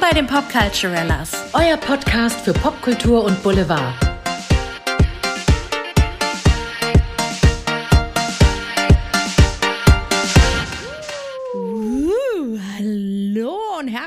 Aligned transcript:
Bei 0.00 0.10
den 0.10 0.26
Popculturellas. 0.26 1.32
Euer 1.54 1.76
Podcast 1.76 2.40
für 2.42 2.52
Popkultur 2.52 3.24
und 3.24 3.42
Boulevard. 3.42 4.07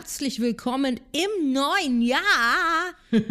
Herzlich 0.01 0.39
willkommen 0.39 0.99
im 1.11 1.53
neuen 1.53 2.01
Jahr. 2.01 2.17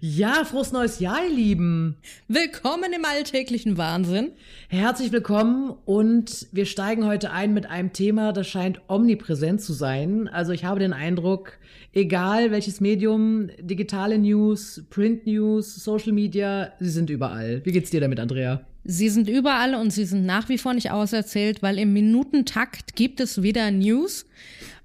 Ja, 0.00 0.44
frohes 0.44 0.72
neues 0.72 0.98
Jahr, 0.98 1.24
ihr 1.24 1.34
Lieben. 1.34 1.96
Willkommen 2.28 2.92
im 2.92 3.04
alltäglichen 3.06 3.78
Wahnsinn. 3.78 4.32
Herzlich 4.68 5.12
willkommen 5.12 5.72
und 5.86 6.48
wir 6.52 6.66
steigen 6.66 7.06
heute 7.06 7.30
ein 7.30 7.54
mit 7.54 7.66
einem 7.66 7.92
Thema, 7.94 8.32
das 8.32 8.48
scheint 8.48 8.82
omnipräsent 8.88 9.62
zu 9.62 9.72
sein. 9.72 10.28
Also 10.28 10.52
ich 10.52 10.64
habe 10.64 10.80
den 10.80 10.92
Eindruck, 10.92 11.52
egal 11.94 12.50
welches 12.50 12.80
Medium, 12.80 13.48
digitale 13.58 14.18
News, 14.18 14.82
Print 14.90 15.26
News, 15.26 15.76
Social 15.76 16.12
Media, 16.12 16.72
sie 16.80 16.90
sind 16.90 17.08
überall. 17.08 17.62
Wie 17.64 17.72
geht's 17.72 17.90
dir 17.90 18.00
damit, 18.00 18.20
Andrea? 18.20 18.66
Sie 18.84 19.08
sind 19.08 19.28
überall 19.28 19.76
und 19.76 19.92
sie 19.92 20.04
sind 20.04 20.26
nach 20.26 20.48
wie 20.48 20.58
vor 20.58 20.74
nicht 20.74 20.90
auserzählt, 20.90 21.62
weil 21.62 21.78
im 21.78 21.92
Minutentakt 21.92 22.96
gibt 22.96 23.20
es 23.20 23.42
wieder 23.42 23.70
News. 23.70 24.26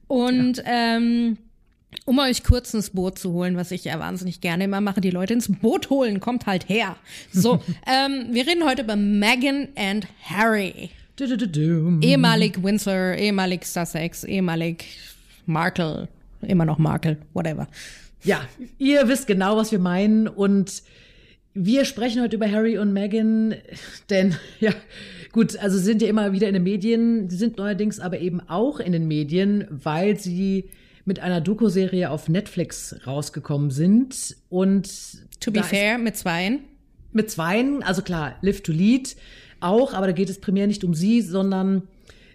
Und 0.08 0.62
ähm, 0.66 1.38
um 2.06 2.20
euch 2.20 2.44
kurz 2.44 2.74
ins 2.74 2.92
Boot 2.92 3.20
zu 3.20 3.34
holen, 3.34 3.58
was 3.58 3.72
ich 3.72 3.86
ja 3.86 4.00
wahnsinnig 4.00 4.42
gerne 4.42 4.66
immer 4.66 4.82
mache, 4.82 5.02
die 5.02 5.10
Leute 5.10 5.34
ins 5.34 5.52
Boot 5.52 5.90
holen, 5.90 6.20
kommt 6.20 6.46
halt 6.46 6.70
her. 6.70 6.96
So, 7.32 7.62
ähm, 7.88 8.28
wir 8.32 8.48
reden 8.48 8.64
heute 8.66 8.84
über 8.84 8.96
Meghan 8.96 9.70
and 9.76 10.08
Harry. 10.24 10.92
Du, 11.16 11.28
du, 11.28 11.38
du, 11.38 11.48
du. 11.48 12.00
Ehemalig 12.02 12.62
Windsor, 12.62 13.16
ehemalig 13.16 13.66
Sussex, 13.66 14.24
ehemalig 14.24 14.86
Markle, 15.46 16.08
immer 16.42 16.66
noch 16.66 16.78
Markle, 16.78 17.18
whatever. 17.34 17.68
Ja, 18.24 18.42
ihr 18.78 19.08
wisst 19.08 19.28
genau, 19.28 19.58
was 19.58 19.72
wir 19.72 19.80
meinen 19.80 20.28
und 20.28 20.84
wir 21.58 21.86
sprechen 21.86 22.22
heute 22.22 22.36
über 22.36 22.50
Harry 22.52 22.78
und 22.78 22.94
Meghan, 22.94 23.56
denn 24.10 24.36
ja, 24.60 24.72
gut, 25.32 25.58
also 25.58 25.78
sie 25.78 25.84
sind 25.84 26.02
ja 26.02 26.08
immer 26.08 26.32
wieder 26.32 26.48
in 26.48 26.54
den 26.54 26.64
Medien, 26.64 27.30
sie 27.30 27.38
sind 27.38 27.58
neuerdings 27.58 28.00
aber 28.00 28.20
eben 28.20 28.42
auch 28.48 28.80
in 28.80 28.92
den 28.92 29.08
Medien, 29.08 29.66
weil 29.70 30.20
sie 30.20 30.70
mit 31.06 31.20
einer 31.20 31.42
Doku-Serie 31.42 32.12
auf 32.12 32.30
Netflix 32.30 32.96
rausgekommen 33.08 33.72
sind 33.72 34.36
und 34.50 34.90
To 35.40 35.52
be 35.52 35.64
fair, 35.64 35.98
mit 35.98 36.16
zweien. 36.18 36.60
mit 37.12 37.32
zweien, 37.32 37.82
also 37.82 38.02
klar, 38.02 38.36
Live 38.42 38.62
to 38.62 38.72
Lead 38.72 39.16
auch, 39.60 39.94
aber 39.94 40.08
da 40.08 40.14
geht 40.14 40.30
es 40.30 40.40
primär 40.40 40.68
nicht 40.68 40.84
um 40.84 40.94
sie, 40.94 41.22
sondern 41.22 41.88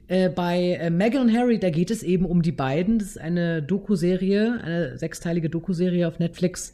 äh, 0.09 0.29
bei 0.29 0.79
äh, 0.81 0.91
Meghan 0.91 1.29
und 1.29 1.37
Harry, 1.37 1.59
da 1.59 1.71
geht 1.71 1.91
es 1.91 2.03
eben 2.03 2.25
um 2.25 2.43
die 2.43 2.51
beiden. 2.51 2.99
Das 2.99 3.09
ist 3.09 3.19
eine 3.19 3.63
Doku-Serie, 3.63 4.61
eine 4.63 4.99
sechsteilige 4.99 5.49
Doku-Serie 5.49 6.09
auf 6.09 6.19
Netflix. 6.19 6.73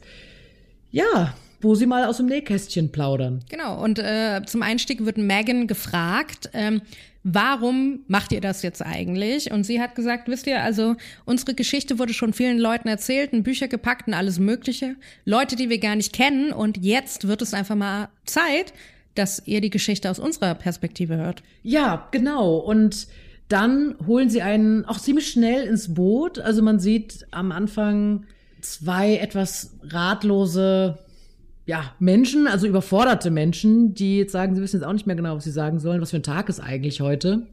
Ja, 0.89 1.35
wo 1.61 1.75
sie 1.75 1.85
mal 1.85 2.05
aus 2.05 2.17
dem 2.17 2.27
Nähkästchen 2.27 2.91
plaudern. 2.91 3.43
Genau, 3.49 3.83
und 3.83 3.99
äh, 3.99 4.41
zum 4.45 4.61
Einstieg 4.61 5.05
wird 5.05 5.17
Megan 5.17 5.67
gefragt, 5.67 6.49
ähm, 6.53 6.81
warum 7.23 8.01
macht 8.07 8.31
ihr 8.31 8.41
das 8.41 8.61
jetzt 8.61 8.81
eigentlich? 8.81 9.51
Und 9.51 9.65
sie 9.65 9.81
hat 9.81 9.95
gesagt, 9.95 10.27
wisst 10.27 10.47
ihr, 10.47 10.63
also 10.63 10.95
unsere 11.25 11.53
Geschichte 11.53 11.99
wurde 11.99 12.13
schon 12.13 12.33
vielen 12.33 12.59
Leuten 12.59 12.87
erzählt, 12.87 13.33
in 13.33 13.43
Bücher 13.43 13.67
gepackt 13.67 14.07
und 14.07 14.13
alles 14.13 14.39
Mögliche. 14.39 14.95
Leute, 15.25 15.55
die 15.55 15.69
wir 15.69 15.79
gar 15.79 15.95
nicht 15.95 16.13
kennen. 16.13 16.51
Und 16.51 16.77
jetzt 16.77 17.27
wird 17.27 17.41
es 17.41 17.53
einfach 17.53 17.75
mal 17.75 18.09
Zeit, 18.25 18.73
dass 19.15 19.45
ihr 19.45 19.59
die 19.61 19.69
Geschichte 19.69 20.09
aus 20.09 20.19
unserer 20.19 20.55
Perspektive 20.55 21.17
hört. 21.17 21.43
Ja, 21.63 22.07
genau. 22.11 22.57
Und 22.57 23.07
dann 23.49 23.95
holen 24.05 24.29
sie 24.29 24.41
einen 24.41 24.85
auch 24.85 24.99
ziemlich 24.99 25.27
schnell 25.27 25.67
ins 25.67 25.93
Boot. 25.93 26.39
Also 26.39 26.61
man 26.61 26.79
sieht 26.79 27.25
am 27.31 27.51
Anfang 27.51 28.25
zwei 28.61 29.17
etwas 29.17 29.75
ratlose 29.83 30.99
ja, 31.69 31.93
Menschen, 31.99 32.47
also 32.47 32.65
überforderte 32.65 33.29
Menschen, 33.29 33.93
die 33.93 34.17
jetzt 34.17 34.31
sagen, 34.31 34.55
sie 34.55 34.61
wissen 34.63 34.77
jetzt 34.77 34.87
auch 34.87 34.93
nicht 34.93 35.05
mehr 35.05 35.15
genau, 35.15 35.35
was 35.35 35.43
sie 35.43 35.51
sagen 35.51 35.77
sollen. 35.77 36.01
Was 36.01 36.09
für 36.09 36.15
ein 36.17 36.23
Tag 36.23 36.49
ist 36.49 36.59
eigentlich 36.59 36.99
heute? 36.99 37.43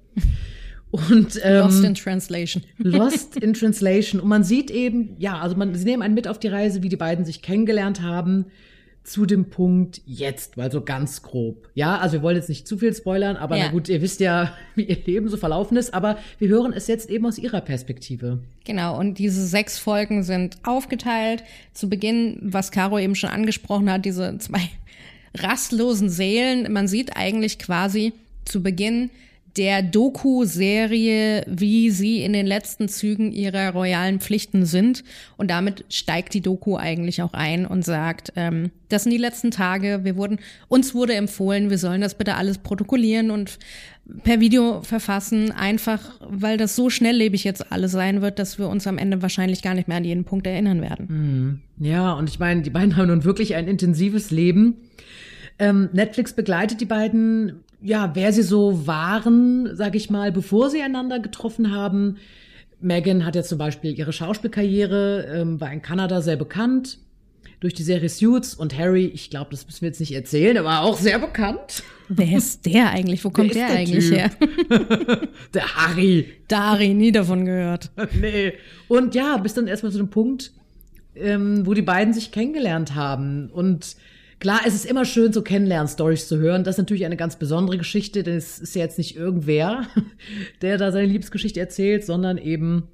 Und 0.90 1.38
ähm, 1.42 1.64
Lost 1.64 1.84
in 1.84 1.94
Translation. 1.94 2.62
Lost 2.78 3.36
in 3.36 3.52
Translation. 3.52 4.18
Und 4.22 4.30
man 4.30 4.42
sieht 4.42 4.70
eben, 4.70 5.16
ja, 5.18 5.38
also 5.38 5.54
man, 5.54 5.74
sie 5.74 5.84
nehmen 5.84 6.02
einen 6.02 6.14
mit 6.14 6.28
auf 6.28 6.38
die 6.38 6.48
Reise, 6.48 6.82
wie 6.82 6.88
die 6.88 6.96
beiden 6.96 7.26
sich 7.26 7.42
kennengelernt 7.42 8.00
haben, 8.00 8.46
zu 9.06 9.24
dem 9.24 9.44
Punkt 9.50 10.00
jetzt, 10.04 10.56
weil 10.56 10.72
so 10.72 10.80
ganz 10.80 11.22
grob. 11.22 11.68
Ja, 11.74 11.98
also 11.98 12.14
wir 12.14 12.22
wollen 12.22 12.36
jetzt 12.36 12.48
nicht 12.48 12.66
zu 12.66 12.76
viel 12.76 12.92
spoilern, 12.92 13.36
aber 13.36 13.56
Ja. 13.56 13.66
na 13.66 13.70
gut, 13.70 13.88
ihr 13.88 14.02
wisst 14.02 14.18
ja, 14.20 14.52
wie 14.74 14.82
ihr 14.82 14.98
Leben 15.06 15.28
so 15.28 15.36
verlaufen 15.36 15.76
ist, 15.76 15.94
aber 15.94 16.18
wir 16.38 16.48
hören 16.48 16.72
es 16.72 16.88
jetzt 16.88 17.08
eben 17.08 17.24
aus 17.24 17.38
ihrer 17.38 17.60
Perspektive. 17.60 18.40
Genau, 18.64 18.98
und 18.98 19.18
diese 19.18 19.46
sechs 19.46 19.78
Folgen 19.78 20.24
sind 20.24 20.56
aufgeteilt. 20.64 21.44
Zu 21.72 21.88
Beginn, 21.88 22.38
was 22.42 22.72
Caro 22.72 22.98
eben 22.98 23.14
schon 23.14 23.30
angesprochen 23.30 23.90
hat, 23.90 24.04
diese 24.04 24.36
zwei 24.38 24.62
rastlosen 25.34 26.08
Seelen. 26.08 26.72
Man 26.72 26.88
sieht 26.88 27.16
eigentlich 27.16 27.58
quasi 27.58 28.12
zu 28.44 28.62
Beginn 28.62 29.10
der 29.56 29.82
Doku-Serie, 29.82 31.44
wie 31.46 31.90
sie 31.90 32.22
in 32.22 32.32
den 32.32 32.46
letzten 32.46 32.88
Zügen 32.88 33.32
ihrer 33.32 33.70
royalen 33.70 34.20
Pflichten 34.20 34.66
sind. 34.66 35.02
Und 35.36 35.50
damit 35.50 35.84
steigt 35.88 36.34
die 36.34 36.42
Doku 36.42 36.76
eigentlich 36.76 37.22
auch 37.22 37.32
ein 37.32 37.64
und 37.66 37.84
sagt, 37.84 38.32
ähm, 38.36 38.70
das 38.88 39.04
sind 39.04 39.12
die 39.12 39.18
letzten 39.18 39.50
Tage. 39.50 40.00
Wir 40.04 40.16
wurden, 40.16 40.38
uns 40.68 40.94
wurde 40.94 41.14
empfohlen, 41.14 41.70
wir 41.70 41.78
sollen 41.78 42.00
das 42.00 42.16
bitte 42.16 42.34
alles 42.34 42.58
protokollieren 42.58 43.30
und 43.30 43.58
per 44.22 44.40
Video 44.40 44.82
verfassen, 44.82 45.50
einfach 45.50 46.20
weil 46.20 46.58
das 46.58 46.76
so 46.76 46.90
schnelllebig 46.90 47.42
jetzt 47.42 47.72
alles 47.72 47.92
sein 47.92 48.22
wird, 48.22 48.38
dass 48.38 48.58
wir 48.58 48.68
uns 48.68 48.86
am 48.86 48.98
Ende 48.98 49.22
wahrscheinlich 49.22 49.62
gar 49.62 49.74
nicht 49.74 49.88
mehr 49.88 49.96
an 49.96 50.04
jeden 50.04 50.24
Punkt 50.24 50.46
erinnern 50.46 50.80
werden. 50.80 51.62
Ja, 51.78 52.12
und 52.12 52.28
ich 52.28 52.38
meine, 52.38 52.62
die 52.62 52.70
beiden 52.70 52.96
haben 52.96 53.08
nun 53.08 53.24
wirklich 53.24 53.54
ein 53.56 53.66
intensives 53.66 54.30
Leben. 54.30 54.76
Ähm, 55.58 55.88
Netflix 55.92 56.34
begleitet 56.34 56.80
die 56.80 56.86
beiden, 56.86 57.64
ja, 57.80 58.10
wer 58.14 58.32
sie 58.32 58.42
so 58.42 58.86
waren, 58.86 59.70
sag 59.74 59.94
ich 59.94 60.10
mal, 60.10 60.32
bevor 60.32 60.70
sie 60.70 60.82
einander 60.82 61.18
getroffen 61.20 61.72
haben. 61.72 62.16
Megan 62.80 63.24
hat 63.24 63.34
jetzt 63.34 63.48
zum 63.48 63.58
Beispiel 63.58 63.98
ihre 63.98 64.12
Schauspielkarriere, 64.12 65.26
ähm, 65.34 65.60
war 65.60 65.72
in 65.72 65.82
Kanada 65.82 66.20
sehr 66.20 66.36
bekannt 66.36 66.98
durch 67.60 67.74
die 67.74 67.82
Serie 67.82 68.08
Suits 68.08 68.54
und 68.54 68.76
Harry, 68.76 69.06
ich 69.06 69.30
glaube, 69.30 69.50
das 69.50 69.66
müssen 69.66 69.80
wir 69.82 69.88
jetzt 69.88 70.00
nicht 70.00 70.14
erzählen, 70.14 70.58
aber 70.58 70.82
auch 70.82 70.98
sehr 70.98 71.18
bekannt. 71.18 71.82
Wer 72.08 72.36
ist 72.36 72.66
der 72.66 72.90
eigentlich? 72.90 73.24
Wo 73.24 73.30
kommt 73.32 73.54
der, 73.54 73.68
der 73.68 73.76
eigentlich 73.76 74.08
Typ? 74.08 74.18
her? 74.18 74.30
Der 75.54 75.74
Harry. 75.74 76.32
Dari, 76.48 76.94
nie 76.94 77.12
davon 77.12 77.44
gehört. 77.44 77.90
nee. 78.20 78.52
Und 78.88 79.14
ja, 79.14 79.36
bis 79.38 79.54
dann 79.54 79.66
erstmal 79.66 79.92
zu 79.92 79.98
dem 79.98 80.10
Punkt, 80.10 80.52
ähm, 81.14 81.66
wo 81.66 81.74
die 81.74 81.82
beiden 81.82 82.12
sich 82.12 82.30
kennengelernt 82.30 82.94
haben. 82.94 83.50
Und 83.50 83.96
klar, 84.38 84.60
es 84.66 84.74
ist 84.74 84.86
immer 84.86 85.04
schön, 85.04 85.32
so 85.32 85.42
Kennenlern-Stories 85.42 86.28
zu 86.28 86.38
hören. 86.38 86.64
Das 86.64 86.74
ist 86.74 86.78
natürlich 86.78 87.04
eine 87.04 87.16
ganz 87.16 87.36
besondere 87.36 87.78
Geschichte, 87.78 88.22
denn 88.22 88.36
es 88.36 88.58
ist 88.58 88.74
ja 88.74 88.82
jetzt 88.82 88.98
nicht 88.98 89.16
irgendwer, 89.16 89.86
der 90.62 90.78
da 90.78 90.92
seine 90.92 91.06
Liebesgeschichte 91.06 91.60
erzählt, 91.60 92.04
sondern 92.04 92.38
eben 92.38 92.88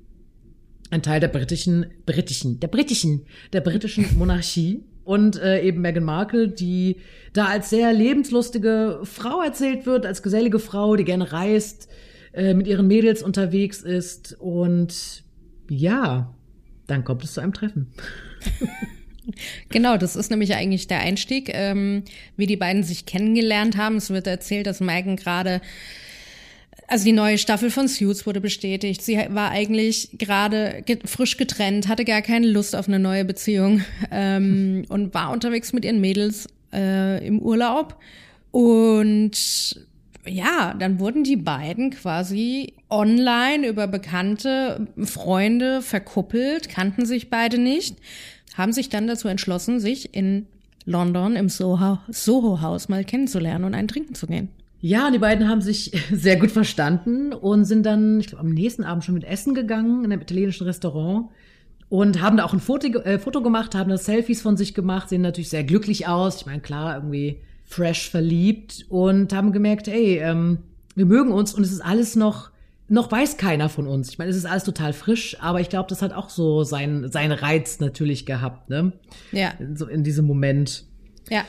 ein 0.91 1.03
Teil 1.03 1.21
der 1.21 1.29
britischen, 1.29 1.87
britischen, 2.07 2.61
der 2.61 2.69
britischen, 2.69 3.23
der 3.53 3.61
britischen 3.61 4.07
Monarchie. 4.19 4.85
Und 5.05 5.37
äh, 5.37 5.63
eben 5.63 5.81
Meghan 5.81 6.05
Markle, 6.05 6.47
die 6.47 6.99
da 7.33 7.47
als 7.47 7.71
sehr 7.71 7.93
lebenslustige 7.93 9.01
Frau 9.03 9.43
erzählt 9.43 9.85
wird, 9.85 10.07
als 10.07 10.23
gesellige 10.23 10.61
Frau, 10.61 10.95
die 10.95 11.03
gerne 11.03 11.33
reist, 11.33 11.89
äh, 12.33 12.55
mit 12.55 12.69
ihren 12.69 12.87
Mädels 12.87 13.25
unterwegs 13.25 13.83
ist. 13.83 14.37
Und 14.39 15.25
ja, 15.69 16.33
dann 16.87 17.03
kommt 17.03 17.25
es 17.25 17.33
zu 17.33 17.41
einem 17.41 17.53
Treffen. 17.53 17.89
Genau, 19.69 19.97
das 19.97 20.17
ist 20.17 20.31
nämlich 20.31 20.55
eigentlich 20.55 20.87
der 20.87 21.01
Einstieg, 21.01 21.51
ähm, 21.53 22.03
wie 22.37 22.47
die 22.47 22.57
beiden 22.57 22.83
sich 22.83 23.07
kennengelernt 23.07 23.77
haben. 23.77 23.97
Es 23.97 24.11
wird 24.11 24.27
erzählt, 24.27 24.67
dass 24.67 24.81
Megan 24.81 25.17
gerade, 25.17 25.61
also 26.89 27.05
die 27.05 27.13
neue 27.13 27.39
Staffel 27.39 27.71
von 27.71 27.89
Suits 27.89 28.27
wurde 28.27 28.41
bestätigt. 28.41 29.03
Sie 29.03 29.17
war 29.31 29.51
eigentlich 29.51 30.11
gerade 30.19 30.83
ge 30.85 30.99
frisch 31.05 31.37
getrennt, 31.37 31.89
hatte 31.89 32.05
gar 32.05 32.23
keine 32.23 32.49
Lust 32.49 32.75
auf 32.75 32.89
eine 32.89 32.99
neue 32.99 33.25
Beziehung 33.25 33.85
ähm, 34.11 34.85
und 34.89 35.15
war 35.15 35.31
unterwegs 35.31 35.73
mit 35.73 35.85
ihren 35.85 36.01
Mädels 36.01 36.49
äh, 36.73 37.25
im 37.27 37.39
Urlaub. 37.41 37.97
Und 38.51 39.77
ja, 40.27 40.75
dann 40.79 41.01
wurden 41.01 41.25
die 41.25 41.37
beiden 41.37 41.91
quasi 41.91 42.75
online 42.91 43.67
über 43.67 43.87
bekannte 43.87 44.87
Freunde 45.03 45.83
verkuppelt, 45.83 46.69
kannten 46.69 47.07
sich 47.07 47.29
beide 47.31 47.59
nicht, 47.59 47.97
haben 48.55 48.73
sich 48.73 48.89
dann 48.89 49.07
dazu 49.07 49.29
entschlossen, 49.29 49.81
sich 49.81 50.15
in 50.15 50.47
London 50.85 51.37
im 51.37 51.49
Soho- 51.49 51.99
Soho-Haus 52.09 52.89
mal 52.89 53.05
kennenzulernen 53.05 53.65
und 53.65 53.75
einen 53.75 53.89
trinken 53.89 54.15
zu 54.15 54.27
gehen. 54.27 54.49
Ja, 54.81 55.13
die 55.13 55.19
beiden 55.19 55.49
haben 55.49 55.61
sich 55.61 55.93
sehr 56.13 56.37
gut 56.37 56.51
verstanden 56.51 57.33
und 57.33 57.65
sind 57.65 57.85
dann, 57.87 58.21
ich 58.21 58.27
glaube, 58.29 58.45
am 58.45 58.51
nächsten 58.51 58.85
Abend 58.85 59.05
schon 59.05 59.15
mit 59.15 59.25
Essen 59.25 59.55
gegangen 59.55 60.05
in 60.05 60.13
einem 60.13 60.23
italienischen 60.23 60.67
Restaurant 60.67 61.29
und 61.89 62.21
haben 62.21 62.37
da 62.37 62.45
auch 62.45 62.53
ein 62.53 62.61
Foto, 62.61 62.89
äh, 63.01 63.19
Foto 63.19 63.43
gemacht, 63.43 63.75
haben 63.75 63.91
da 63.91 63.99
Selfies 63.99 64.43
von 64.43 64.57
sich 64.57 64.75
gemacht, 64.75 65.09
sehen 65.09 65.23
natürlich 65.23 65.51
sehr 65.51 65.63
glücklich 65.63 66.09
aus. 66.09 66.37
Ich 66.39 66.47
meine, 66.47 66.61
klar, 66.61 66.97
irgendwie 66.97 67.39
fresh 67.65 68.11
verliebt 68.11 68.87
und 68.89 69.33
haben 69.33 69.53
gemerkt, 69.53 69.89
ey, 69.89 70.19
ähm, 70.19 70.59
wir 70.95 71.07
mögen 71.07 71.33
uns 71.33 71.55
und 71.55 71.63
es 71.63 71.73
ist 71.73 71.81
alles 71.81 72.17
noch 72.17 72.51
noch 72.93 73.11
weiß 73.11 73.39
keiner 73.39 73.71
von 73.71 73.87
uns. 73.87 74.11
Ich 74.11 74.19
meine, 74.19 74.31
es 74.31 74.37
ist 74.37 74.45
alles 74.45 74.65
total 74.65 74.93
frisch, 74.93 75.39
aber 75.41 75.63
ich 75.63 75.71
glaube, 75.71 75.89
das 75.89 76.03
hat 76.03 76.13
auch 76.13 76.29
so 76.29 76.63
seinen, 76.63 77.11
seinen 77.11 77.33
Reiz 77.33 77.81
natürlich 77.81 78.27
gehabt, 78.27 78.69
ne? 78.69 78.93
Ja. 79.33 79.55
So 79.75 79.87
in 79.87 80.05
diesem 80.05 80.27
Moment. 80.27 80.85
Ja. 81.31 81.47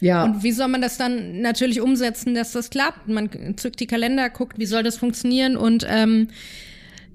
Ja. 0.00 0.24
Und 0.24 0.42
wie 0.42 0.50
soll 0.50 0.66
man 0.66 0.82
das 0.82 0.98
dann 0.98 1.40
natürlich 1.40 1.80
umsetzen, 1.80 2.34
dass 2.34 2.50
das 2.50 2.70
klappt? 2.70 3.06
Man 3.06 3.30
zückt 3.56 3.78
die 3.78 3.86
Kalender, 3.86 4.28
guckt, 4.28 4.58
wie 4.58 4.66
soll 4.66 4.82
das 4.82 4.96
funktionieren 4.96 5.56
und 5.56 5.86
ähm, 5.88 6.28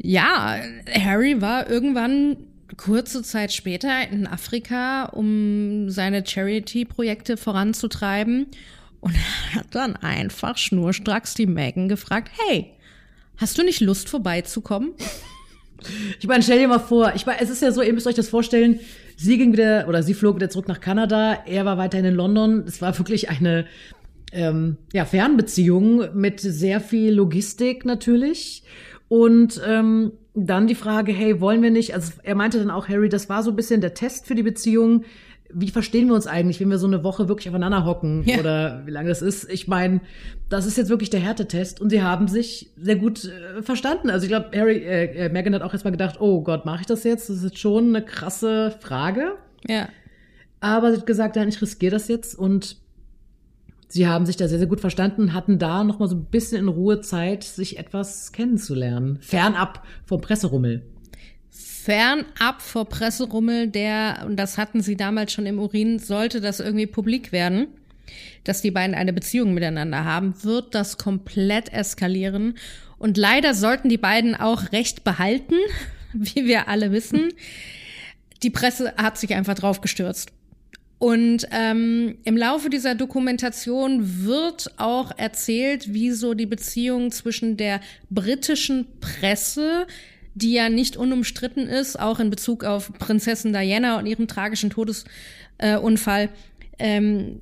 ja, 0.02 0.56
Harry 0.90 1.42
war 1.42 1.70
irgendwann 1.70 2.38
kurze 2.78 3.22
Zeit 3.22 3.52
später 3.52 4.10
in 4.10 4.28
Afrika, 4.28 5.08
um 5.08 5.90
seine 5.90 6.26
Charity-Projekte 6.26 7.36
voranzutreiben 7.36 8.48
und 9.02 9.14
hat 9.54 9.68
dann 9.72 9.98
einfach 9.98 10.58
schnurstracks 10.58 11.34
die 11.34 11.48
Megan 11.48 11.90
gefragt, 11.90 12.32
hey, 12.48 12.74
hast 13.42 13.58
du 13.58 13.64
nicht 13.64 13.82
Lust 13.82 14.08
vorbeizukommen? 14.08 14.94
Ich 16.20 16.28
meine, 16.28 16.44
stell 16.44 16.60
dir 16.60 16.68
mal 16.68 16.80
vor, 16.80 17.14
ich 17.16 17.26
meine, 17.26 17.42
es 17.42 17.50
ist 17.50 17.64
ja 17.64 17.72
so, 17.72 17.82
ihr 17.82 17.92
müsst 17.92 18.06
euch 18.06 18.16
das 18.16 18.30
vorstellen, 18.30 18.80
sie 19.18 19.38
ging 19.40 19.52
wieder, 19.52 19.88
oder 19.88 20.04
sie 20.04 20.14
flog 20.14 20.36
wieder 20.36 20.50
zurück 20.50 20.68
nach 20.68 20.80
Kanada, 20.80 21.40
er 21.48 21.66
war 21.66 21.80
weiterhin 21.80 22.06
in 22.06 22.14
London. 22.14 22.64
Es 22.68 22.84
war 22.84 22.98
wirklich 23.00 23.30
eine 23.30 23.66
ähm, 24.32 24.78
ja, 24.94 25.06
Fernbeziehung 25.06 26.16
mit 26.16 26.40
sehr 26.40 26.80
viel 26.80 27.14
Logistik 27.14 27.84
natürlich. 27.84 28.64
Und 29.08 29.60
ähm, 29.66 30.12
dann 30.36 30.68
die 30.68 30.76
Frage, 30.76 31.12
hey, 31.12 31.42
wollen 31.42 31.64
wir 31.64 31.72
nicht, 31.72 31.94
also 31.96 32.14
er 32.24 32.36
meinte 32.36 32.60
dann 32.60 32.70
auch, 32.70 32.88
Harry, 32.88 33.10
das 33.10 33.28
war 33.28 33.44
so 33.44 33.50
ein 33.50 33.56
bisschen 33.56 33.82
der 33.82 33.94
Test 33.96 34.28
für 34.28 34.36
die 34.36 34.44
Beziehung. 34.44 35.04
Wie 35.54 35.70
verstehen 35.70 36.08
wir 36.08 36.16
uns 36.16 36.28
eigentlich, 36.28 36.60
wenn 36.60 36.70
wir 36.70 36.78
so 36.78 36.88
eine 36.88 37.04
Woche 37.04 37.28
wirklich 37.28 37.50
aufeinander 37.50 37.86
hocken 37.86 38.24
Ja. 38.26 38.40
oder 38.40 38.82
wie 38.86 38.92
lange 38.92 39.10
das 39.10 39.22
ist? 39.22 39.50
Ich 39.52 39.68
meine, 39.68 40.02
das 40.50 40.66
ist 40.66 40.78
jetzt 40.78 40.90
wirklich 40.90 41.10
der 41.10 41.20
Härtetest 41.20 41.82
und 41.82 41.90
sie 41.90 42.02
haben 42.02 42.28
sich 42.28 42.72
sehr 42.78 42.96
gut 42.96 43.26
äh, 43.26 43.62
verstanden. 43.62 44.10
Also 44.10 44.24
ich 44.26 44.30
glaube, 44.30 44.52
Harry, 44.58 44.78
äh, 44.78 45.26
äh, 45.26 45.30
Megan 45.30 45.54
hat 45.56 45.62
auch 45.62 45.74
erstmal 45.74 45.92
gedacht, 45.92 46.20
oh 46.20 46.42
Gott, 46.42 46.66
mache 46.66 46.82
ich 46.82 46.88
das 46.88 47.04
jetzt? 47.04 47.30
Das 47.30 47.38
ist 47.38 47.44
jetzt 47.44 47.60
schon 47.60 47.90
eine 47.96 48.04
krasse 48.06 48.76
Frage. 48.80 49.34
Ja. 49.68 49.88
Aber 50.60 50.92
sie 50.92 50.98
hat 51.00 51.06
gesagt, 51.08 51.36
nein, 51.36 51.50
ich 51.50 51.62
riskiere 51.62 51.92
das 51.92 52.08
jetzt 52.08 52.38
und 52.38 52.78
sie 53.88 54.08
haben 54.08 54.26
sich 54.26 54.38
da 54.38 54.48
sehr, 54.48 54.60
sehr 54.60 54.68
gut 54.68 54.80
verstanden, 54.80 55.34
hatten 55.34 55.60
da 55.60 55.84
noch 55.84 56.00
mal 56.00 56.08
so 56.08 56.16
ein 56.16 56.26
bisschen 56.26 56.60
in 56.60 56.68
Ruhe 56.68 57.02
Zeit, 57.02 57.44
sich 57.44 57.78
etwas 57.80 58.32
kennenzulernen. 58.32 59.18
Fernab 59.22 59.84
vom 60.06 60.22
Presserummel. 60.22 60.84
Fernab 61.84 62.62
vor 62.62 62.86
Presserummel, 62.86 63.68
der, 63.68 64.24
und 64.28 64.36
das 64.38 64.58
hatten 64.58 64.82
sie 64.82 64.96
damals 64.96 65.34
schon 65.34 65.48
im 65.48 65.58
Urin, 65.58 65.98
sollte 65.98 66.40
das 66.40 66.60
irgendwie 66.60 66.86
publik 66.86 67.32
werden, 67.32 67.68
dass 68.44 68.62
die 68.62 68.70
beiden 68.70 68.96
eine 68.96 69.14
Beziehung 69.14 69.54
miteinander 69.54 70.06
haben, 70.06 70.44
wird 70.44 70.76
das 70.76 70.98
komplett 70.98 71.74
eskalieren. 71.74 72.56
Und 73.00 73.18
leider 73.18 73.56
sollten 73.56 73.90
die 73.90 73.98
beiden 73.98 74.36
auch 74.36 74.72
Recht 74.72 75.04
behalten, 75.04 75.56
wie 76.14 76.46
wir 76.46 76.68
alle 76.68 76.92
wissen. 76.92 77.30
Die 78.44 78.52
Presse 78.52 78.94
hat 78.98 79.18
sich 79.18 79.34
einfach 79.34 79.56
drauf 79.56 79.82
gestürzt. 79.82 80.32
Und 81.00 81.48
ähm, 81.52 82.20
im 82.26 82.38
Laufe 82.38 82.70
dieser 82.70 82.94
Dokumentation 82.94 84.24
wird 84.24 84.72
auch 84.78 85.12
erzählt, 85.18 85.96
wie 85.96 86.12
so 86.12 86.36
die 86.36 86.46
Beziehung 86.46 87.10
zwischen 87.10 87.58
der 87.58 87.82
britischen 88.12 88.86
Presse, 89.00 89.88
die 90.34 90.54
ja 90.54 90.70
nicht 90.70 90.98
unumstritten 90.98 91.68
ist, 91.68 92.00
auch 92.00 92.20
in 92.20 92.30
Bezug 92.30 92.64
auf 92.64 92.92
Prinzessin 92.94 93.54
Diana 93.54 93.98
und 94.00 94.06
ihren 94.06 94.28
tragischen 94.28 94.70
Todesunfall, 94.70 96.30
ähm, 96.80 97.42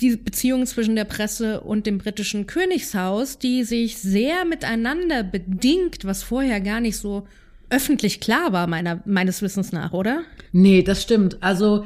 die 0.00 0.16
Beziehung 0.16 0.66
zwischen 0.66 0.96
der 0.96 1.04
Presse 1.04 1.60
und 1.60 1.86
dem 1.86 1.98
britischen 1.98 2.46
Königshaus, 2.46 3.38
die 3.38 3.64
sich 3.64 3.98
sehr 3.98 4.44
miteinander 4.44 5.22
bedingt, 5.22 6.04
was 6.04 6.22
vorher 6.22 6.60
gar 6.60 6.80
nicht 6.80 6.96
so 6.96 7.26
öffentlich 7.68 8.20
klar 8.20 8.52
war, 8.52 8.66
meiner, 8.66 9.00
meines 9.04 9.42
Wissens 9.42 9.72
nach, 9.72 9.92
oder? 9.92 10.22
Nee, 10.52 10.82
das 10.82 11.02
stimmt. 11.02 11.36
Also, 11.42 11.84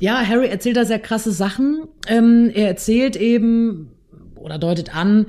ja, 0.00 0.26
Harry 0.26 0.48
erzählt 0.48 0.76
da 0.76 0.84
sehr 0.84 0.98
krasse 0.98 1.30
Sachen. 1.30 1.82
Ähm, 2.08 2.50
er 2.52 2.68
erzählt 2.68 3.16
eben 3.16 3.92
oder 4.34 4.58
deutet 4.58 4.94
an, 4.94 5.26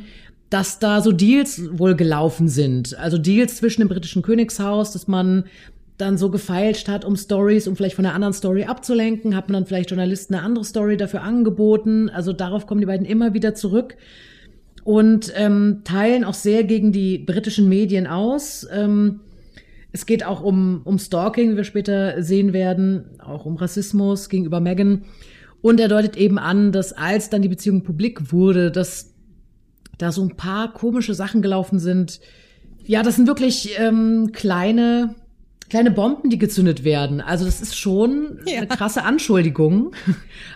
dass 0.50 0.80
da 0.80 1.02
so 1.02 1.12
Deals 1.12 1.62
wohl 1.78 1.96
gelaufen 1.96 2.48
sind. 2.48 2.98
Also 2.98 3.18
Deals 3.18 3.58
zwischen 3.58 3.82
dem 3.82 3.90
britischen 3.90 4.22
Königshaus, 4.22 4.92
dass 4.92 5.08
man 5.08 5.46
dann 5.98 6.18
so 6.18 6.30
gefeilscht 6.30 6.88
hat, 6.88 7.06
um 7.06 7.16
Stories, 7.16 7.68
um 7.68 7.76
vielleicht 7.76 7.96
von 7.96 8.06
einer 8.06 8.14
anderen 8.14 8.34
Story 8.34 8.66
abzulenken, 8.66 9.36
hat 9.36 9.50
man 9.50 9.54
dann 9.54 9.66
vielleicht 9.66 9.90
Journalisten 9.90 10.36
eine 10.36 10.44
andere 10.44 10.64
Story 10.64 10.96
dafür 10.96 11.24
angeboten. 11.24 12.10
Also 12.10 12.34
darauf 12.34 12.68
kommen 12.68 12.82
die 12.82 12.88
beiden 12.88 13.06
immer 13.06 13.34
wieder 13.34 13.56
zurück 13.56 13.98
und 14.84 15.34
ähm, 15.36 15.82
teilen 15.84 16.24
auch 16.24 16.36
sehr 16.36 16.64
gegen 16.64 16.92
die 16.92 17.18
britischen 17.18 17.68
Medien 17.68 18.08
aus. 18.08 18.66
Ähm, 18.72 19.22
es 19.92 20.06
geht 20.06 20.24
auch 20.24 20.44
um, 20.44 20.82
um 20.84 21.00
Stalking, 21.00 21.52
wie 21.52 21.58
wir 21.58 21.64
später 21.64 22.22
sehen 22.22 22.54
werden, 22.54 23.06
auch 23.20 23.46
um 23.46 23.56
Rassismus 23.56 24.30
gegenüber 24.30 24.60
Meghan. 24.60 25.04
Und 25.62 25.80
er 25.80 25.88
deutet 25.88 26.16
eben 26.16 26.38
an, 26.38 26.72
dass 26.72 26.94
als 26.94 27.32
dann 27.32 27.42
die 27.42 27.50
Beziehung 27.50 27.84
publik 27.84 28.32
wurde, 28.32 28.70
dass 28.70 29.16
da 29.98 30.12
so 30.12 30.22
ein 30.24 30.36
paar 30.38 30.74
komische 30.74 31.14
Sachen 31.14 31.42
gelaufen 31.42 31.80
sind. 31.80 32.20
Ja, 32.86 33.04
das 33.04 33.16
sind 33.16 33.28
wirklich 33.28 33.72
ähm, 33.78 34.32
kleine, 34.32 35.16
kleine 35.70 35.92
Bomben, 35.92 36.30
die 36.30 36.38
gezündet 36.38 36.84
werden. 36.84 37.20
Also 37.20 37.44
das 37.46 37.62
ist 37.62 37.76
schon 37.78 38.40
Ja. 38.46 38.58
eine 38.58 38.68
krasse 38.68 39.04
Anschuldigung. 39.04 39.92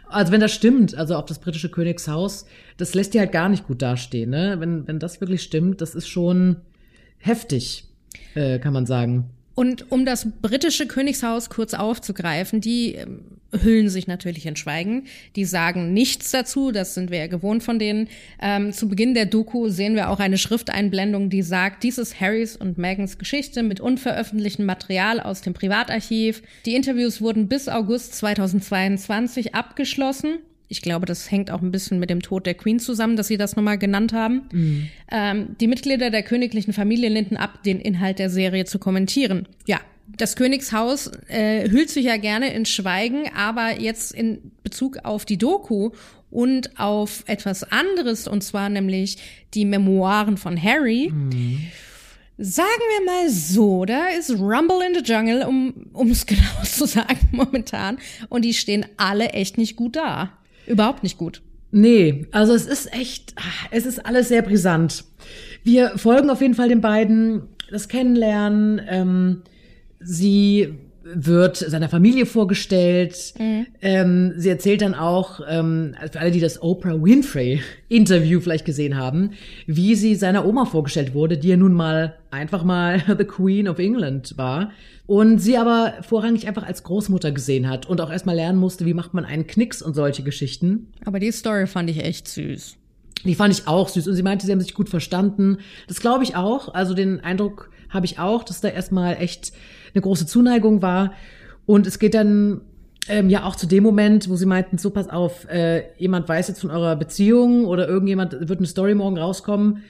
Also 0.07 0.31
wenn 0.31 0.41
das 0.41 0.53
stimmt, 0.53 0.95
also 0.95 1.15
auf 1.15 1.25
das 1.25 1.39
britische 1.39 1.69
Königshaus, 1.69 2.45
das 2.77 2.93
lässt 2.93 3.13
die 3.13 3.19
halt 3.19 3.31
gar 3.31 3.49
nicht 3.49 3.67
gut 3.67 3.81
dastehen. 3.81 4.29
Ne? 4.29 4.55
Wenn, 4.59 4.87
wenn 4.87 4.99
das 4.99 5.19
wirklich 5.21 5.41
stimmt, 5.41 5.81
das 5.81 5.95
ist 5.95 6.07
schon 6.07 6.57
heftig, 7.17 7.85
äh, 8.35 8.59
kann 8.59 8.73
man 8.73 8.85
sagen. 8.85 9.29
Und 9.53 9.91
um 9.91 10.05
das 10.05 10.27
britische 10.41 10.87
Königshaus 10.87 11.49
kurz 11.49 11.73
aufzugreifen, 11.73 12.61
die 12.61 12.95
ähm, 12.95 13.41
hüllen 13.51 13.89
sich 13.89 14.07
natürlich 14.07 14.45
in 14.45 14.55
Schweigen. 14.55 15.07
Die 15.35 15.45
sagen 15.45 15.93
nichts 15.93 16.31
dazu, 16.31 16.71
das 16.71 16.93
sind 16.93 17.11
wir 17.11 17.19
ja 17.19 17.27
gewohnt 17.27 17.63
von 17.63 17.79
denen. 17.79 18.07
Ähm, 18.41 18.71
zu 18.71 18.87
Beginn 18.87 19.13
der 19.13 19.25
Doku 19.25 19.69
sehen 19.69 19.95
wir 19.95 20.09
auch 20.09 20.19
eine 20.19 20.37
Schrifteinblendung, 20.37 21.29
die 21.29 21.41
sagt, 21.41 21.83
dies 21.83 21.97
ist 21.97 22.19
Harrys 22.19 22.55
und 22.55 22.77
Megans 22.77 23.17
Geschichte 23.17 23.63
mit 23.63 23.79
unveröffentlichtem 23.79 24.65
Material 24.65 25.19
aus 25.19 25.41
dem 25.41 25.53
Privatarchiv. 25.53 26.41
Die 26.65 26.75
Interviews 26.75 27.21
wurden 27.21 27.47
bis 27.47 27.67
August 27.67 28.15
2022 28.15 29.53
abgeschlossen. 29.53 30.39
Ich 30.71 30.81
glaube, 30.81 31.05
das 31.05 31.29
hängt 31.29 31.51
auch 31.51 31.61
ein 31.61 31.71
bisschen 31.71 31.99
mit 31.99 32.09
dem 32.09 32.21
Tod 32.21 32.45
der 32.45 32.53
Queen 32.53 32.79
zusammen, 32.79 33.17
dass 33.17 33.27
sie 33.27 33.37
das 33.37 33.57
nochmal 33.57 33.77
genannt 33.77 34.13
haben. 34.13 34.43
Ähm, 35.11 35.55
die 35.59 35.67
Mitglieder 35.67 36.09
der 36.09 36.23
königlichen 36.23 36.71
Familie 36.71 37.09
lehnten 37.09 37.35
ab, 37.35 37.61
den 37.63 37.79
Inhalt 37.79 38.19
der 38.19 38.29
Serie 38.29 38.63
zu 38.63 38.79
kommentieren. 38.79 39.47
Ja, 39.67 39.81
das 40.07 40.37
Königshaus 40.37 41.11
äh, 41.27 41.69
hüllt 41.69 41.89
sich 41.89 42.05
ja 42.05 42.15
gerne 42.17 42.53
in 42.53 42.65
Schweigen, 42.65 43.29
aber 43.35 43.81
jetzt 43.81 44.13
in 44.13 44.51
Bezug 44.63 44.99
auf 45.03 45.25
die 45.25 45.37
Doku 45.37 45.91
und 46.29 46.79
auf 46.79 47.23
etwas 47.27 47.63
anderes, 47.69 48.27
und 48.27 48.41
zwar 48.41 48.69
nämlich 48.69 49.17
die 49.53 49.65
Memoiren 49.65 50.37
von 50.37 50.61
Harry. 50.61 51.11
Sagen 52.37 52.67
wir 52.97 53.05
mal 53.05 53.29
so, 53.29 53.85
da 53.85 54.07
ist 54.07 54.31
Rumble 54.31 54.81
in 54.87 54.95
the 54.95 55.03
Jungle, 55.03 55.45
um 55.45 56.09
es 56.09 56.25
genau 56.25 56.63
zu 56.63 56.85
sagen, 56.85 57.19
momentan. 57.31 57.97
Und 58.29 58.45
die 58.45 58.53
stehen 58.53 58.85
alle 58.97 59.29
echt 59.29 59.57
nicht 59.57 59.75
gut 59.75 59.97
da. 59.97 60.31
Überhaupt 60.71 61.03
nicht 61.03 61.17
gut. 61.17 61.41
Nee, 61.71 62.27
also 62.31 62.53
es 62.53 62.65
ist 62.65 62.93
echt, 62.93 63.35
es 63.71 63.85
ist 63.85 64.05
alles 64.05 64.29
sehr 64.29 64.41
brisant. 64.41 65.03
Wir 65.63 65.97
folgen 65.97 66.29
auf 66.29 66.41
jeden 66.41 66.53
Fall 66.53 66.69
den 66.69 66.81
beiden, 66.81 67.43
das 67.69 67.87
Kennenlernen. 67.87 68.81
Ähm, 68.87 69.41
sie 69.99 70.75
wird 71.13 71.57
seiner 71.57 71.89
Familie 71.89 72.25
vorgestellt. 72.25 73.33
Ähm, 73.81 74.33
sie 74.37 74.49
erzählt 74.49 74.81
dann 74.81 74.93
auch, 74.93 75.41
ähm, 75.47 75.95
für 76.11 76.19
alle, 76.19 76.31
die 76.31 76.39
das 76.39 76.61
Oprah 76.61 77.01
Winfrey 77.01 77.61
Interview 77.89 78.39
vielleicht 78.39 78.65
gesehen 78.65 78.97
haben, 78.97 79.31
wie 79.67 79.95
sie 79.95 80.15
seiner 80.15 80.45
Oma 80.45 80.65
vorgestellt 80.65 81.13
wurde, 81.13 81.37
die 81.37 81.49
ja 81.49 81.57
nun 81.57 81.73
mal 81.73 82.15
einfach 82.31 82.63
mal 82.63 83.03
the 83.17 83.25
Queen 83.25 83.67
of 83.67 83.79
England 83.79 84.37
war. 84.37 84.71
Und 85.07 85.39
sie 85.39 85.57
aber 85.57 85.95
vorrangig 86.01 86.47
einfach 86.47 86.63
als 86.63 86.83
Großmutter 86.83 87.31
gesehen 87.31 87.69
hat 87.69 87.85
und 87.85 87.99
auch 87.99 88.11
erstmal 88.11 88.35
lernen 88.35 88.57
musste, 88.57 88.85
wie 88.85 88.93
macht 88.93 89.13
man 89.13 89.25
einen 89.25 89.45
Knicks 89.45 89.81
und 89.81 89.93
solche 89.93 90.23
Geschichten. 90.23 90.87
Aber 91.05 91.19
die 91.19 91.31
Story 91.31 91.67
fand 91.67 91.89
ich 91.89 92.03
echt 92.03 92.27
süß. 92.29 92.77
Die 93.25 93.35
fand 93.35 93.53
ich 93.53 93.67
auch 93.67 93.89
süß 93.89 94.07
und 94.07 94.15
sie 94.15 94.23
meinte, 94.23 94.45
sie 94.45 94.51
haben 94.51 94.61
sich 94.61 94.73
gut 94.73 94.89
verstanden. 94.89 95.57
Das 95.87 95.99
glaube 95.99 96.23
ich 96.23 96.35
auch. 96.35 96.73
Also 96.73 96.93
den 96.93 97.19
Eindruck 97.19 97.69
habe 97.91 98.05
ich 98.05 98.17
auch, 98.17 98.43
dass 98.43 98.61
da 98.61 98.69
erstmal 98.69 99.17
echt 99.17 99.53
eine 99.93 100.01
große 100.01 100.25
Zuneigung 100.25 100.81
war. 100.81 101.13
Und 101.65 101.85
es 101.85 101.99
geht 101.99 102.15
dann 102.15 102.61
ähm, 103.07 103.29
ja 103.29 103.43
auch 103.43 103.55
zu 103.55 103.67
dem 103.67 103.83
Moment, 103.83 104.29
wo 104.29 104.35
sie 104.35 104.45
meinten, 104.45 104.77
so 104.77 104.89
pass 104.89 105.09
auf, 105.09 105.47
äh, 105.49 105.83
jemand 105.97 106.27
weiß 106.27 106.47
jetzt 106.47 106.61
von 106.61 106.71
eurer 106.71 106.95
Beziehung 106.95 107.65
oder 107.65 107.87
irgendjemand 107.87 108.33
wird 108.33 108.59
eine 108.59 108.67
Story 108.67 108.95
morgen 108.95 109.17
rauskommen. 109.17 109.83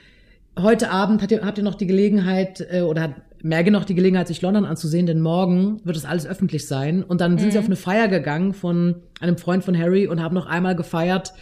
Heute 0.60 0.92
Abend 0.92 1.22
habt 1.22 1.32
ihr, 1.32 1.46
habt 1.46 1.58
ihr 1.58 1.64
noch 1.64 1.76
die 1.76 1.88
Gelegenheit 1.88 2.66
äh, 2.70 2.82
oder 2.82 3.02
hat 3.04 3.14
Merge 3.44 3.72
noch 3.72 3.86
die 3.86 3.96
Gelegenheit, 3.96 4.28
sich 4.28 4.42
London 4.42 4.66
anzusehen, 4.66 5.06
denn 5.06 5.22
morgen 5.22 5.82
wird 5.84 5.96
das 5.96 6.06
alles 6.06 6.28
öffentlich 6.28 6.68
sein. 6.68 7.04
Und 7.04 7.22
dann 7.22 7.38
sind 7.38 7.54
sie 7.54 7.60
auf 7.60 7.66
eine 7.66 7.76
Feier 7.76 8.08
gegangen 8.08 8.54
von 8.54 8.96
einem 9.20 9.38
Freund 9.38 9.64
von 9.64 9.78
Harry 9.78 10.08
und 10.08 10.22
haben 10.22 10.36
noch 10.36 10.46
einmal 10.46 10.76
gefeiert 10.76 11.34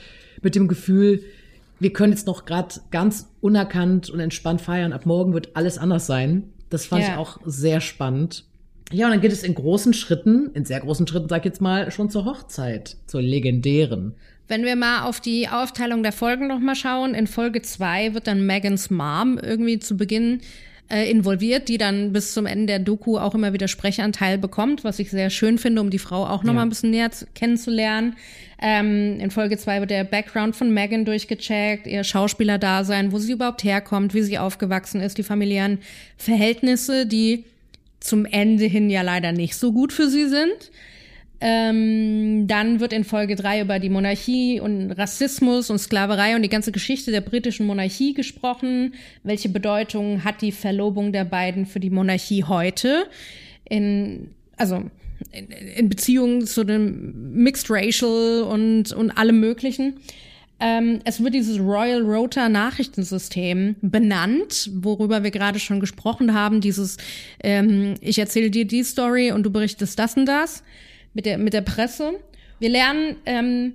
mit 0.41 0.55
dem 0.55 0.67
Gefühl, 0.67 1.21
wir 1.79 1.93
können 1.93 2.13
jetzt 2.13 2.27
noch 2.27 2.45
gerade 2.45 2.75
ganz 2.91 3.29
unerkannt 3.41 4.09
und 4.09 4.19
entspannt 4.19 4.61
feiern. 4.61 4.93
Ab 4.93 5.05
morgen 5.05 5.33
wird 5.33 5.55
alles 5.55 5.77
anders 5.77 6.05
sein. 6.07 6.51
Das 6.69 6.85
fand 6.85 7.03
Ja. 7.03 7.11
ich 7.13 7.17
auch 7.17 7.39
sehr 7.45 7.81
spannend. 7.81 8.45
Ja, 8.91 9.05
und 9.05 9.11
dann 9.11 9.21
geht 9.21 9.31
es 9.31 9.43
in 9.43 9.53
großen 9.55 9.93
Schritten, 9.93 10.49
in 10.53 10.65
sehr 10.65 10.79
großen 10.79 11.05
Schritten, 11.07 11.29
sag 11.29 11.39
ich 11.39 11.45
jetzt 11.45 11.61
mal, 11.61 11.91
schon 11.91 12.09
zur 12.09 12.25
Hochzeit, 12.25 12.97
zur 13.05 13.21
legendären. 13.21 14.15
Wenn 14.47 14.63
wir 14.65 14.75
mal 14.75 15.03
auf 15.03 15.19
die 15.19 15.47
Aufteilung 15.47 16.01
der 16.01 16.11
Folgen 16.11 16.47
noch 16.47 16.59
mal 16.59 16.73
schauen, 16.75 17.13
in 17.13 17.27
Folge 17.27 17.61
zwei 17.61 18.15
wird 18.15 18.25
dann 18.25 18.45
Megans 18.47 18.89
Mom 18.89 19.37
irgendwie 19.41 19.77
zu 19.77 19.95
Beginn 19.95 20.41
äh, 20.91 21.09
involviert, 21.09 21.67
die 21.69 21.77
dann 21.77 22.11
bis 22.13 22.33
zum 22.33 22.45
Ende 22.45 22.65
der 22.65 22.79
Doku 22.79 23.17
auch 23.17 23.35
immer 23.35 23.53
wieder 23.53 23.67
Sprechanteil 23.67 24.37
bekommt, 24.37 24.83
was 24.83 24.99
ich 24.99 25.11
sehr 25.11 25.29
schön 25.29 25.57
finde, 25.57 25.81
um 25.81 25.89
die 25.89 25.99
Frau 25.99 26.25
auch 26.25 26.43
noch 26.43 26.53
Ja. 26.53 26.55
mal 26.55 26.61
ein 26.63 26.69
bisschen 26.69 26.89
näher 26.91 27.11
zu, 27.11 27.25
kennenzulernen. 27.35 28.15
Ähm, 28.61 29.19
in 29.19 29.31
Folge 29.31 29.57
zwei 29.57 29.79
wird 29.79 29.91
der 29.91 30.03
Background 30.03 30.55
von 30.55 30.73
Megan 30.73 31.05
durchgecheckt, 31.05 31.87
ihr 31.87 32.03
Schauspielerdasein, 32.03 33.11
wo 33.11 33.19
sie 33.19 33.31
überhaupt 33.33 33.63
herkommt, 33.63 34.13
wie 34.13 34.21
sie 34.23 34.37
aufgewachsen 34.37 34.99
ist, 35.01 35.17
die 35.17 35.23
familiären 35.23 35.79
Verhältnisse, 36.17 37.05
die 37.05 37.45
zum 37.99 38.25
Ende 38.25 38.65
hin 38.65 38.89
ja 38.89 39.01
leider 39.01 39.31
nicht 39.31 39.55
so 39.55 39.71
gut 39.71 39.93
für 39.93 40.09
sie 40.09 40.27
sind. 40.27 40.71
Ähm, 41.41 42.47
dann 42.47 42.81
wird 42.81 42.91
in 42.91 43.05
Folge 43.05 43.35
drei 43.35 43.61
über 43.61 43.79
die 43.79 43.89
Monarchie 43.89 44.59
und 44.59 44.91
Rassismus 44.91 45.69
und 45.69 45.77
Sklaverei 45.77 46.35
und 46.35 46.41
die 46.41 46.49
ganze 46.49 46.73
Geschichte 46.73 47.11
der 47.11 47.21
britischen 47.21 47.65
Monarchie 47.65 48.13
gesprochen. 48.13 48.93
Welche 49.23 49.47
Bedeutung 49.47 50.25
hat 50.25 50.41
die 50.41 50.51
Verlobung 50.51 51.13
der 51.13 51.23
beiden 51.23 51.65
für 51.65 51.79
die 51.79 51.89
Monarchie 51.89 52.43
heute? 52.43 53.07
In, 53.69 54.31
also 54.57 54.83
in, 55.31 55.47
in 55.49 55.89
Beziehung 55.89 56.45
zu 56.45 56.65
dem 56.65 57.33
Mixed 57.35 57.67
Racial 57.69 58.43
und, 58.43 58.91
und 58.91 59.11
allem 59.11 59.39
Möglichen. 59.39 59.95
Ähm, 60.59 60.99
es 61.05 61.23
wird 61.23 61.35
dieses 61.35 61.57
Royal 61.57 62.01
Rota 62.01 62.49
Nachrichtensystem 62.49 63.77
benannt, 63.81 64.69
worüber 64.73 65.23
wir 65.23 65.31
gerade 65.31 65.57
schon 65.57 65.79
gesprochen 65.79 66.33
haben. 66.33 66.59
Dieses, 66.59 66.97
ähm, 67.41 67.93
ich 68.01 68.19
erzähle 68.19 68.51
dir 68.51 68.65
die 68.65 68.83
Story 68.83 69.31
und 69.31 69.43
du 69.43 69.51
berichtest 69.51 69.97
das 69.97 70.17
und 70.17 70.25
das 70.25 70.63
mit 71.13 71.25
der, 71.25 71.37
mit 71.37 71.53
der 71.53 71.61
Presse. 71.61 72.13
Wir 72.59 72.69
lernen 72.69 73.15
ähm, 73.25 73.73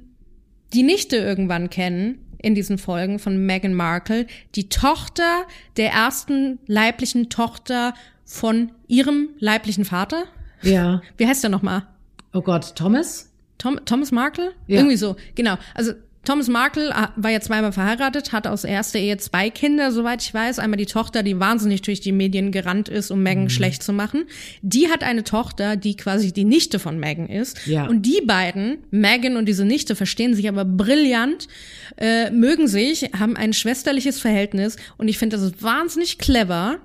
die 0.73 0.83
Nichte 0.83 1.17
irgendwann 1.17 1.71
kennen 1.71 2.19
in 2.38 2.55
diesen 2.55 2.76
Folgen 2.76 3.19
von 3.19 3.47
Meghan 3.47 3.75
Markle, 3.75 4.26
die 4.55 4.69
Tochter 4.69 5.47
der 5.76 5.93
ersten 5.93 6.59
leiblichen 6.67 7.31
Tochter 7.31 7.95
von 8.25 8.73
ihrem 8.87 9.31
leiblichen 9.38 9.85
Vater. 9.85 10.25
Ja. 10.62 11.03
Wie 11.17 11.26
heißt 11.26 11.43
der 11.43 11.50
nochmal? 11.50 11.87
Oh 12.33 12.43
Gott, 12.43 12.75
Thomas? 12.75 13.31
Tom, 13.59 13.81
Thomas 13.85 14.12
Markle? 14.12 14.53
Ja. 14.67 14.79
Irgendwie 14.81 14.97
so, 14.97 15.17
genau. 15.35 15.57
Also 15.75 15.93
Thomas 16.25 16.49
Markle 16.49 16.95
ah, 16.95 17.12
war 17.16 17.31
ja 17.31 17.40
zweimal 17.40 17.73
verheiratet, 17.73 18.33
hat 18.33 18.47
aus 18.47 18.64
erster 18.64 18.99
Ehe 18.99 19.16
zwei 19.19 19.50
Kinder, 19.50 19.93
soweit 19.93 20.23
ich 20.23 20.33
weiß. 20.33 20.59
Einmal 20.59 20.76
die 20.76 20.87
Tochter, 20.87 21.23
die 21.23 21.38
wahnsinnig 21.38 21.83
durch 21.83 22.00
die 22.00 22.12
Medien 22.12 22.52
gerannt 22.52 22.88
ist, 22.88 23.11
um 23.11 23.19
Mhm. 23.19 23.25
Meghan 23.25 23.50
schlecht 23.50 23.83
zu 23.83 23.93
machen. 23.93 24.25
Die 24.62 24.88
hat 24.88 25.02
eine 25.02 25.25
Tochter, 25.25 25.76
die 25.76 25.97
quasi 25.97 26.33
die 26.33 26.45
Nichte 26.45 26.78
von 26.78 26.99
Meghan 26.99 27.28
ist. 27.28 27.66
Ja. 27.66 27.87
Und 27.87 28.02
die 28.02 28.21
beiden, 28.25 28.78
Meghan 28.90 29.37
und 29.37 29.47
diese 29.47 29.64
Nichte, 29.64 29.97
verstehen 29.97 30.35
sich 30.35 30.49
aber 30.49 30.64
brillant, 30.64 31.49
äh, 31.97 32.31
mögen 32.31 32.69
sich, 32.69 33.11
haben 33.19 33.37
ein 33.37 33.52
schwesterliches 33.52 34.21
Verhältnis. 34.21 34.76
Und 34.97 35.09
ich 35.09 35.19
finde, 35.19 35.37
das 35.37 35.45
ist 35.45 35.62
wahnsinnig 35.62 36.19
clever, 36.19 36.78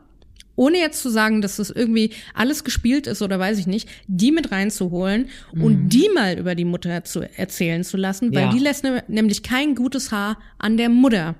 ohne 0.59 0.77
jetzt 0.77 1.01
zu 1.01 1.09
sagen, 1.09 1.41
dass 1.41 1.55
das 1.55 1.69
irgendwie 1.69 2.11
alles 2.33 2.63
gespielt 2.65 3.07
ist 3.07 3.21
oder 3.21 3.39
weiß 3.39 3.57
ich 3.59 3.65
nicht, 3.67 3.87
die 4.07 4.31
mit 4.31 4.51
reinzuholen 4.51 5.27
und 5.53 5.89
die 5.89 6.09
mal 6.13 6.37
über 6.37 6.53
die 6.53 6.65
Mutter 6.65 7.03
zu 7.05 7.21
erzählen 7.37 7.83
zu 7.85 7.95
lassen, 7.95 8.35
weil 8.35 8.43
Ja. 8.47 8.51
die 8.51 8.59
lässt 8.59 8.83
ne- 8.83 9.03
nämlich 9.07 9.41
kein 9.41 9.73
gutes 9.75 10.11
Haar 10.11 10.37
an 10.57 10.75
der 10.75 10.89
Mutter. 10.89 11.35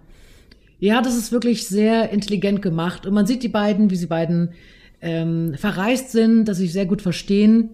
Ja, 0.80 1.02
das 1.02 1.18
ist 1.18 1.34
wirklich 1.34 1.68
sehr 1.68 2.12
intelligent 2.12 2.62
gemacht. 2.62 3.06
Und 3.06 3.14
man 3.14 3.26
sieht 3.28 3.44
die 3.44 3.50
beiden, 3.50 3.90
wie 3.92 3.98
sie 3.98 4.06
beiden 4.08 4.54
ähm, 5.02 5.54
verreist 5.58 6.12
sind, 6.12 6.46
dass 6.46 6.58
sie 6.58 6.64
sich 6.64 6.74
sehr 6.74 6.86
gut 6.86 7.02
verstehen. 7.02 7.70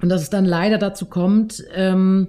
Und 0.00 0.08
dass 0.08 0.22
es 0.22 0.30
dann 0.30 0.44
leider 0.46 0.78
dazu 0.78 1.06
kommt, 1.06 1.62
ähm, 1.74 2.28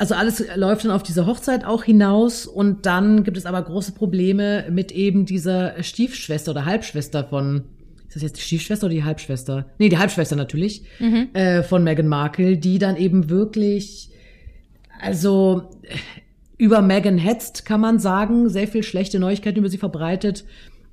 also 0.00 0.14
alles 0.14 0.42
läuft 0.56 0.86
dann 0.86 0.92
auf 0.92 1.02
diese 1.02 1.26
Hochzeit 1.26 1.66
auch 1.66 1.84
hinaus 1.84 2.46
und 2.46 2.86
dann 2.86 3.22
gibt 3.22 3.36
es 3.36 3.44
aber 3.44 3.60
große 3.60 3.92
Probleme 3.92 4.64
mit 4.70 4.92
eben 4.92 5.26
dieser 5.26 5.82
Stiefschwester 5.82 6.52
oder 6.52 6.64
Halbschwester 6.64 7.24
von, 7.24 7.64
ist 8.08 8.16
das 8.16 8.22
jetzt 8.22 8.38
die 8.38 8.40
Stiefschwester 8.40 8.86
oder 8.86 8.94
die 8.94 9.04
Halbschwester? 9.04 9.66
Nee, 9.76 9.90
die 9.90 9.98
Halbschwester 9.98 10.36
natürlich, 10.36 10.84
äh, 11.34 11.62
von 11.62 11.84
Meghan 11.84 12.08
Markle, 12.08 12.56
die 12.56 12.78
dann 12.78 12.96
eben 12.96 13.28
wirklich, 13.28 14.08
also 15.02 15.68
über 16.56 16.80
Meghan 16.80 17.18
hetzt, 17.18 17.66
kann 17.66 17.82
man 17.82 17.98
sagen, 17.98 18.48
sehr 18.48 18.68
viel 18.68 18.82
schlechte 18.82 19.18
Neuigkeiten 19.18 19.58
über 19.58 19.68
sie 19.68 19.76
verbreitet, 19.76 20.46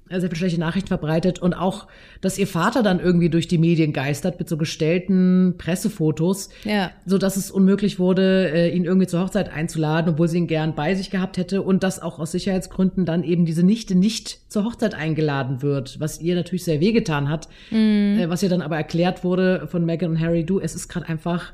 sehr 0.09 0.29
viel 0.29 0.35
schlechte 0.35 0.59
Nachrichten 0.59 0.87
verbreitet 0.87 1.39
und 1.39 1.53
auch, 1.53 1.87
dass 2.21 2.37
ihr 2.37 2.47
Vater 2.47 2.83
dann 2.83 2.99
irgendwie 2.99 3.29
durch 3.29 3.47
die 3.47 3.57
Medien 3.57 3.93
geistert 3.93 4.39
mit 4.39 4.47
so 4.49 4.57
gestellten 4.57 5.55
Pressefotos, 5.57 6.49
Ja. 6.63 6.91
so 7.05 7.17
dass 7.17 7.37
es 7.37 7.51
unmöglich 7.51 7.99
wurde, 7.99 8.49
äh, 8.53 8.69
ihn 8.75 8.85
irgendwie 8.85 9.07
zur 9.07 9.21
Hochzeit 9.21 9.49
einzuladen, 9.51 10.13
obwohl 10.13 10.27
sie 10.27 10.37
ihn 10.37 10.47
gern 10.47 10.75
bei 10.75 10.95
sich 10.95 11.09
gehabt 11.09 11.37
hätte 11.37 11.61
und 11.61 11.83
dass 11.83 12.01
auch 12.01 12.19
aus 12.19 12.31
Sicherheitsgründen 12.31 13.05
dann 13.05 13.23
eben 13.23 13.45
diese 13.45 13.63
Nichte 13.63 13.95
nicht 13.95 14.39
zur 14.51 14.63
Hochzeit 14.65 14.93
eingeladen 14.95 15.61
wird, 15.61 15.99
was 15.99 16.21
ihr 16.21 16.35
natürlich 16.35 16.63
sehr 16.63 16.79
wehgetan 16.79 17.29
hat, 17.29 17.47
äh, 17.71 18.27
was 18.29 18.43
ihr 18.43 18.49
dann 18.49 18.61
aber 18.61 18.77
erklärt 18.77 19.23
wurde 19.23 19.67
von 19.67 19.85
Meghan 19.85 20.11
und 20.11 20.19
Harry, 20.19 20.43
du, 20.45 20.59
es 20.59 20.75
ist 20.75 20.87
gerade 20.87 21.07
einfach, 21.09 21.53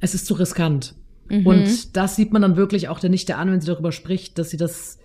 es 0.00 0.14
ist 0.14 0.26
zu 0.26 0.34
riskant. 0.34 0.94
Und 1.44 1.96
das 1.96 2.16
sieht 2.16 2.32
man 2.32 2.42
dann 2.42 2.56
wirklich 2.56 2.88
auch 2.88 2.98
der 2.98 3.08
Nichte 3.08 3.36
an, 3.36 3.52
wenn 3.52 3.60
sie 3.60 3.68
darüber 3.68 3.92
spricht, 3.92 4.36
dass 4.36 4.50
sie 4.50 4.56
das 4.56 4.98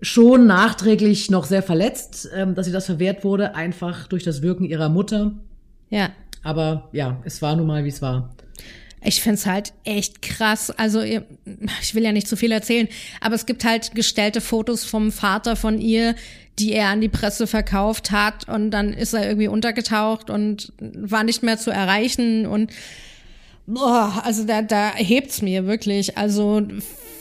schon 0.00 0.46
nachträglich 0.46 1.30
noch 1.30 1.44
sehr 1.44 1.62
verletzt, 1.62 2.28
ähm, 2.34 2.54
dass 2.54 2.66
sie 2.66 2.72
das 2.72 2.86
verwehrt 2.86 3.24
wurde, 3.24 3.54
einfach 3.54 4.06
durch 4.08 4.22
das 4.22 4.42
Wirken 4.42 4.64
ihrer 4.64 4.88
Mutter. 4.88 5.32
Ja. 5.90 6.10
Aber 6.42 6.88
ja, 6.92 7.20
es 7.24 7.40
war 7.42 7.56
nun 7.56 7.66
mal, 7.66 7.84
wie 7.84 7.88
es 7.88 8.02
war. 8.02 8.34
Ich 9.06 9.20
find's 9.20 9.44
halt 9.44 9.74
echt 9.84 10.22
krass. 10.22 10.70
Also 10.70 11.02
ich 11.02 11.94
will 11.94 12.02
ja 12.02 12.12
nicht 12.12 12.26
zu 12.26 12.36
viel 12.36 12.52
erzählen, 12.52 12.88
aber 13.20 13.34
es 13.34 13.44
gibt 13.44 13.64
halt 13.64 13.94
gestellte 13.94 14.40
Fotos 14.40 14.84
vom 14.84 15.12
Vater 15.12 15.56
von 15.56 15.78
ihr, 15.78 16.14
die 16.58 16.72
er 16.72 16.88
an 16.88 17.00
die 17.00 17.08
Presse 17.08 17.46
verkauft 17.46 18.12
hat 18.12 18.48
und 18.48 18.70
dann 18.70 18.92
ist 18.94 19.12
er 19.12 19.26
irgendwie 19.26 19.48
untergetaucht 19.48 20.30
und 20.30 20.72
war 20.78 21.22
nicht 21.22 21.42
mehr 21.42 21.58
zu 21.58 21.70
erreichen 21.70 22.46
und 22.46 22.70
boah, 23.66 24.22
also 24.24 24.44
da, 24.44 24.62
da 24.62 24.92
hebt's 24.94 25.42
mir 25.42 25.66
wirklich. 25.66 26.16
Also 26.16 26.62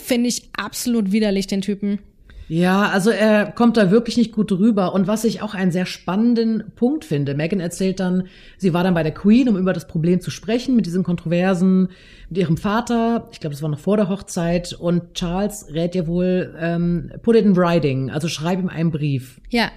finde 0.04 0.30
ich 0.30 0.50
absolut 0.56 1.12
widerlich 1.12 1.48
den 1.48 1.62
Typen. 1.62 2.00
Ja, 2.48 2.90
also 2.90 3.10
er 3.10 3.52
kommt 3.52 3.78
da 3.78 3.90
wirklich 3.90 4.18
nicht 4.18 4.32
gut 4.32 4.52
rüber. 4.52 4.94
Und 4.94 5.08
was 5.08 5.24
ich 5.24 5.42
auch 5.42 5.54
einen 5.54 5.72
sehr 5.72 5.86
spannenden 5.86 6.64
Punkt 6.76 7.06
finde, 7.06 7.36
Megan 7.36 7.60
erzählt 7.60 8.00
dann, 8.00 8.28
sie 8.58 8.74
war 8.74 8.84
dann 8.84 8.94
bei 8.94 9.04
der 9.04 9.14
Queen, 9.14 9.48
um 9.50 9.58
über 9.58 9.74
das 9.74 9.88
Problem 9.88 10.22
zu 10.22 10.30
sprechen, 10.30 10.76
mit 10.76 10.86
diesen 10.86 11.04
Kontroversen 11.04 11.90
mit 12.30 12.38
ihrem 12.38 12.58
Vater. 12.58 13.28
Ich 13.32 13.40
glaube, 13.40 13.54
das 13.54 13.62
war 13.62 13.70
noch 13.70 13.80
vor 13.80 13.98
der 13.98 14.10
Hochzeit. 14.10 14.74
Und 14.74 15.14
Charles 15.14 15.68
rät 15.72 15.96
ihr 15.96 16.08
wohl, 16.08 16.54
ähm, 16.60 17.12
put 17.22 17.36
it 17.36 17.46
in 17.46 17.56
writing, 17.56 18.10
also 18.10 18.28
schreib 18.28 18.60
ihm 18.60 18.70
einen 18.70 18.92
Brief. 18.92 19.40
Ja, 19.50 19.72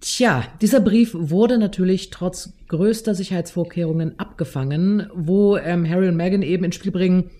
Tja, 0.00 0.44
dieser 0.62 0.80
Brief 0.80 1.10
wurde 1.12 1.58
natürlich 1.58 2.08
trotz 2.08 2.54
größter 2.68 3.14
Sicherheitsvorkehrungen 3.14 4.18
abgefangen, 4.18 5.10
wo 5.14 5.58
ähm, 5.58 5.86
Harry 5.86 6.08
und 6.08 6.16
Meghan 6.16 6.40
eben 6.40 6.64
ins 6.64 6.76
Spiel 6.76 6.90
bringen, 6.90 7.30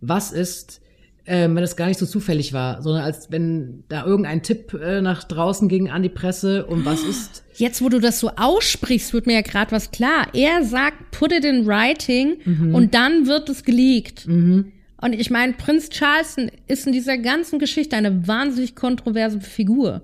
was 0.00 0.32
ist, 0.32 0.80
ähm, 1.28 1.54
wenn 1.54 1.62
es 1.62 1.76
gar 1.76 1.86
nicht 1.86 1.98
so 1.98 2.06
zufällig 2.06 2.52
war, 2.52 2.82
sondern 2.82 3.04
als 3.04 3.30
wenn 3.30 3.84
da 3.88 4.04
irgendein 4.04 4.42
Tipp 4.42 4.72
äh, 4.74 5.02
nach 5.02 5.24
draußen 5.24 5.68
ging 5.68 5.90
an 5.90 6.02
die 6.02 6.08
Presse 6.08 6.64
und 6.64 6.86
was 6.86 7.02
ist. 7.02 7.44
Jetzt, 7.54 7.82
wo 7.82 7.88
du 7.88 8.00
das 8.00 8.18
so 8.18 8.30
aussprichst, 8.36 9.12
wird 9.12 9.26
mir 9.26 9.34
ja 9.34 9.42
gerade 9.42 9.72
was 9.72 9.90
klar. 9.90 10.28
Er 10.32 10.64
sagt, 10.64 11.10
put 11.10 11.32
it 11.32 11.44
in 11.44 11.66
writing 11.66 12.72
und 12.72 12.94
dann 12.94 13.26
wird 13.26 13.48
es 13.48 13.64
geleakt. 13.64 14.26
Und 15.00 15.12
ich 15.12 15.30
meine, 15.30 15.52
Prinz 15.54 15.90
Charleston 15.90 16.50
ist 16.66 16.86
in 16.86 16.92
dieser 16.92 17.18
ganzen 17.18 17.58
Geschichte 17.58 17.96
eine 17.96 18.26
wahnsinnig 18.26 18.74
kontroverse 18.74 19.40
Figur. 19.40 20.02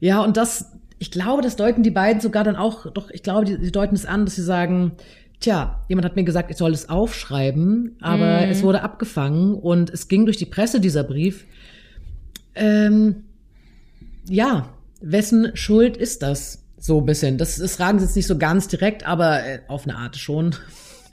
Ja, 0.00 0.22
und 0.22 0.36
das, 0.36 0.72
ich 0.98 1.10
glaube, 1.10 1.42
das 1.42 1.56
deuten 1.56 1.82
die 1.82 1.90
beiden 1.90 2.20
sogar 2.20 2.44
dann 2.44 2.56
auch, 2.56 2.90
doch, 2.92 3.10
ich 3.10 3.22
glaube, 3.22 3.44
die, 3.44 3.58
die 3.58 3.72
deuten 3.72 3.94
es 3.94 4.04
an, 4.04 4.24
dass 4.24 4.36
sie 4.36 4.42
sagen, 4.42 4.92
tja, 5.44 5.84
jemand 5.88 6.06
hat 6.06 6.16
mir 6.16 6.24
gesagt, 6.24 6.50
ich 6.50 6.56
soll 6.56 6.72
es 6.72 6.88
aufschreiben, 6.88 7.96
aber 8.00 8.48
es 8.48 8.62
wurde 8.62 8.82
abgefangen 8.82 9.54
und 9.54 9.90
es 9.90 10.08
ging 10.08 10.24
durch 10.24 10.38
die 10.38 10.46
Presse, 10.46 10.80
dieser 10.80 11.04
Brief. 11.04 11.44
Ähm, 12.54 13.24
ja, 14.26 14.70
wessen 15.00 15.50
Schuld 15.54 15.96
ist 15.96 16.22
das? 16.22 16.62
So 16.78 16.98
ein 16.98 17.06
bisschen. 17.06 17.38
Das, 17.38 17.58
fragen 17.76 17.98
sie 17.98 18.06
jetzt 18.06 18.16
nicht 18.16 18.26
so 18.26 18.38
ganz 18.38 18.68
direkt, 18.68 19.06
aber 19.06 19.44
äh, 19.44 19.60
auf 19.68 19.84
eine 19.84 19.96
Art 19.96 20.16
schon. 20.16 20.54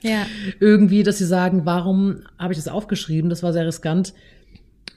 Ja. 0.00 0.26
Irgendwie, 0.60 1.02
dass 1.02 1.18
sie 1.18 1.26
sagen, 1.26 1.62
warum 1.64 2.22
habe 2.38 2.52
ich 2.52 2.58
das 2.58 2.68
aufgeschrieben? 2.68 3.28
Das 3.28 3.42
war 3.42 3.52
sehr 3.52 3.66
riskant. 3.66 4.14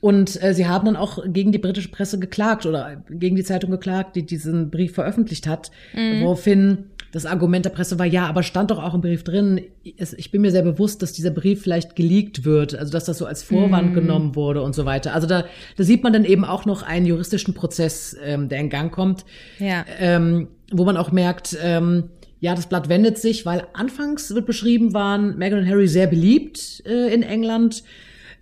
Und 0.02 0.42
äh, 0.42 0.54
sie 0.54 0.68
haben 0.68 0.86
dann 0.86 0.96
auch 0.96 1.20
gegen 1.28 1.52
die 1.52 1.58
britische 1.58 1.90
Presse 1.90 2.20
geklagt 2.20 2.66
oder 2.66 3.02
gegen 3.10 3.36
die 3.36 3.44
Zeitung 3.44 3.72
geklagt, 3.72 4.16
die 4.16 4.26
diesen 4.26 4.70
Brief 4.70 4.94
veröffentlicht 4.94 5.48
hat, 5.48 5.72
woraufhin 5.94 6.86
das 7.16 7.26
Argument 7.26 7.64
der 7.64 7.70
Presse 7.70 7.98
war, 7.98 8.06
ja, 8.06 8.28
aber 8.28 8.44
stand 8.44 8.72
doch 8.72 8.84
auch 8.84 8.94
im 8.94 9.00
Brief 9.00 9.24
drin, 9.24 9.62
ich 9.84 10.32
bin 10.32 10.42
mir 10.42 10.52
sehr 10.52 10.64
bewusst, 10.64 11.02
dass 11.02 11.14
dieser 11.14 11.32
Brief 11.32 11.62
vielleicht 11.62 11.96
geleakt 11.96 12.44
wird, 12.44 12.76
also 12.76 12.92
dass 12.92 13.06
das 13.06 13.20
so 13.20 13.26
als 13.26 13.42
Vorwand 13.42 13.92
mm. 13.92 13.94
genommen 13.94 14.36
wurde 14.36 14.62
und 14.62 14.76
so 14.76 14.84
weiter. 14.84 15.14
Also 15.14 15.26
da, 15.26 15.46
da 15.78 15.84
sieht 15.86 16.04
man 16.04 16.12
dann 16.12 16.26
eben 16.26 16.44
auch 16.44 16.66
noch 16.66 16.84
einen 16.84 17.06
juristischen 17.06 17.54
Prozess, 17.54 18.18
ähm, 18.22 18.50
der 18.50 18.60
in 18.60 18.70
Gang 18.70 18.92
kommt, 18.92 19.24
ja. 19.60 19.86
ähm, 19.98 20.50
wo 20.74 20.84
man 20.84 20.98
auch 20.98 21.14
merkt, 21.14 21.58
ähm, 21.64 22.10
ja, 22.42 22.54
das 22.54 22.68
Blatt 22.68 22.90
wendet 22.90 23.18
sich, 23.18 23.46
weil 23.46 23.66
anfangs 23.72 24.36
wird 24.36 24.46
beschrieben, 24.46 24.94
waren 24.94 25.38
Meghan 25.38 25.60
und 25.60 25.70
Harry 25.70 25.88
sehr 25.88 26.08
beliebt 26.08 26.84
äh, 26.86 27.14
in 27.14 27.24
England 27.24 27.84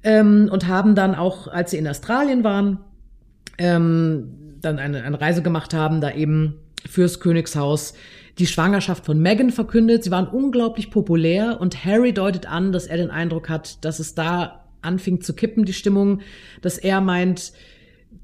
ähm, 0.02 0.50
und 0.52 0.68
haben 0.68 0.96
dann 0.96 1.14
auch, 1.14 1.48
als 1.48 1.70
sie 1.70 1.78
in 1.78 1.88
Australien 1.88 2.44
waren, 2.44 2.80
ähm, 3.60 4.58
dann 4.62 4.80
eine, 4.80 5.04
eine 5.04 5.22
Reise 5.22 5.44
gemacht 5.44 5.76
haben, 5.76 6.02
da 6.02 6.10
eben 6.10 6.56
fürs 6.90 7.20
Königshaus 7.20 7.94
die 8.40 8.48
Schwangerschaft 8.48 9.06
von 9.06 9.20
Meghan 9.20 9.52
verkündet. 9.52 10.04
Sie 10.04 10.12
waren 10.12 10.28
unglaublich 10.28 10.90
populär 10.90 11.62
und 11.62 11.86
Harry 11.86 12.14
deutet 12.14 12.48
an, 12.48 12.72
dass 12.72 12.88
er 12.88 12.98
den 12.98 13.12
Eindruck 13.12 13.50
hat, 13.50 13.84
dass 13.86 14.00
es 14.00 14.16
da 14.16 14.64
anfing 14.82 15.22
zu 15.22 15.34
kippen, 15.34 15.66
die 15.66 15.74
Stimmung, 15.74 16.22
dass 16.62 16.78
er 16.78 17.00
meint, 17.00 17.54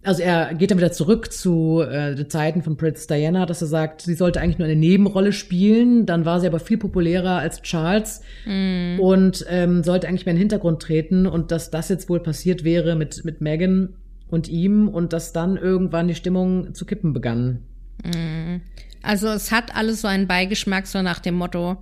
also 0.04 0.22
er 0.22 0.54
geht 0.54 0.72
dann 0.72 0.78
wieder 0.78 0.92
zurück 0.92 1.32
zu 1.32 1.82
äh, 1.82 2.16
den 2.16 2.30
Zeiten 2.30 2.62
von 2.64 2.78
Prince 2.78 3.08
Diana, 3.08 3.46
dass 3.46 3.62
er 3.62 3.68
sagt, 3.68 4.02
sie 4.02 4.14
sollte 4.14 4.42
eigentlich 4.42 4.58
nur 4.58 4.68
eine 4.68 4.76
Nebenrolle 4.76 5.34
spielen. 5.34 6.06
Dann 6.06 6.26
war 6.26 6.40
sie 6.40 6.48
aber 6.48 6.60
viel 6.60 6.78
populärer 6.78 7.38
als 7.38 7.62
Charles 7.62 8.22
mm. 8.46 9.00
und 9.00 9.46
ähm, 9.50 9.84
sollte 9.84 10.08
eigentlich 10.08 10.26
mehr 10.26 10.32
in 10.32 10.38
den 10.38 10.44
Hintergrund 10.44 10.82
treten. 10.82 11.28
Und 11.28 11.52
dass 11.52 11.70
das 11.70 11.90
jetzt 11.90 12.10
wohl 12.10 12.22
passiert 12.22 12.64
wäre 12.64 12.96
mit, 12.96 13.26
mit 13.26 13.42
Meghan 13.42 13.96
und 14.30 14.48
ihm 14.48 14.88
und 14.88 15.12
dass 15.12 15.34
dann 15.34 15.58
irgendwann 15.58 16.08
die 16.08 16.16
Stimmung 16.16 16.74
zu 16.74 16.86
kippen 16.86 17.14
begann. 17.14 17.60
Mm. 18.04 18.62
Also 19.02 19.30
es 19.30 19.52
hat 19.52 19.76
alles 19.76 20.02
so 20.02 20.08
einen 20.08 20.28
Beigeschmack, 20.28 20.88
so 20.88 21.02
nach 21.02 21.20
dem 21.20 21.36
Motto, 21.36 21.78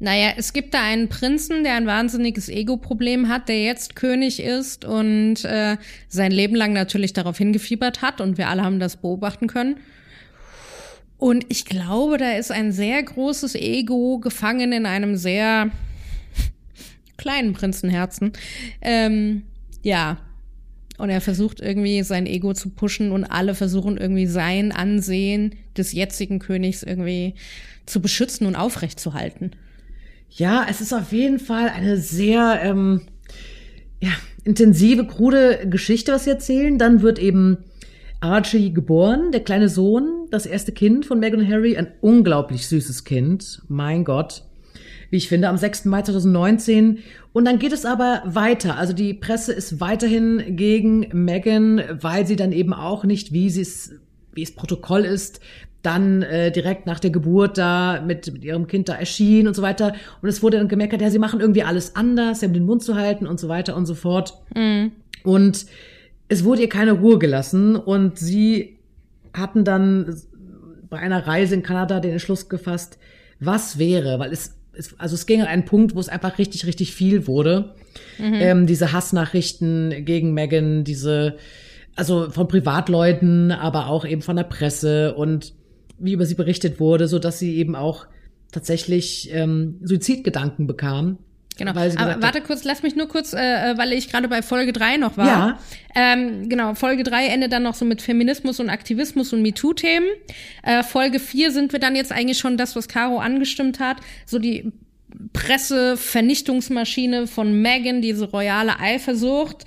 naja, 0.00 0.34
es 0.36 0.52
gibt 0.52 0.74
da 0.74 0.82
einen 0.82 1.08
Prinzen, 1.08 1.64
der 1.64 1.74
ein 1.74 1.86
wahnsinniges 1.86 2.48
Ego-Problem 2.48 3.28
hat, 3.28 3.48
der 3.48 3.64
jetzt 3.64 3.96
König 3.96 4.40
ist 4.40 4.84
und 4.84 5.44
äh, 5.44 5.76
sein 6.08 6.30
Leben 6.30 6.54
lang 6.54 6.72
natürlich 6.72 7.12
darauf 7.12 7.36
hingefiebert 7.38 8.00
hat 8.00 8.20
und 8.20 8.38
wir 8.38 8.48
alle 8.48 8.62
haben 8.62 8.78
das 8.78 8.96
beobachten 8.96 9.48
können. 9.48 9.78
Und 11.16 11.46
ich 11.48 11.64
glaube, 11.64 12.16
da 12.16 12.34
ist 12.34 12.52
ein 12.52 12.70
sehr 12.70 13.02
großes 13.02 13.56
Ego 13.56 14.20
gefangen 14.20 14.70
in 14.70 14.86
einem 14.86 15.16
sehr 15.16 15.72
kleinen 17.16 17.52
Prinzenherzen. 17.52 18.32
Ähm, 18.80 19.42
ja. 19.82 20.18
Und 20.98 21.10
er 21.10 21.20
versucht 21.20 21.60
irgendwie 21.60 22.02
sein 22.02 22.26
Ego 22.26 22.52
zu 22.54 22.70
pushen 22.70 23.12
und 23.12 23.24
alle 23.24 23.54
versuchen 23.54 23.96
irgendwie 23.96 24.26
sein 24.26 24.72
Ansehen 24.72 25.54
des 25.76 25.92
jetzigen 25.92 26.40
Königs 26.40 26.82
irgendwie 26.82 27.34
zu 27.86 28.02
beschützen 28.02 28.46
und 28.46 28.56
aufrechtzuhalten. 28.56 29.52
Ja, 30.30 30.66
es 30.68 30.80
ist 30.80 30.92
auf 30.92 31.12
jeden 31.12 31.38
Fall 31.38 31.68
eine 31.68 31.96
sehr 31.96 32.60
ähm, 32.62 33.02
ja, 34.00 34.10
intensive, 34.44 35.06
krude 35.06 35.68
Geschichte, 35.70 36.12
was 36.12 36.24
sie 36.24 36.30
erzählen. 36.30 36.78
Dann 36.78 37.00
wird 37.02 37.18
eben 37.18 37.58
Archie 38.20 38.72
geboren, 38.72 39.30
der 39.32 39.44
kleine 39.44 39.68
Sohn, 39.68 40.26
das 40.30 40.46
erste 40.46 40.72
Kind 40.72 41.06
von 41.06 41.20
Meghan 41.20 41.48
Harry, 41.48 41.76
ein 41.76 41.92
unglaublich 42.00 42.66
süßes 42.66 43.04
Kind. 43.04 43.62
Mein 43.68 44.04
Gott. 44.04 44.42
Wie 45.10 45.16
ich 45.16 45.28
finde, 45.28 45.48
am 45.48 45.56
6. 45.56 45.86
Mai 45.86 46.02
2019. 46.02 46.98
Und 47.32 47.44
dann 47.44 47.58
geht 47.58 47.72
es 47.72 47.84
aber 47.84 48.22
weiter. 48.26 48.76
Also 48.76 48.92
die 48.92 49.14
Presse 49.14 49.52
ist 49.52 49.80
weiterhin 49.80 50.56
gegen 50.56 51.08
Meghan, 51.12 51.82
weil 52.00 52.26
sie 52.26 52.36
dann 52.36 52.52
eben 52.52 52.72
auch 52.74 53.04
nicht, 53.04 53.32
wie 53.32 53.48
sie 53.50 53.62
es 53.62 53.92
wie 54.38 54.42
es 54.44 54.54
Protokoll 54.54 55.04
ist, 55.04 55.40
dann 55.82 56.22
äh, 56.22 56.52
direkt 56.52 56.86
nach 56.86 57.00
der 57.00 57.10
Geburt 57.10 57.58
da 57.58 58.00
mit, 58.04 58.32
mit 58.32 58.44
ihrem 58.44 58.66
Kind 58.66 58.88
da 58.88 58.94
erschien 58.94 59.48
und 59.48 59.54
so 59.54 59.62
weiter. 59.62 59.94
Und 60.22 60.28
es 60.28 60.42
wurde 60.42 60.58
dann 60.58 60.68
gemerkt, 60.68 61.00
ja, 61.00 61.10
sie 61.10 61.18
machen 61.18 61.40
irgendwie 61.40 61.62
alles 61.62 61.96
anders, 61.96 62.40
sie 62.40 62.46
haben 62.46 62.52
den 62.52 62.66
Mund 62.66 62.82
zu 62.82 62.94
halten 62.94 63.26
und 63.26 63.38
so 63.40 63.48
weiter 63.48 63.76
und 63.76 63.86
so 63.86 63.94
fort. 63.94 64.34
Mhm. 64.54 64.92
Und 65.24 65.66
es 66.28 66.44
wurde 66.44 66.62
ihr 66.62 66.68
keine 66.68 66.92
Ruhe 66.92 67.18
gelassen 67.18 67.76
und 67.76 68.18
sie 68.18 68.78
hatten 69.32 69.64
dann 69.64 70.16
bei 70.88 70.98
einer 70.98 71.26
Reise 71.26 71.54
in 71.54 71.62
Kanada 71.62 72.00
den 72.00 72.12
Entschluss 72.12 72.48
gefasst, 72.48 72.98
was 73.40 73.78
wäre, 73.78 74.18
weil 74.18 74.32
es, 74.32 74.56
es 74.78 74.98
also 74.98 75.14
es 75.14 75.26
ging 75.26 75.40
an 75.40 75.46
einen 75.46 75.64
Punkt, 75.64 75.94
wo 75.94 76.00
es 76.00 76.08
einfach 76.08 76.38
richtig, 76.38 76.66
richtig 76.66 76.94
viel 76.94 77.26
wurde. 77.26 77.74
Mhm. 78.18 78.34
Ähm, 78.34 78.66
diese 78.66 78.92
Hassnachrichten 78.92 80.04
gegen 80.04 80.32
Megan, 80.32 80.84
diese, 80.84 81.36
also 81.96 82.30
von 82.30 82.48
Privatleuten, 82.48 83.50
aber 83.50 83.88
auch 83.88 84.04
eben 84.04 84.22
von 84.22 84.36
der 84.36 84.44
Presse 84.44 85.14
und 85.14 85.54
wie 85.98 86.12
über 86.12 86.26
sie 86.26 86.36
berichtet 86.36 86.78
wurde, 86.78 87.08
so 87.08 87.18
dass 87.18 87.38
sie 87.38 87.56
eben 87.56 87.74
auch 87.74 88.06
tatsächlich 88.52 89.30
ähm, 89.32 89.80
Suizidgedanken 89.82 90.66
bekam. 90.66 91.18
Genau. 91.58 91.72
Aber 91.72 92.22
warte 92.22 92.40
kurz, 92.40 92.64
lass 92.64 92.82
mich 92.82 92.94
nur 92.94 93.08
kurz, 93.08 93.32
äh, 93.32 93.72
äh 93.72 93.78
weil 93.78 93.92
ich 93.92 94.08
gerade 94.08 94.28
bei 94.28 94.42
Folge 94.42 94.72
3 94.72 94.96
noch 94.96 95.16
war. 95.16 95.26
Ja. 95.26 95.58
Ähm, 95.94 96.48
genau, 96.48 96.74
Folge 96.74 97.02
3 97.02 97.26
endet 97.26 97.52
dann 97.52 97.64
noch 97.64 97.74
so 97.74 97.84
mit 97.84 98.00
Feminismus 98.00 98.60
und 98.60 98.70
Aktivismus 98.70 99.32
und 99.32 99.42
MeToo-Themen. 99.42 100.08
Äh, 100.62 100.84
Folge 100.84 101.18
4 101.18 101.50
sind 101.50 101.72
wir 101.72 101.80
dann 101.80 101.96
jetzt 101.96 102.12
eigentlich 102.12 102.38
schon 102.38 102.56
das, 102.56 102.76
was 102.76 102.86
Caro 102.88 103.18
angestimmt 103.18 103.80
hat. 103.80 103.98
So 104.24 104.38
die 104.38 104.72
Pressevernichtungsmaschine 105.32 107.26
von 107.26 107.60
Megan, 107.60 108.02
diese 108.02 108.30
royale 108.30 108.78
Eifersucht. 108.78 109.64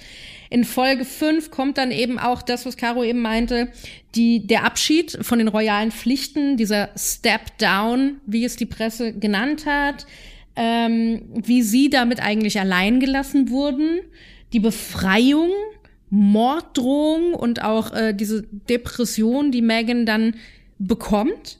In 0.49 0.63
Folge 0.63 1.05
5 1.05 1.51
kommt 1.51 1.77
dann 1.77 1.91
eben 1.91 2.19
auch 2.19 2.41
das, 2.41 2.65
was 2.65 2.77
Caro 2.77 3.03
eben 3.03 3.21
meinte, 3.21 3.69
die, 4.15 4.45
der 4.47 4.63
Abschied 4.65 5.17
von 5.21 5.39
den 5.39 5.47
royalen 5.47 5.91
Pflichten, 5.91 6.57
dieser 6.57 6.89
Step 6.97 7.57
Down, 7.57 8.21
wie 8.25 8.45
es 8.45 8.55
die 8.57 8.65
Presse 8.65 9.13
genannt 9.13 9.65
hat, 9.65 10.05
ähm, 10.55 11.21
wie 11.33 11.61
sie 11.61 11.89
damit 11.89 12.21
eigentlich 12.21 12.59
allein 12.59 12.99
gelassen 12.99 13.49
wurden, 13.49 13.99
die 14.53 14.59
Befreiung, 14.59 15.49
Morddrohung 16.09 17.33
und 17.33 17.63
auch 17.63 17.93
äh, 17.93 18.13
diese 18.13 18.43
Depression, 18.69 19.51
die 19.51 19.61
Megan 19.61 20.05
dann 20.05 20.35
bekommt. 20.77 21.57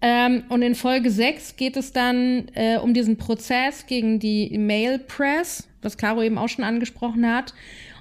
Ähm, 0.00 0.44
und 0.48 0.62
in 0.62 0.74
Folge 0.74 1.10
6 1.10 1.56
geht 1.56 1.76
es 1.76 1.92
dann 1.92 2.46
äh, 2.54 2.76
um 2.78 2.94
diesen 2.94 3.16
Prozess 3.16 3.86
gegen 3.86 4.18
die 4.18 4.56
Mail 4.58 4.98
Press, 4.98 5.68
was 5.80 5.96
Caro 5.96 6.22
eben 6.22 6.38
auch 6.38 6.48
schon 6.48 6.64
angesprochen 6.64 7.28
hat. 7.28 7.54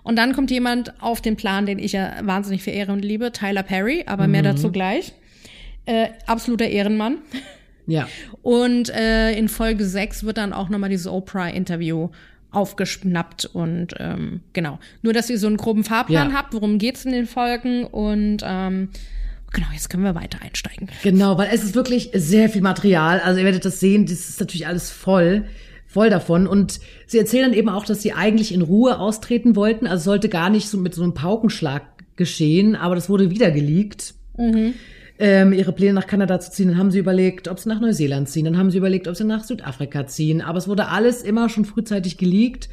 Und 0.03 0.15
dann 0.15 0.33
kommt 0.33 0.49
jemand 0.49 1.01
auf 1.01 1.21
den 1.21 1.35
Plan, 1.35 1.65
den 1.65 1.77
ich 1.77 1.91
ja 1.91 2.13
wahnsinnig 2.23 2.63
verehre 2.63 2.91
und 2.91 3.05
liebe, 3.05 3.31
Tyler 3.31 3.63
Perry, 3.63 4.03
aber 4.07 4.25
mhm. 4.25 4.31
mehr 4.31 4.41
dazu 4.41 4.71
gleich. 4.71 5.13
Äh, 5.85 6.09
absoluter 6.25 6.67
Ehrenmann. 6.67 7.17
Ja. 7.91 8.07
Und 8.41 8.89
äh, 8.89 9.33
in 9.33 9.49
Folge 9.49 9.85
6 9.85 10.23
wird 10.23 10.37
dann 10.37 10.53
auch 10.53 10.69
nochmal 10.69 10.89
dieses 10.89 11.07
Oprah-Interview 11.07 12.09
aufgeschnappt 12.51 13.45
und 13.45 13.93
ähm, 13.97 14.41
genau. 14.51 14.79
Nur, 15.01 15.13
dass 15.13 15.29
ihr 15.29 15.39
so 15.39 15.47
einen 15.47 15.57
groben 15.57 15.83
Fahrplan 15.83 16.31
ja. 16.31 16.35
habt, 16.35 16.53
worum 16.53 16.79
geht's 16.79 17.05
in 17.05 17.13
den 17.13 17.25
Folgen 17.25 17.85
und 17.85 18.39
ähm, 18.43 18.89
genau, 19.53 19.67
jetzt 19.73 19.89
können 19.89 20.03
wir 20.03 20.15
weiter 20.15 20.39
einsteigen. 20.41 20.89
Genau, 21.01 21.37
weil 21.37 21.49
es 21.53 21.63
ist 21.63 21.75
wirklich 21.75 22.11
sehr 22.13 22.49
viel 22.49 22.61
Material. 22.61 23.21
Also 23.21 23.39
ihr 23.39 23.45
werdet 23.45 23.63
das 23.63 23.79
sehen, 23.79 24.05
das 24.05 24.27
ist 24.27 24.39
natürlich 24.39 24.67
alles 24.67 24.89
voll 24.89 25.45
voll 25.91 26.09
davon. 26.09 26.47
Und 26.47 26.79
sie 27.05 27.17
erzählen 27.17 27.49
dann 27.49 27.53
eben 27.53 27.69
auch, 27.69 27.85
dass 27.85 28.01
sie 28.01 28.13
eigentlich 28.13 28.53
in 28.53 28.61
Ruhe 28.61 28.97
austreten 28.97 29.57
wollten. 29.57 29.87
Also 29.87 30.05
sollte 30.05 30.29
gar 30.29 30.49
nicht 30.49 30.69
so 30.69 30.77
mit 30.77 30.95
so 30.95 31.03
einem 31.03 31.13
Paukenschlag 31.13 31.83
geschehen, 32.15 32.75
aber 32.75 32.95
das 32.95 33.09
wurde 33.09 33.29
wieder 33.29 33.51
geleakt. 33.51 34.13
Mhm. 34.37 34.75
Ähm, 35.23 35.53
ihre 35.53 35.71
Pläne 35.71 35.93
nach 35.93 36.07
Kanada 36.07 36.39
zu 36.39 36.49
ziehen. 36.51 36.69
Dann 36.69 36.79
haben 36.79 36.89
sie 36.89 36.97
überlegt, 36.97 37.47
ob 37.47 37.59
sie 37.59 37.69
nach 37.69 37.79
Neuseeland 37.79 38.27
ziehen. 38.27 38.45
Dann 38.45 38.57
haben 38.57 38.71
sie 38.71 38.79
überlegt, 38.79 39.07
ob 39.07 39.15
sie 39.15 39.23
nach 39.23 39.43
Südafrika 39.43 40.07
ziehen. 40.07 40.41
Aber 40.41 40.57
es 40.57 40.67
wurde 40.67 40.87
alles 40.87 41.21
immer 41.21 41.47
schon 41.47 41.63
frühzeitig 41.63 42.17
geleakt. 42.17 42.69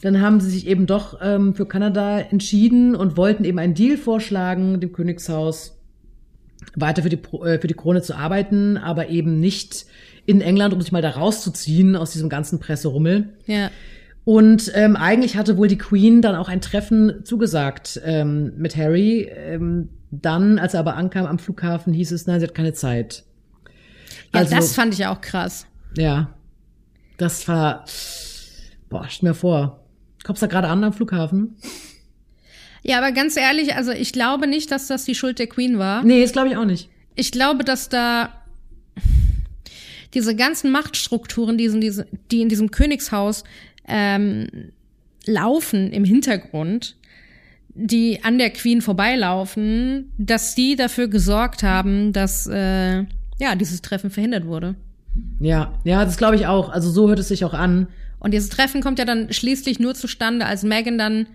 Dann 0.00 0.22
haben 0.22 0.40
sie 0.40 0.48
sich 0.48 0.66
eben 0.66 0.86
doch 0.86 1.18
ähm, 1.22 1.54
für 1.54 1.66
Kanada 1.66 2.18
entschieden 2.18 2.96
und 2.96 3.18
wollten 3.18 3.44
eben 3.44 3.58
einen 3.58 3.74
Deal 3.74 3.98
vorschlagen, 3.98 4.80
dem 4.80 4.92
Königshaus 4.92 5.78
weiter 6.74 7.02
für 7.02 7.10
die, 7.10 7.18
äh, 7.44 7.58
für 7.60 7.66
die 7.66 7.74
Krone 7.74 8.00
zu 8.00 8.16
arbeiten, 8.16 8.78
aber 8.78 9.10
eben 9.10 9.38
nicht 9.38 9.84
in 10.24 10.40
England, 10.40 10.72
um 10.72 10.80
sich 10.80 10.92
mal 10.92 11.02
da 11.02 11.10
rauszuziehen 11.10 11.94
aus 11.94 12.12
diesem 12.12 12.30
ganzen 12.30 12.58
Presserummel. 12.58 13.28
Ja. 13.46 13.70
Und 14.24 14.70
ähm, 14.74 14.94
eigentlich 14.96 15.36
hatte 15.36 15.56
wohl 15.56 15.68
die 15.68 15.78
Queen 15.78 16.22
dann 16.22 16.36
auch 16.36 16.48
ein 16.48 16.60
Treffen 16.60 17.24
zugesagt 17.24 18.00
ähm, 18.04 18.52
mit 18.56 18.76
Harry. 18.76 19.22
Ähm, 19.22 19.88
dann, 20.10 20.58
als 20.58 20.74
er 20.74 20.80
aber 20.80 20.96
ankam 20.96 21.26
am 21.26 21.38
Flughafen, 21.38 21.92
hieß 21.92 22.12
es, 22.12 22.26
nein, 22.26 22.38
sie 22.38 22.46
hat 22.46 22.54
keine 22.54 22.72
Zeit. 22.72 23.24
Ja, 24.32 24.40
also, 24.40 24.54
das 24.54 24.74
fand 24.74 24.94
ich 24.94 25.06
auch 25.06 25.20
krass. 25.20 25.66
Ja, 25.96 26.34
das 27.16 27.46
war, 27.48 27.84
boah, 28.88 29.06
stell 29.08 29.30
mir 29.30 29.34
vor, 29.34 29.80
kommst 30.24 30.42
du 30.42 30.46
da 30.46 30.50
gerade 30.52 30.68
an 30.68 30.84
am 30.84 30.92
Flughafen? 30.92 31.56
Ja, 32.82 32.98
aber 32.98 33.12
ganz 33.12 33.36
ehrlich, 33.36 33.74
also 33.74 33.92
ich 33.92 34.12
glaube 34.12 34.46
nicht, 34.46 34.70
dass 34.70 34.86
das 34.86 35.04
die 35.04 35.14
Schuld 35.14 35.38
der 35.38 35.46
Queen 35.46 35.78
war. 35.78 36.02
Nee, 36.04 36.22
das 36.22 36.32
glaube 36.32 36.48
ich 36.48 36.56
auch 36.56 36.64
nicht. 36.64 36.88
Ich 37.14 37.30
glaube, 37.30 37.64
dass 37.64 37.88
da 37.88 38.30
diese 40.14 40.34
ganzen 40.34 40.70
Machtstrukturen, 40.72 41.56
die 41.56 41.66
in 41.66 41.80
diesem, 41.80 42.04
die 42.30 42.42
in 42.42 42.48
diesem 42.48 42.70
Königshaus 42.70 43.44
ähm, 43.92 44.48
laufen 45.26 45.92
im 45.92 46.04
Hintergrund, 46.04 46.96
die 47.74 48.24
an 48.24 48.38
der 48.38 48.50
Queen 48.50 48.80
vorbeilaufen, 48.80 50.12
dass 50.18 50.54
die 50.54 50.76
dafür 50.76 51.08
gesorgt 51.08 51.62
haben, 51.62 52.12
dass 52.12 52.46
äh, 52.46 53.04
ja, 53.38 53.54
dieses 53.54 53.82
Treffen 53.82 54.10
verhindert 54.10 54.46
wurde. 54.46 54.74
Ja, 55.40 55.78
ja, 55.84 56.04
das 56.04 56.16
glaube 56.16 56.36
ich 56.36 56.46
auch. 56.46 56.70
Also 56.70 56.90
so 56.90 57.08
hört 57.08 57.18
es 57.18 57.28
sich 57.28 57.44
auch 57.44 57.54
an. 57.54 57.88
Und 58.18 58.32
dieses 58.32 58.48
Treffen 58.48 58.80
kommt 58.80 58.98
ja 58.98 59.04
dann 59.04 59.32
schließlich 59.32 59.78
nur 59.78 59.94
zustande, 59.94 60.46
als 60.46 60.62
Megan 60.62 60.96
dann 60.96 61.26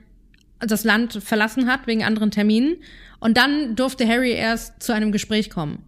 das 0.60 0.84
Land 0.84 1.14
verlassen 1.22 1.68
hat 1.68 1.86
wegen 1.86 2.04
anderen 2.04 2.32
Terminen. 2.32 2.78
Und 3.20 3.38
dann 3.38 3.76
durfte 3.76 4.08
Harry 4.08 4.32
erst 4.32 4.82
zu 4.82 4.94
einem 4.94 5.12
Gespräch 5.12 5.50
kommen. 5.50 5.84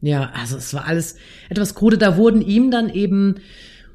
Ja, 0.00 0.32
also 0.34 0.56
es 0.56 0.74
war 0.74 0.86
alles 0.86 1.16
etwas 1.48 1.74
krude. 1.74 1.98
Da 1.98 2.16
wurden 2.16 2.42
ihm 2.42 2.70
dann 2.70 2.88
eben 2.88 3.36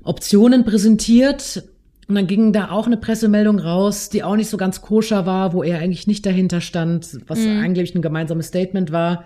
Optionen 0.03 0.63
präsentiert. 0.63 1.63
Und 2.07 2.15
dann 2.15 2.27
ging 2.27 2.53
da 2.53 2.71
auch 2.71 2.85
eine 2.85 2.97
Pressemeldung 2.97 3.59
raus, 3.59 4.09
die 4.09 4.23
auch 4.23 4.35
nicht 4.37 4.49
so 4.49 4.55
ganz 4.55 4.81
koscher 4.81 5.25
war, 5.25 5.53
wo 5.53 5.61
er 5.61 5.79
eigentlich 5.79 6.07
nicht 6.07 6.25
dahinter 6.25 6.61
stand, 6.61 7.19
was 7.27 7.39
mhm. 7.39 7.59
eigentlich 7.59 7.95
ein 7.95 8.01
gemeinsames 8.01 8.47
Statement 8.47 8.91
war. 8.91 9.25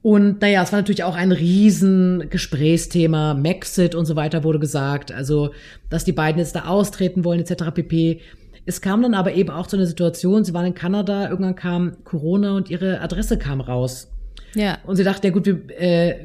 Und 0.00 0.40
naja, 0.40 0.62
es 0.62 0.72
war 0.72 0.78
natürlich 0.78 1.04
auch 1.04 1.16
ein 1.16 1.32
riesen 1.32 2.30
Gesprächsthema. 2.30 3.34
Maxit 3.34 3.94
und 3.94 4.06
so 4.06 4.16
weiter 4.16 4.42
wurde 4.42 4.58
gesagt. 4.58 5.12
Also, 5.12 5.50
dass 5.90 6.04
die 6.04 6.12
beiden 6.12 6.38
jetzt 6.38 6.54
da 6.54 6.64
austreten 6.64 7.24
wollen, 7.24 7.40
etc. 7.40 7.64
pp. 7.74 8.20
Es 8.64 8.80
kam 8.80 9.02
dann 9.02 9.14
aber 9.14 9.34
eben 9.34 9.50
auch 9.50 9.66
zu 9.66 9.76
einer 9.76 9.86
Situation, 9.86 10.44
sie 10.44 10.54
waren 10.54 10.66
in 10.66 10.74
Kanada, 10.74 11.28
irgendwann 11.28 11.56
kam 11.56 12.04
Corona 12.04 12.54
und 12.54 12.70
ihre 12.70 13.00
Adresse 13.00 13.38
kam 13.38 13.60
raus. 13.60 14.10
Ja. 14.54 14.78
Und 14.86 14.96
sie 14.96 15.04
dachte, 15.04 15.28
ja 15.28 15.32
gut, 15.32 15.46
wir, 15.46 15.58
äh, 15.78 16.16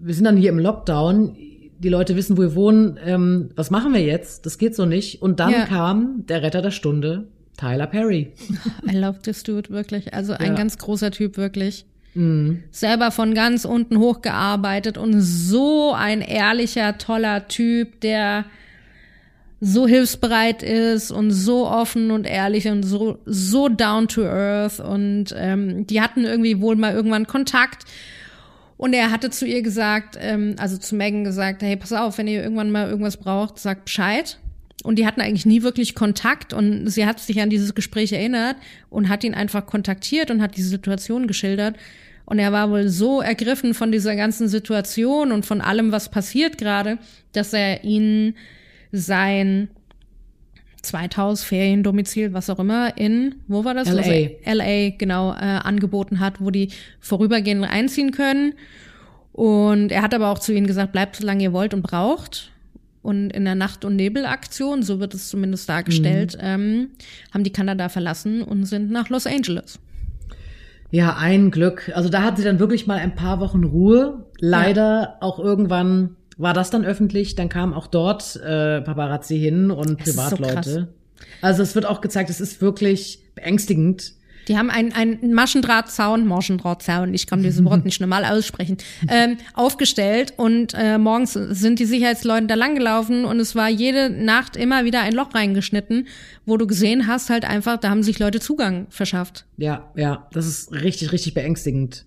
wir 0.00 0.14
sind 0.14 0.24
dann 0.24 0.36
hier 0.36 0.50
im 0.50 0.58
Lockdown, 0.58 1.36
die 1.82 1.88
Leute 1.88 2.16
wissen, 2.16 2.36
wo 2.36 2.42
wir 2.42 2.54
wohnen, 2.54 2.98
ähm, 3.04 3.50
was 3.56 3.70
machen 3.70 3.92
wir 3.92 4.02
jetzt? 4.02 4.46
Das 4.46 4.56
geht 4.56 4.74
so 4.76 4.86
nicht. 4.86 5.20
Und 5.20 5.40
dann 5.40 5.50
ja. 5.50 5.66
kam 5.66 6.24
der 6.26 6.42
Retter 6.42 6.62
der 6.62 6.70
Stunde, 6.70 7.24
Tyler 7.56 7.88
Perry. 7.88 8.32
I 8.90 8.96
love 8.96 9.20
this 9.22 9.42
dude, 9.42 9.70
wirklich. 9.70 10.14
Also 10.14 10.32
ein 10.32 10.52
ja. 10.52 10.54
ganz 10.54 10.78
großer 10.78 11.10
Typ, 11.10 11.36
wirklich. 11.36 11.84
Mhm. 12.14 12.62
Selber 12.70 13.10
von 13.10 13.34
ganz 13.34 13.64
unten 13.64 13.98
hochgearbeitet 13.98 14.96
und 14.96 15.20
so 15.20 15.92
ein 15.92 16.20
ehrlicher, 16.20 16.98
toller 16.98 17.48
Typ, 17.48 18.00
der 18.00 18.44
so 19.60 19.86
hilfsbereit 19.86 20.62
ist 20.62 21.10
und 21.10 21.30
so 21.30 21.68
offen 21.68 22.10
und 22.10 22.26
ehrlich 22.26 22.68
und 22.68 22.82
so, 22.82 23.18
so 23.26 23.68
down 23.68 24.08
to 24.08 24.22
earth. 24.22 24.78
Und 24.78 25.34
ähm, 25.36 25.86
die 25.86 26.00
hatten 26.00 26.24
irgendwie 26.24 26.60
wohl 26.60 26.76
mal 26.76 26.92
irgendwann 26.92 27.26
Kontakt. 27.26 27.84
Und 28.82 28.94
er 28.94 29.12
hatte 29.12 29.30
zu 29.30 29.46
ihr 29.46 29.62
gesagt, 29.62 30.18
ähm, 30.20 30.56
also 30.58 30.76
zu 30.76 30.96
Megan 30.96 31.22
gesagt, 31.22 31.62
hey, 31.62 31.76
pass 31.76 31.92
auf, 31.92 32.18
wenn 32.18 32.26
ihr 32.26 32.42
irgendwann 32.42 32.72
mal 32.72 32.88
irgendwas 32.88 33.16
braucht, 33.16 33.60
sagt 33.60 33.84
Bescheid. 33.84 34.40
Und 34.82 34.98
die 34.98 35.06
hatten 35.06 35.20
eigentlich 35.20 35.46
nie 35.46 35.62
wirklich 35.62 35.94
Kontakt 35.94 36.52
und 36.52 36.88
sie 36.88 37.06
hat 37.06 37.20
sich 37.20 37.40
an 37.40 37.48
dieses 37.48 37.76
Gespräch 37.76 38.12
erinnert 38.12 38.56
und 38.90 39.08
hat 39.08 39.22
ihn 39.22 39.34
einfach 39.34 39.66
kontaktiert 39.66 40.32
und 40.32 40.42
hat 40.42 40.56
die 40.56 40.62
Situation 40.62 41.28
geschildert. 41.28 41.76
Und 42.24 42.40
er 42.40 42.50
war 42.50 42.70
wohl 42.70 42.88
so 42.88 43.20
ergriffen 43.20 43.72
von 43.72 43.92
dieser 43.92 44.16
ganzen 44.16 44.48
Situation 44.48 45.30
und 45.30 45.46
von 45.46 45.60
allem, 45.60 45.92
was 45.92 46.10
passiert 46.10 46.58
gerade, 46.58 46.98
dass 47.30 47.52
er 47.52 47.84
ihnen 47.84 48.34
sein 48.90 49.68
Zweithaus, 50.82 51.44
Feriendomizil, 51.44 52.32
was 52.32 52.50
auch 52.50 52.58
immer, 52.58 52.96
in, 52.98 53.36
wo 53.46 53.64
war 53.64 53.74
das? 53.74 53.88
LA. 53.88 54.02
Also 54.02 54.12
LA, 54.44 54.90
genau, 54.98 55.32
äh, 55.32 55.36
angeboten 55.36 56.20
hat, 56.20 56.40
wo 56.40 56.50
die 56.50 56.70
vorübergehend 57.00 57.64
einziehen 57.64 58.10
können. 58.10 58.54
Und 59.32 59.92
er 59.92 60.02
hat 60.02 60.12
aber 60.12 60.28
auch 60.28 60.38
zu 60.38 60.52
ihnen 60.52 60.66
gesagt, 60.66 60.92
bleibt 60.92 61.16
so 61.16 61.26
lange 61.26 61.44
ihr 61.44 61.52
wollt 61.52 61.72
und 61.72 61.82
braucht. 61.82 62.50
Und 63.00 63.30
in 63.30 63.44
der 63.44 63.54
Nacht- 63.54 63.84
und 63.84 63.96
Nebelaktion, 63.96 64.82
so 64.82 65.00
wird 65.00 65.14
es 65.14 65.28
zumindest 65.28 65.68
dargestellt, 65.68 66.36
mhm. 66.36 66.40
ähm, 66.42 66.88
haben 67.32 67.44
die 67.44 67.52
Kanada 67.52 67.88
verlassen 67.88 68.42
und 68.42 68.64
sind 68.66 68.90
nach 68.90 69.08
Los 69.08 69.26
Angeles. 69.26 69.80
Ja, 70.90 71.16
ein 71.16 71.50
Glück. 71.50 71.90
Also 71.94 72.10
da 72.10 72.22
hat 72.22 72.36
sie 72.36 72.44
dann 72.44 72.58
wirklich 72.58 72.86
mal 72.86 72.98
ein 72.98 73.14
paar 73.14 73.40
Wochen 73.40 73.64
Ruhe. 73.64 74.26
Leider 74.38 75.00
ja. 75.00 75.16
auch 75.20 75.38
irgendwann 75.38 76.16
war 76.42 76.54
das 76.54 76.70
dann 76.70 76.84
öffentlich. 76.84 77.34
Dann 77.34 77.48
kam 77.48 77.72
auch 77.72 77.86
dort 77.86 78.36
äh, 78.36 78.80
Paparazzi 78.80 79.38
hin 79.38 79.70
und 79.70 80.00
es 80.00 80.16
Privatleute. 80.16 80.70
So 80.70 80.86
also 81.40 81.62
es 81.62 81.74
wird 81.74 81.86
auch 81.86 82.00
gezeigt, 82.00 82.30
es 82.30 82.40
ist 82.40 82.60
wirklich 82.60 83.20
beängstigend, 83.34 84.14
die 84.48 84.58
haben 84.58 84.70
einen, 84.70 84.92
einen 84.92 85.34
Maschendrahtzaun, 85.34 86.26
Maschendrahtzaun, 86.26 87.14
ich 87.14 87.26
kann 87.26 87.42
dieses 87.42 87.64
Wort 87.64 87.84
nicht 87.84 88.00
normal 88.00 88.24
aussprechen, 88.24 88.76
ähm, 89.08 89.36
aufgestellt 89.54 90.34
und 90.36 90.74
äh, 90.74 90.98
morgens 90.98 91.34
sind 91.34 91.78
die 91.78 91.84
Sicherheitsleute 91.84 92.46
da 92.46 92.54
langgelaufen 92.54 93.24
und 93.24 93.38
es 93.38 93.54
war 93.54 93.68
jede 93.68 94.10
Nacht 94.10 94.56
immer 94.56 94.84
wieder 94.84 95.00
ein 95.00 95.12
Loch 95.12 95.34
reingeschnitten, 95.34 96.08
wo 96.44 96.56
du 96.56 96.66
gesehen 96.66 97.06
hast, 97.06 97.30
halt 97.30 97.44
einfach, 97.44 97.78
da 97.78 97.90
haben 97.90 98.02
sich 98.02 98.18
Leute 98.18 98.40
Zugang 98.40 98.86
verschafft. 98.90 99.44
Ja, 99.56 99.90
ja, 99.94 100.26
das 100.32 100.46
ist 100.46 100.72
richtig, 100.72 101.12
richtig 101.12 101.34
beängstigend. 101.34 102.04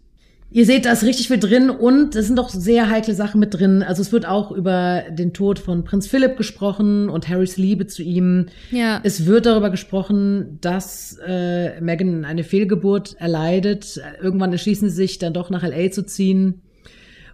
Ihr 0.55 0.65
seht, 0.65 0.85
da 0.85 0.93
ist 0.93 1.03
richtig 1.03 1.27
viel 1.27 1.37
drin 1.37 1.69
und 1.69 2.15
es 2.15 2.27
sind 2.27 2.37
doch 2.37 2.47
sehr 2.47 2.89
heikle 2.89 3.13
Sachen 3.13 3.41
mit 3.41 3.53
drin. 3.53 3.83
Also 3.83 4.01
es 4.01 4.13
wird 4.13 4.25
auch 4.25 4.53
über 4.53 5.03
den 5.09 5.33
Tod 5.33 5.59
von 5.59 5.83
Prinz 5.83 6.07
Philipp 6.07 6.37
gesprochen 6.37 7.09
und 7.09 7.27
Harrys 7.27 7.57
Liebe 7.57 7.87
zu 7.87 8.03
ihm. 8.03 8.45
Ja. 8.71 9.01
Es 9.03 9.25
wird 9.25 9.47
darüber 9.47 9.69
gesprochen, 9.69 10.57
dass 10.61 11.19
äh, 11.27 11.81
Meghan 11.81 12.23
eine 12.23 12.45
Fehlgeburt 12.45 13.17
erleidet. 13.19 13.99
Irgendwann 14.21 14.53
entschließen 14.53 14.89
sie 14.89 14.95
sich 14.95 15.19
dann 15.19 15.33
doch 15.33 15.49
nach 15.49 15.61
LA 15.61 15.91
zu 15.91 16.05
ziehen. 16.05 16.61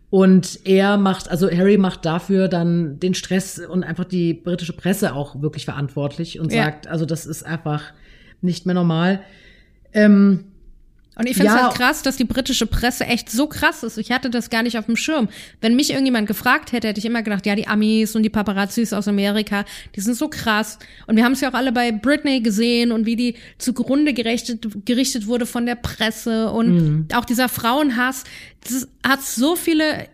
Und 0.10 0.62
er 0.64 0.98
macht, 0.98 1.30
also 1.30 1.48
Harry 1.48 1.78
macht 1.78 2.06
dafür 2.06 2.48
dann 2.48 3.00
den 3.00 3.14
Stress 3.14 3.60
und 3.60 3.84
einfach 3.84 4.06
die 4.06 4.34
britische 4.34 4.74
Presse 4.74 5.14
auch 5.14 5.44
wirklich 5.44 5.66
verantwortlich 5.66 6.40
und 6.40 6.52
ja. 6.52 6.64
sagt, 6.64 6.88
also 6.88 7.06
das 7.06 7.28
ist 7.28 7.46
einfach 7.46 7.94
nicht 8.42 8.66
mehr 8.66 8.74
normal. 8.74 9.22
Ähm, 9.94 10.46
und 11.22 11.28
ich 11.28 11.38
finde 11.38 11.52
es 11.52 11.56
ja. 11.56 11.68
halt 11.68 11.76
krass, 11.76 12.02
dass 12.02 12.18
die 12.18 12.24
britische 12.24 12.66
Presse 12.66 13.06
echt 13.06 13.30
so 13.30 13.46
krass 13.46 13.84
ist. 13.84 14.00
Ich 14.00 14.12
hatte 14.12 14.32
das 14.32 14.50
gar 14.50 14.64
nicht 14.64 14.80
auf 14.80 14.88
dem 14.88 14.96
Schirm. 14.96 15.30
Wenn 15.62 15.76
mich 15.76 15.92
irgendjemand 15.92 16.28
gefragt 16.28 16.72
hätte, 16.72 16.88
hätte 16.88 17.00
ich 17.00 17.06
immer 17.06 17.22
gedacht, 17.22 17.46
ja, 17.46 17.54
die 17.54 17.68
Amis 17.68 18.16
und 18.16 18.24
die 18.24 18.32
Paparazzis 18.32 18.92
aus 18.92 19.08
Amerika, 19.08 19.64
die 19.96 20.02
sind 20.02 20.16
so 20.16 20.30
krass. 20.30 20.80
Und 21.06 21.18
wir 21.18 21.24
haben 21.24 21.34
es 21.34 21.42
ja 21.42 21.52
auch 21.52 21.54
alle 21.54 21.72
bei 21.72 21.92
Britney 21.92 22.42
gesehen 22.42 22.92
und 22.92 23.06
wie 23.06 23.16
die 23.16 23.36
zugrunde 23.60 24.16
gerichtet, 24.16 24.66
gerichtet 24.84 25.28
wurde 25.28 25.46
von 25.46 25.68
der 25.68 25.76
Presse 25.76 26.50
und 26.50 26.74
mhm. 26.74 27.08
auch 27.14 27.26
dieser 27.26 27.50
Frauenhass. 27.50 28.24
Das 28.64 28.88
hat 29.06 29.22
so 29.22 29.56
viele 29.56 30.08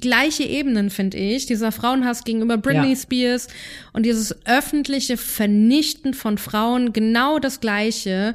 gleiche 0.00 0.44
Ebenen, 0.44 0.88
finde 0.88 1.18
ich. 1.18 1.44
Dieser 1.44 1.72
Frauenhass 1.72 2.24
gegenüber 2.24 2.56
Britney 2.56 2.90
ja. 2.90 2.96
Spears 2.96 3.48
und 3.92 4.04
dieses 4.04 4.34
öffentliche 4.46 5.18
Vernichten 5.18 6.14
von 6.14 6.38
Frauen, 6.38 6.94
genau 6.94 7.38
das 7.38 7.60
gleiche 7.60 8.34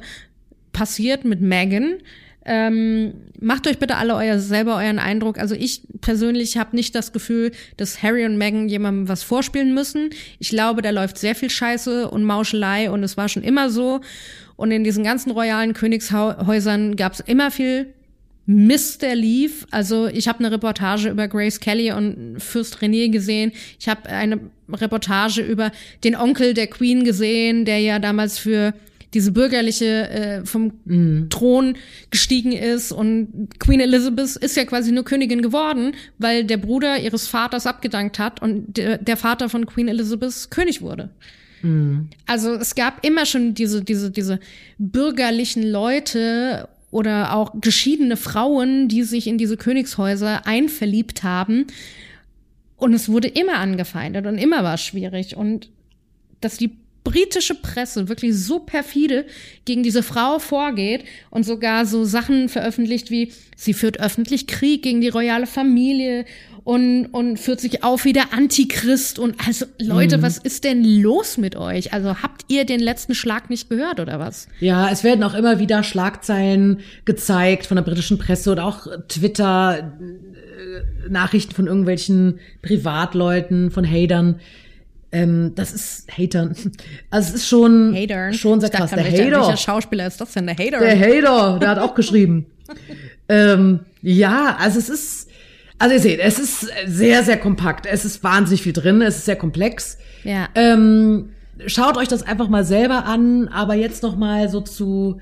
passiert 0.72 1.24
mit 1.24 1.40
Megan. 1.40 1.96
Ähm, 2.44 3.12
macht 3.38 3.66
euch 3.66 3.78
bitte 3.78 3.96
alle 3.96 4.14
euer, 4.14 4.38
selber 4.38 4.76
euren 4.76 4.98
Eindruck. 4.98 5.38
Also 5.38 5.54
ich 5.54 5.82
persönlich 6.00 6.56
habe 6.56 6.74
nicht 6.74 6.94
das 6.94 7.12
Gefühl, 7.12 7.52
dass 7.76 8.02
Harry 8.02 8.24
und 8.24 8.38
Meghan 8.38 8.68
jemandem 8.68 9.08
was 9.08 9.22
vorspielen 9.22 9.74
müssen. 9.74 10.10
Ich 10.38 10.48
glaube, 10.48 10.80
da 10.80 10.90
läuft 10.90 11.18
sehr 11.18 11.34
viel 11.34 11.50
Scheiße 11.50 12.10
und 12.10 12.24
Mauschelei 12.24 12.90
und 12.90 13.02
es 13.02 13.16
war 13.16 13.28
schon 13.28 13.42
immer 13.42 13.68
so. 13.68 14.00
Und 14.56 14.70
in 14.70 14.84
diesen 14.84 15.04
ganzen 15.04 15.30
royalen 15.30 15.74
Königshäusern 15.74 16.96
gab 16.96 17.12
es 17.12 17.20
immer 17.20 17.50
viel 17.50 17.92
Mist, 18.46 19.02
der 19.02 19.14
lief. 19.14 19.66
Also 19.70 20.08
ich 20.08 20.26
habe 20.26 20.40
eine 20.40 20.50
Reportage 20.50 21.08
über 21.08 21.28
Grace 21.28 21.60
Kelly 21.60 21.92
und 21.92 22.40
Fürst 22.40 22.78
René 22.78 23.10
gesehen. 23.10 23.52
Ich 23.78 23.88
habe 23.88 24.08
eine 24.08 24.40
Reportage 24.68 25.42
über 25.42 25.70
den 26.04 26.16
Onkel 26.16 26.54
der 26.54 26.66
Queen 26.66 27.04
gesehen, 27.04 27.64
der 27.64 27.78
ja 27.78 27.98
damals 27.98 28.38
für 28.38 28.74
diese 29.14 29.32
bürgerliche 29.32 30.08
äh, 30.08 30.46
vom 30.46 30.72
mm. 30.84 31.30
Thron 31.30 31.76
gestiegen 32.10 32.52
ist 32.52 32.92
und 32.92 33.48
Queen 33.58 33.80
Elizabeth 33.80 34.36
ist 34.36 34.56
ja 34.56 34.64
quasi 34.64 34.92
nur 34.92 35.04
Königin 35.04 35.42
geworden, 35.42 35.94
weil 36.18 36.44
der 36.44 36.58
Bruder 36.58 36.98
ihres 36.98 37.26
Vaters 37.26 37.66
abgedankt 37.66 38.18
hat 38.18 38.40
und 38.40 38.76
der, 38.76 38.98
der 38.98 39.16
Vater 39.16 39.48
von 39.48 39.66
Queen 39.66 39.88
Elizabeth 39.88 40.50
König 40.50 40.80
wurde. 40.80 41.10
Mm. 41.62 42.02
Also 42.26 42.54
es 42.54 42.74
gab 42.74 43.04
immer 43.04 43.26
schon 43.26 43.54
diese 43.54 43.82
diese 43.82 44.10
diese 44.10 44.38
bürgerlichen 44.78 45.68
Leute 45.68 46.68
oder 46.90 47.34
auch 47.34 47.52
geschiedene 47.60 48.16
Frauen, 48.16 48.88
die 48.88 49.02
sich 49.02 49.26
in 49.26 49.38
diese 49.38 49.56
Königshäuser 49.56 50.46
einverliebt 50.46 51.22
haben. 51.22 51.66
Und 52.76 52.94
es 52.94 53.08
wurde 53.08 53.28
immer 53.28 53.58
angefeindet 53.58 54.26
und 54.26 54.38
immer 54.38 54.64
war 54.64 54.74
es 54.74 54.80
schwierig. 54.80 55.36
Und 55.36 55.68
dass 56.40 56.56
die 56.56 56.70
britische 57.04 57.54
Presse 57.54 58.08
wirklich 58.08 58.36
so 58.36 58.58
perfide 58.58 59.24
gegen 59.64 59.82
diese 59.82 60.02
Frau 60.02 60.38
vorgeht 60.38 61.04
und 61.30 61.44
sogar 61.44 61.86
so 61.86 62.04
Sachen 62.04 62.48
veröffentlicht 62.48 63.10
wie, 63.10 63.32
sie 63.56 63.74
führt 63.74 64.00
öffentlich 64.00 64.46
Krieg 64.46 64.82
gegen 64.82 65.00
die 65.00 65.08
royale 65.08 65.46
Familie 65.46 66.24
und, 66.64 67.06
und 67.06 67.38
führt 67.38 67.60
sich 67.60 67.82
auf 67.84 68.04
wie 68.04 68.12
der 68.12 68.32
Antichrist 68.32 69.18
und 69.18 69.36
also 69.46 69.66
Leute, 69.78 70.18
mhm. 70.18 70.22
was 70.22 70.38
ist 70.38 70.64
denn 70.64 70.84
los 70.84 71.38
mit 71.38 71.56
euch? 71.56 71.92
Also 71.92 72.22
habt 72.22 72.44
ihr 72.48 72.64
den 72.64 72.80
letzten 72.80 73.14
Schlag 73.14 73.50
nicht 73.50 73.70
gehört 73.70 73.98
oder 73.98 74.18
was? 74.18 74.46
Ja, 74.60 74.90
es 74.90 75.02
werden 75.02 75.24
auch 75.24 75.34
immer 75.34 75.58
wieder 75.58 75.82
Schlagzeilen 75.82 76.80
gezeigt 77.04 77.66
von 77.66 77.76
der 77.76 77.82
britischen 77.82 78.18
Presse 78.18 78.52
oder 78.52 78.66
auch 78.66 78.86
Twitter 79.08 79.78
äh, 79.78 81.08
Nachrichten 81.08 81.54
von 81.54 81.66
irgendwelchen 81.66 82.38
Privatleuten, 82.62 83.70
von 83.70 83.90
Hatern 83.90 84.40
ähm, 85.12 85.52
das 85.54 85.72
ist 85.72 86.06
Hatern. 86.16 86.54
Also 87.10 87.30
es 87.30 87.42
ist 87.42 87.48
schon, 87.48 87.94
Hatern. 87.94 88.32
schon 88.34 88.60
sehr 88.60 88.70
krass. 88.70 88.90
Der 88.90 89.04
Hater. 89.04 89.40
Welcher 89.40 89.56
Schauspieler 89.56 90.06
ist 90.06 90.20
das 90.20 90.32
denn? 90.32 90.46
Der 90.46 90.56
Hater? 90.56 90.78
Der 90.78 90.98
Hater, 90.98 91.58
der 91.58 91.68
hat 91.68 91.78
auch 91.78 91.94
geschrieben. 91.94 92.46
ähm, 93.28 93.80
ja, 94.02 94.56
also 94.58 94.78
es 94.78 94.88
ist, 94.88 95.30
Also 95.78 95.94
ihr 95.94 96.00
seht, 96.00 96.20
es 96.20 96.38
ist 96.38 96.66
sehr, 96.86 97.24
sehr 97.24 97.36
kompakt. 97.36 97.86
Es 97.86 98.04
ist 98.04 98.22
wahnsinnig 98.22 98.62
viel 98.62 98.72
drin. 98.72 99.02
Es 99.02 99.16
ist 99.18 99.24
sehr 99.24 99.36
komplex. 99.36 99.98
Ja. 100.22 100.48
Ähm, 100.54 101.30
schaut 101.66 101.96
euch 101.96 102.08
das 102.08 102.22
einfach 102.22 102.48
mal 102.48 102.64
selber 102.64 103.04
an. 103.06 103.48
Aber 103.48 103.74
jetzt 103.74 104.02
noch 104.02 104.16
mal 104.16 104.48
so 104.48 104.60
zu 104.60 105.20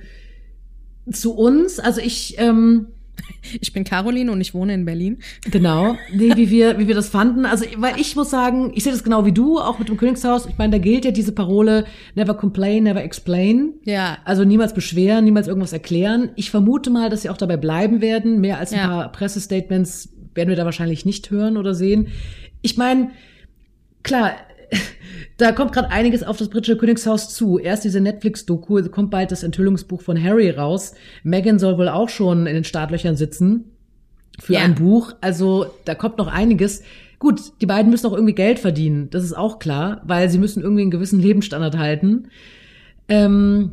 zu 1.12 1.34
uns. 1.34 1.80
Also 1.80 2.00
ich 2.00 2.38
ähm, 2.38 2.88
Ich 3.60 3.72
bin 3.72 3.84
Caroline 3.84 4.30
und 4.30 4.40
ich 4.42 4.52
wohne 4.52 4.74
in 4.74 4.84
Berlin. 4.84 5.18
Genau, 5.50 5.96
nee, 6.12 6.36
wie 6.36 6.50
wir, 6.50 6.78
wie 6.78 6.86
wir 6.86 6.94
das 6.94 7.08
fanden. 7.08 7.46
Also, 7.46 7.64
weil 7.78 7.98
ich 7.98 8.14
muss 8.14 8.28
sagen, 8.28 8.72
ich 8.74 8.82
sehe 8.84 8.92
das 8.92 9.02
genau 9.04 9.24
wie 9.24 9.32
du, 9.32 9.58
auch 9.58 9.78
mit 9.78 9.88
dem 9.88 9.96
Königshaus. 9.96 10.44
Ich 10.46 10.58
meine, 10.58 10.72
da 10.72 10.78
gilt 10.78 11.06
ja 11.06 11.10
diese 11.12 11.32
Parole, 11.32 11.86
never 12.14 12.34
complain, 12.34 12.82
never 12.84 13.02
explain. 13.02 13.72
Ja. 13.84 14.18
Also 14.26 14.44
niemals 14.44 14.74
beschweren, 14.74 15.24
niemals 15.24 15.48
irgendwas 15.48 15.72
erklären. 15.72 16.30
Ich 16.36 16.50
vermute 16.50 16.90
mal, 16.90 17.08
dass 17.08 17.22
sie 17.22 17.30
auch 17.30 17.38
dabei 17.38 17.56
bleiben 17.56 18.00
werden. 18.02 18.40
Mehr 18.40 18.58
als 18.58 18.72
ein 18.72 18.78
Ja. 18.80 18.86
paar 18.86 19.12
Pressestatements 19.12 20.10
werden 20.34 20.50
wir 20.50 20.56
da 20.56 20.66
wahrscheinlich 20.66 21.06
nicht 21.06 21.30
hören 21.30 21.56
oder 21.56 21.74
sehen. 21.74 22.08
Ich 22.60 22.76
meine, 22.76 23.10
klar, 24.02 24.32
da 25.38 25.52
kommt 25.52 25.72
gerade 25.72 25.90
einiges 25.90 26.22
auf 26.22 26.36
das 26.36 26.48
britische 26.50 26.76
Königshaus 26.76 27.34
zu. 27.34 27.58
Erst 27.58 27.84
diese 27.84 28.00
Netflix-Doku, 28.00 28.82
kommt 28.90 29.10
bald 29.10 29.30
das 29.32 29.42
Enthüllungsbuch 29.42 30.02
von 30.02 30.22
Harry 30.22 30.50
raus. 30.50 30.94
Meghan 31.22 31.58
soll 31.58 31.78
wohl 31.78 31.88
auch 31.88 32.08
schon 32.10 32.46
in 32.46 32.54
den 32.54 32.64
Startlöchern 32.64 33.16
sitzen 33.16 33.64
für 34.38 34.54
Ja. 34.54 34.60
ein 34.60 34.74
Buch. 34.74 35.12
Also 35.20 35.66
da 35.84 35.94
kommt 35.94 36.18
noch 36.18 36.26
einiges. 36.28 36.82
Gut, 37.18 37.40
die 37.60 37.66
beiden 37.66 37.90
müssen 37.90 38.06
auch 38.06 38.12
irgendwie 38.12 38.34
Geld 38.34 38.58
verdienen. 38.60 39.10
Das 39.10 39.24
ist 39.24 39.32
auch 39.36 39.58
klar, 39.58 40.02
weil 40.04 40.28
sie 40.30 40.38
müssen 40.38 40.62
irgendwie 40.62 40.82
einen 40.82 40.90
gewissen 40.92 41.20
Lebensstandard 41.20 41.76
halten. 41.76 42.28
Ähm, 43.08 43.72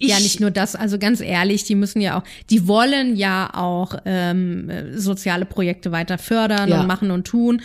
ja, 0.00 0.16
ich- 0.16 0.22
nicht 0.22 0.40
nur 0.40 0.50
das, 0.52 0.76
also 0.76 0.98
ganz 0.98 1.20
ehrlich, 1.20 1.64
die 1.64 1.74
müssen 1.74 2.00
ja 2.00 2.18
auch, 2.18 2.24
die 2.50 2.68
wollen 2.68 3.16
ja 3.16 3.50
auch 3.54 3.94
ähm, 4.04 4.70
äh, 4.70 4.96
soziale 4.96 5.44
Projekte 5.44 5.90
weiter 5.90 6.18
fördern 6.18 6.68
Ja. 6.68 6.80
und 6.80 6.86
machen 6.86 7.10
und 7.10 7.26
tun. 7.26 7.60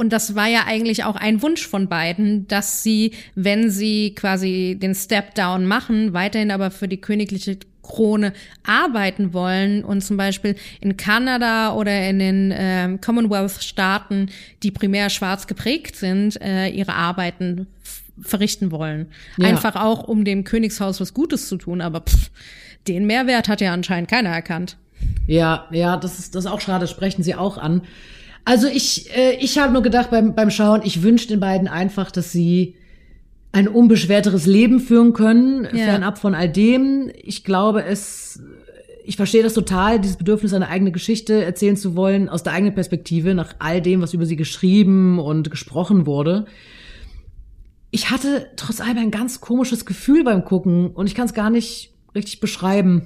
Und 0.00 0.12
das 0.12 0.36
war 0.36 0.46
ja 0.46 0.60
eigentlich 0.64 1.02
auch 1.02 1.16
ein 1.16 1.42
Wunsch 1.42 1.66
von 1.66 1.88
beiden, 1.88 2.46
dass 2.46 2.84
sie, 2.84 3.14
wenn 3.34 3.68
sie 3.68 4.14
quasi 4.14 4.78
den 4.80 4.94
Step 4.94 5.34
Down 5.34 5.66
machen, 5.66 6.12
weiterhin 6.12 6.52
aber 6.52 6.70
für 6.70 6.86
die 6.86 7.00
königliche 7.00 7.58
Krone 7.82 8.32
arbeiten 8.64 9.32
wollen 9.32 9.82
und 9.82 10.02
zum 10.02 10.16
Beispiel 10.16 10.54
in 10.80 10.96
Kanada 10.96 11.74
oder 11.74 12.08
in 12.08 12.20
den 12.20 12.54
ähm, 12.56 13.00
Commonwealth-Staaten, 13.00 14.30
die 14.62 14.70
primär 14.70 15.10
schwarz 15.10 15.48
geprägt 15.48 15.96
sind, 15.96 16.40
äh, 16.40 16.68
ihre 16.68 16.94
Arbeiten 16.94 17.66
verrichten 18.20 18.70
wollen. 18.70 19.06
Ja. 19.36 19.48
Einfach 19.48 19.74
auch, 19.74 20.06
um 20.06 20.24
dem 20.24 20.44
Königshaus 20.44 21.00
was 21.00 21.12
Gutes 21.12 21.48
zu 21.48 21.56
tun, 21.56 21.80
aber 21.80 22.02
pff, 22.02 22.30
den 22.86 23.04
Mehrwert 23.04 23.48
hat 23.48 23.60
ja 23.60 23.72
anscheinend 23.72 24.08
keiner 24.08 24.30
erkannt. 24.30 24.76
Ja, 25.26 25.66
ja, 25.72 25.96
das 25.96 26.20
ist, 26.20 26.36
das 26.36 26.44
ist 26.44 26.50
auch 26.50 26.60
schade, 26.60 26.86
sprechen 26.86 27.24
sie 27.24 27.34
auch 27.34 27.58
an. 27.58 27.82
Also 28.48 28.66
ich, 28.66 29.14
äh, 29.14 29.36
ich 29.40 29.58
habe 29.58 29.72
nur 29.74 29.82
gedacht 29.82 30.10
beim, 30.10 30.34
beim 30.34 30.50
Schauen, 30.50 30.80
ich 30.82 31.02
wünsche 31.02 31.28
den 31.28 31.38
beiden 31.38 31.68
einfach, 31.68 32.10
dass 32.10 32.32
sie 32.32 32.76
ein 33.52 33.68
unbeschwerteres 33.68 34.46
Leben 34.46 34.80
führen 34.80 35.12
können, 35.12 35.64
Ja. 35.64 35.84
fernab 35.84 36.18
von 36.18 36.34
all 36.34 36.48
dem. 36.48 37.10
Ich 37.22 37.44
glaube, 37.44 37.84
es, 37.84 38.40
ich 39.04 39.16
verstehe 39.16 39.42
das 39.42 39.52
total, 39.52 40.00
dieses 40.00 40.16
Bedürfnis, 40.16 40.54
eine 40.54 40.68
eigene 40.68 40.92
Geschichte 40.92 41.44
erzählen 41.44 41.76
zu 41.76 41.94
wollen, 41.94 42.28
aus 42.30 42.42
der 42.42 42.54
eigenen 42.54 42.74
Perspektive, 42.74 43.34
nach 43.34 43.54
all 43.58 43.82
dem, 43.82 44.00
was 44.00 44.14
über 44.14 44.24
sie 44.24 44.36
geschrieben 44.36 45.18
und 45.18 45.50
gesprochen 45.50 46.06
wurde. 46.06 46.46
Ich 47.90 48.10
hatte 48.10 48.46
trotz 48.56 48.80
allem 48.80 48.98
ein 48.98 49.10
ganz 49.10 49.40
komisches 49.42 49.84
Gefühl 49.86 50.24
beim 50.24 50.44
Gucken 50.44 50.88
und 50.90 51.06
ich 51.06 51.14
kann 51.14 51.26
es 51.26 51.34
gar 51.34 51.50
nicht 51.50 51.90
richtig 52.14 52.40
beschreiben. 52.40 53.02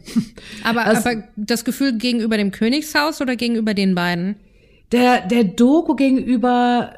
Aber, 0.65 0.85
Also- 0.87 1.09
aber 1.09 1.25
das 1.37 1.65
Gefühl 1.65 1.99
gegenüber 1.99 2.37
dem 2.37 2.53
Königshaus 2.53 3.21
oder 3.21 3.35
gegenüber 3.37 3.75
den 3.75 3.95
beiden? 3.95 4.37
Der, 4.93 5.27
der 5.27 5.45
Doku 5.45 5.95
gegenüber 5.95 6.93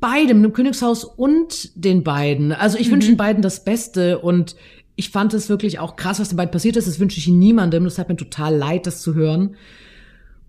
beidem, 0.00 0.42
dem 0.42 0.52
Königshaus 0.52 1.04
und 1.04 1.70
den 1.74 2.02
beiden. 2.02 2.52
Also 2.52 2.78
ich 2.78 2.90
wünsche 2.90 3.08
den 3.08 3.16
beiden 3.16 3.42
das 3.42 3.64
Beste 3.64 4.18
und 4.18 4.56
ich 4.96 5.10
fand 5.10 5.32
es 5.34 5.48
wirklich 5.48 5.78
auch 5.78 5.96
krass, 5.96 6.20
was 6.20 6.28
den 6.28 6.36
beiden 6.36 6.50
passiert 6.50 6.76
ist. 6.76 6.88
Das 6.88 7.00
wünsche 7.00 7.18
ich 7.18 7.28
niemandem. 7.28 7.84
Das 7.84 7.98
hat 7.98 8.08
mir 8.08 8.16
total 8.16 8.56
leid, 8.56 8.86
das 8.86 9.00
zu 9.00 9.14
hören. 9.14 9.56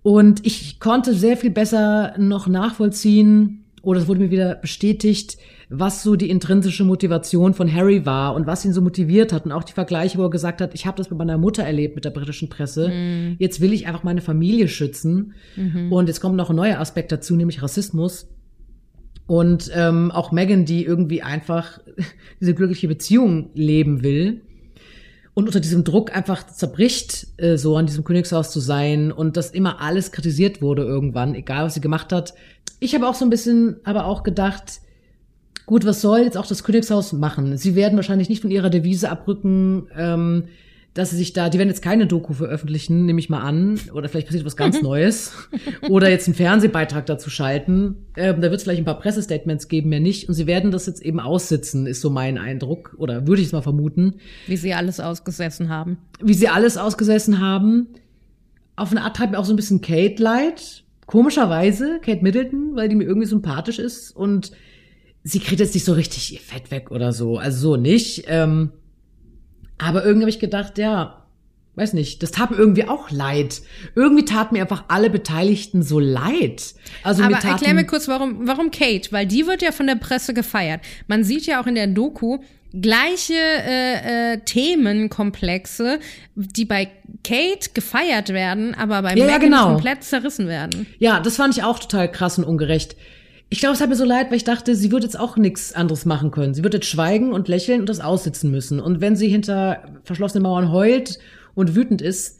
Und 0.02 0.46
ich 0.46 0.80
konnte 0.80 1.14
sehr 1.14 1.38
viel 1.38 1.52
besser 1.52 2.14
noch 2.18 2.48
nachvollziehen, 2.48 3.63
oder 3.84 4.00
es 4.00 4.08
wurde 4.08 4.22
mir 4.22 4.32
wieder 4.32 4.56
bestätigt, 4.56 5.38
was 5.70 6.04
so 6.04 6.16
die 6.16 6.30
intrinsische 6.30 6.86
Motivation 6.86 7.54
von 7.54 7.72
Harry 7.72 8.06
war 8.06 8.34
und 8.34 8.48
was 8.48 8.64
ihn 8.64 8.72
so 8.72 8.82
motiviert 8.82 9.34
hat. 9.34 9.46
Und 9.46 9.52
auch 9.52 9.66
die 9.66 9.74
Vergleiche, 9.74 10.18
wo 10.18 10.24
er 10.24 10.30
gesagt 10.30 10.62
hat, 10.62 10.74
ich 10.74 10.86
habe 10.86 10.98
das 10.98 11.10
mit 11.10 11.20
meiner 11.20 11.38
Mutter 11.38 11.64
erlebt, 11.64 11.96
mit 11.96 12.06
der 12.06 12.12
britischen 12.12 12.48
Presse. 12.48 12.90
Jetzt 13.40 13.60
will 13.60 13.74
ich 13.74 13.86
einfach 13.86 14.04
meine 14.04 14.22
Familie 14.22 14.70
schützen. 14.70 15.34
Und 15.92 16.08
jetzt 16.08 16.22
kommt 16.22 16.38
noch 16.38 16.50
ein 16.50 16.56
neuer 16.56 16.80
Aspekt 16.80 17.12
dazu, 17.12 17.36
nämlich 17.36 17.62
Rassismus. 17.62 18.30
Und 19.28 19.70
ähm, 19.76 20.12
auch 20.12 20.32
Megan, 20.32 20.64
die 20.64 20.86
irgendwie 20.86 21.22
einfach 21.22 21.80
diese 22.40 22.54
glückliche 22.54 22.88
Beziehung 22.88 23.50
leben 23.54 24.02
will 24.02 24.42
und 25.34 25.48
unter 25.48 25.60
diesem 25.60 25.84
Druck 25.84 26.16
einfach 26.16 26.46
zerbricht, 26.48 27.28
äh, 27.38 27.58
so 27.58 27.76
an 27.78 27.86
diesem 27.86 28.04
Königshaus 28.04 28.52
zu 28.52 28.60
sein 28.60 29.12
und 29.12 29.36
dass 29.36 29.52
immer 29.52 29.82
alles 29.82 30.12
kritisiert 30.12 30.62
wurde 30.62 30.84
irgendwann, 30.84 31.36
egal 31.36 31.66
was 31.66 31.74
sie 31.74 31.82
gemacht 31.82 32.12
hat. 32.12 32.34
Ich 32.84 32.94
habe 32.94 33.08
auch 33.08 33.16
so 33.16 33.24
ein 33.26 33.30
bisschen 33.30 33.78
aber 33.86 34.06
auch 34.06 34.24
gedacht, 34.24 34.82
gut, 35.66 35.86
was 35.86 36.02
soll 36.02 36.20
jetzt 36.20 36.36
auch 36.36 36.46
das 36.46 36.66
Königshaus 36.66 37.14
machen? 37.14 37.56
Sie 37.56 37.76
werden 37.76 37.96
wahrscheinlich 37.96 38.28
nicht 38.28 38.42
von 38.42 38.52
ihrer 38.52 38.70
Devise 38.70 39.10
abrücken, 39.10 39.88
ähm, 39.98 40.50
dass 40.94 41.12
sie 41.12 41.16
sich 41.16 41.32
da, 41.32 41.48
die 41.48 41.60
werden 41.60 41.70
jetzt 41.70 41.82
keine 41.82 42.08
Doku 42.08 42.34
veröffentlichen, 42.34 43.06
nehme 43.06 43.22
ich 43.22 43.30
mal 43.30 43.40
an, 43.40 43.80
oder 43.94 44.10
vielleicht 44.10 44.28
passiert 44.28 44.46
was 44.46 44.58
ganz 44.58 44.82
Neues, 44.82 45.32
oder 45.90 46.10
jetzt 46.10 46.28
einen 46.28 46.36
Fernsehbeitrag 46.36 47.06
dazu 47.06 47.30
schalten. 47.30 48.06
Ähm, 48.18 48.42
da 48.42 48.52
wird 48.52 48.56
es 48.56 48.64
vielleicht 48.64 48.82
ein 48.82 48.86
paar 48.86 49.00
Pressestatements 49.00 49.70
geben, 49.70 49.88
mehr 49.88 50.02
nicht. 50.02 50.28
Und 50.28 50.36
sie 50.36 50.46
werden 50.46 50.72
das 50.72 50.86
jetzt 50.86 51.02
eben 51.02 51.22
aussitzen, 51.22 51.88
ist 51.88 52.02
so 52.02 52.10
mein 52.10 52.38
Eindruck, 52.38 52.96
oder 52.98 53.28
würde 53.28 53.42
ich 53.42 53.48
es 53.48 53.54
mal 53.54 53.62
vermuten 53.62 54.16
Wie 54.46 54.58
sie 54.58 54.74
alles 54.74 55.00
ausgesessen 55.00 55.70
haben. 55.70 56.00
wie 56.22 56.34
sie 56.34 56.50
alles 56.50 56.76
ausgesessen 56.76 57.40
haben. 57.40 57.88
Auf 58.76 58.92
eine 58.92 59.04
Art 59.04 59.20
hat 59.20 59.32
mir 59.32 59.40
auch 59.40 59.46
so 59.46 59.54
ein 59.54 59.56
bisschen 59.56 59.80
Kate 59.80 60.22
leid. 60.22 60.83
Komischerweise, 61.06 62.00
Kate 62.04 62.24
Middleton, 62.24 62.76
weil 62.76 62.90
die 62.90 62.96
mir 62.96 63.06
irgendwie 63.06 63.28
sympathisch 63.28 63.80
ist 63.80 64.12
und 64.12 64.52
sie 65.24 65.40
kriegt 65.40 65.60
jetzt 65.60 65.74
nicht 65.74 65.86
so 65.86 65.94
richtig 65.94 66.34
ihr 66.34 66.40
Fett 66.40 66.72
weg 66.72 66.92
oder 66.92 67.14
so. 67.14 67.38
Also 67.38 67.72
so 67.72 67.76
nicht. 67.76 68.26
Ähm, 68.28 68.72
aber 69.78 70.04
irgendwie 70.04 70.24
habe 70.24 70.30
ich 70.30 70.40
gedacht, 70.40 70.78
ja, 70.78 71.24
weiß 71.76 71.94
nicht, 71.94 72.22
das 72.22 72.32
tat 72.32 72.52
mir 72.52 72.58
irgendwie 72.58 72.88
auch 72.88 73.10
leid. 73.10 73.62
Irgendwie 73.96 74.26
taten 74.26 74.56
mir 74.56 74.62
einfach 74.62 74.86
alle 74.90 75.10
Beteiligten 75.10 75.82
so 75.82 76.00
leid. 76.00 76.76
Also 77.04 77.24
Aber 77.24 77.38
erklär 77.38 77.74
mir 77.74 77.86
kurz, 77.86 78.08
warum, 78.08 78.48
warum 78.48 78.70
Kate? 78.70 79.12
Weil 79.12 79.26
die 79.26 79.48
wird 79.48 79.62
ja 79.62 79.72
von 79.72 79.88
der 79.88 79.96
Presse 79.96 80.34
gefeiert. 80.34 80.82
Man 81.08 81.24
sieht 81.24 81.46
ja 81.46 81.62
auch 81.62 81.68
in 81.68 81.76
der 81.76 81.88
Doku 81.88 82.40
gleiche 82.80 83.34
äh, 83.34 84.34
äh, 84.34 84.38
Themenkomplexe, 84.46 86.00
die 86.36 86.66
bei 86.66 86.90
Kate 87.24 87.70
gefeiert 87.74 88.30
werden, 88.30 88.74
aber 88.76 89.02
bei 89.02 89.16
Ja, 89.16 89.26
Meghan 89.26 89.42
genau. 89.42 89.74
komplett 89.74 90.04
zerrissen 90.04 90.48
werden. 90.48 90.88
Ja, 91.00 91.20
das 91.20 91.36
fand 91.36 91.56
ich 91.58 91.64
auch 91.64 91.80
total 91.80 92.12
krass 92.12 92.38
und 92.38 92.44
ungerecht. 92.44 92.96
Ich 93.50 93.60
glaube, 93.60 93.76
es 93.76 93.82
hat 93.82 93.90
mir 93.90 93.96
so 93.96 94.06
leid, 94.06 94.32
weil 94.32 94.38
ich 94.38 94.44
dachte, 94.44 94.76
sie 94.76 94.92
wird 94.92 95.04
jetzt 95.04 95.20
auch 95.20 95.38
nichts 95.38 95.74
anderes 95.74 96.06
machen 96.06 96.32
können. 96.32 96.56
Sie 96.56 96.64
wird 96.64 96.74
jetzt 96.74 96.88
schweigen 96.88 97.32
und 97.32 97.48
lächeln 97.48 97.82
und 97.82 97.90
das 97.90 98.00
aussitzen 98.00 98.50
müssen. 98.50 98.80
Und 98.80 99.00
wenn 99.00 99.16
sie 99.16 99.28
hinter 99.28 99.84
verschlossenen 100.04 100.42
Mauern 100.44 100.72
heult 100.72 101.20
und 101.54 101.76
wütend 101.76 102.02
ist, 102.02 102.40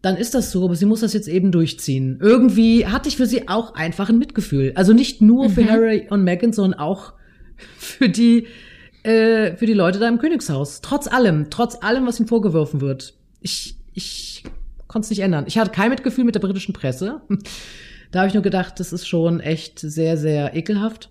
dann 0.00 0.16
ist 0.16 0.32
das 0.34 0.50
so, 0.50 0.64
aber 0.64 0.76
sie 0.76 0.86
muss 0.86 1.00
das 1.00 1.12
jetzt 1.12 1.28
eben 1.28 1.52
durchziehen. 1.52 2.18
Irgendwie 2.22 2.86
hatte 2.86 3.10
ich 3.10 3.18
für 3.18 3.26
sie 3.26 3.48
auch 3.48 3.74
einfach 3.74 4.08
ein 4.08 4.18
Mitgefühl. 4.18 4.72
Also 4.76 4.94
nicht 4.94 5.20
nur 5.20 5.50
für 5.50 5.68
Harry 5.68 6.06
und 6.08 6.24
Meghan, 6.24 6.54
sondern 6.54 6.80
auch 6.80 7.12
für 7.78 8.08
die, 8.08 8.46
äh, 9.02 9.56
für 9.56 9.66
die 9.66 9.74
Leute 9.74 9.98
da 9.98 10.08
im 10.08 10.18
Königshaus. 10.18 10.80
Trotz 10.80 11.06
allem, 11.06 11.50
trotz 11.50 11.82
allem, 11.82 12.06
was 12.06 12.20
ihm 12.20 12.28
vorgeworfen 12.28 12.80
wird. 12.80 13.14
Ich, 13.40 13.76
ich 13.94 14.44
konnte 14.88 15.06
es 15.06 15.10
nicht 15.10 15.20
ändern. 15.20 15.44
Ich 15.46 15.58
hatte 15.58 15.70
kein 15.70 15.90
Mitgefühl 15.90 16.24
mit 16.24 16.34
der 16.34 16.40
britischen 16.40 16.72
Presse. 16.72 17.20
Da 18.10 18.20
habe 18.20 18.28
ich 18.28 18.34
nur 18.34 18.42
gedacht, 18.42 18.80
das 18.80 18.92
ist 18.92 19.06
schon 19.06 19.40
echt 19.40 19.78
sehr, 19.78 20.16
sehr 20.16 20.56
ekelhaft. 20.56 21.10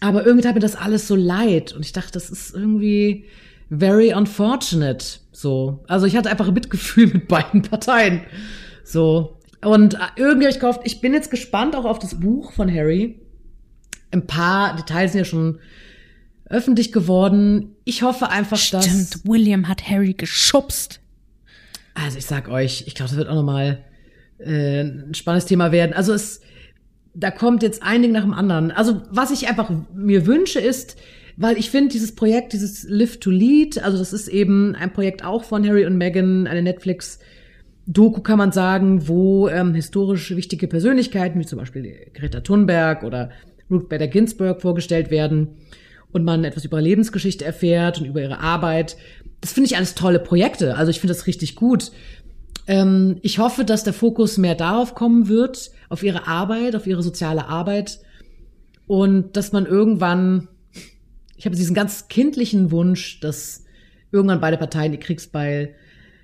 Aber 0.00 0.24
irgendwie 0.24 0.44
tat 0.44 0.54
mir 0.54 0.60
das 0.60 0.76
alles 0.76 1.08
so 1.08 1.16
leid. 1.16 1.72
Und 1.72 1.84
ich 1.84 1.92
dachte, 1.92 2.12
das 2.12 2.30
ist 2.30 2.54
irgendwie 2.54 3.24
very 3.68 4.14
unfortunate. 4.14 5.04
So. 5.32 5.84
Also 5.88 6.06
ich 6.06 6.16
hatte 6.16 6.30
einfach 6.30 6.50
Mitgefühl 6.52 7.06
mit 7.12 7.28
beiden 7.28 7.62
Parteien. 7.62 8.22
So. 8.84 9.38
Und 9.62 9.98
irgendwie 10.16 10.46
habe 10.46 10.54
ich 10.54 10.60
gehofft, 10.60 10.82
ich 10.84 11.00
bin 11.00 11.12
jetzt 11.12 11.30
gespannt 11.30 11.74
auch 11.74 11.84
auf 11.84 11.98
das 11.98 12.20
Buch 12.20 12.52
von 12.52 12.72
Harry. 12.72 13.20
Ein 14.12 14.26
paar 14.26 14.76
Details 14.76 15.12
sind 15.12 15.18
ja 15.20 15.24
schon 15.24 15.58
öffentlich 16.48 16.92
geworden. 16.92 17.76
Ich 17.84 18.02
hoffe 18.02 18.30
einfach, 18.30 18.58
dass. 18.70 18.84
Stimmt, 18.84 19.26
William 19.26 19.68
hat 19.68 19.88
Harry 19.88 20.14
geschubst. 20.14 21.00
Also 21.94 22.18
ich 22.18 22.26
sag 22.26 22.48
euch, 22.48 22.84
ich 22.86 22.94
glaube, 22.94 23.08
das 23.10 23.18
wird 23.18 23.28
auch 23.28 23.34
nochmal 23.34 23.78
äh, 24.38 24.82
ein 24.82 25.14
spannendes 25.14 25.46
Thema 25.46 25.72
werden. 25.72 25.92
Also 25.92 26.12
es, 26.12 26.40
da 27.14 27.30
kommt 27.30 27.62
jetzt 27.62 27.82
ein 27.82 28.02
Ding 28.02 28.12
nach 28.12 28.22
dem 28.22 28.34
anderen. 28.34 28.70
Also 28.70 29.02
was 29.10 29.30
ich 29.30 29.48
einfach 29.48 29.70
mir 29.94 30.26
wünsche 30.26 30.60
ist, 30.60 30.96
weil 31.38 31.58
ich 31.58 31.70
finde 31.70 31.92
dieses 31.92 32.14
Projekt, 32.14 32.52
dieses 32.52 32.84
Live 32.88 33.18
to 33.18 33.30
Lead, 33.30 33.82
also 33.82 33.98
das 33.98 34.12
ist 34.12 34.28
eben 34.28 34.74
ein 34.74 34.92
Projekt 34.92 35.24
auch 35.24 35.44
von 35.44 35.66
Harry 35.66 35.86
und 35.86 35.96
Meghan, 35.96 36.46
eine 36.46 36.62
Netflix 36.62 37.18
Doku 37.88 38.20
kann 38.20 38.38
man 38.38 38.50
sagen, 38.50 39.06
wo 39.06 39.48
ähm, 39.48 39.72
historisch 39.72 40.34
wichtige 40.34 40.66
Persönlichkeiten, 40.66 41.38
wie 41.38 41.46
zum 41.46 41.60
Beispiel 41.60 42.10
Greta 42.14 42.40
Thunberg 42.40 43.04
oder 43.04 43.30
Ruth 43.70 43.88
Bader 43.88 44.08
Ginsburg 44.08 44.60
vorgestellt 44.60 45.10
werden 45.10 45.56
und 46.16 46.24
man 46.24 46.44
etwas 46.44 46.64
über 46.64 46.78
ihre 46.78 46.88
Lebensgeschichte 46.88 47.44
erfährt 47.44 48.00
und 48.00 48.06
über 48.06 48.22
ihre 48.22 48.40
Arbeit. 48.40 48.96
Das 49.40 49.52
finde 49.52 49.68
ich 49.68 49.76
alles 49.76 49.94
tolle 49.94 50.18
Projekte. 50.18 50.76
Also 50.76 50.90
ich 50.90 50.98
finde 50.98 51.14
das 51.14 51.26
richtig 51.26 51.54
gut. 51.54 51.92
Ähm, 52.66 53.18
ich 53.22 53.38
hoffe, 53.38 53.64
dass 53.64 53.84
der 53.84 53.92
Fokus 53.92 54.38
mehr 54.38 54.54
darauf 54.54 54.94
kommen 54.94 55.28
wird, 55.28 55.70
auf 55.88 56.02
ihre 56.02 56.26
Arbeit, 56.26 56.74
auf 56.74 56.86
ihre 56.86 57.02
soziale 57.02 57.46
Arbeit 57.46 58.00
und 58.86 59.36
dass 59.36 59.52
man 59.52 59.66
irgendwann, 59.66 60.48
ich 61.36 61.44
habe 61.44 61.54
diesen 61.54 61.74
ganz 61.74 62.08
kindlichen 62.08 62.70
Wunsch, 62.70 63.20
dass 63.20 63.64
irgendwann 64.10 64.40
beide 64.40 64.56
Parteien 64.56 64.92
die 64.92 64.98
Kriegsbeil 64.98 65.74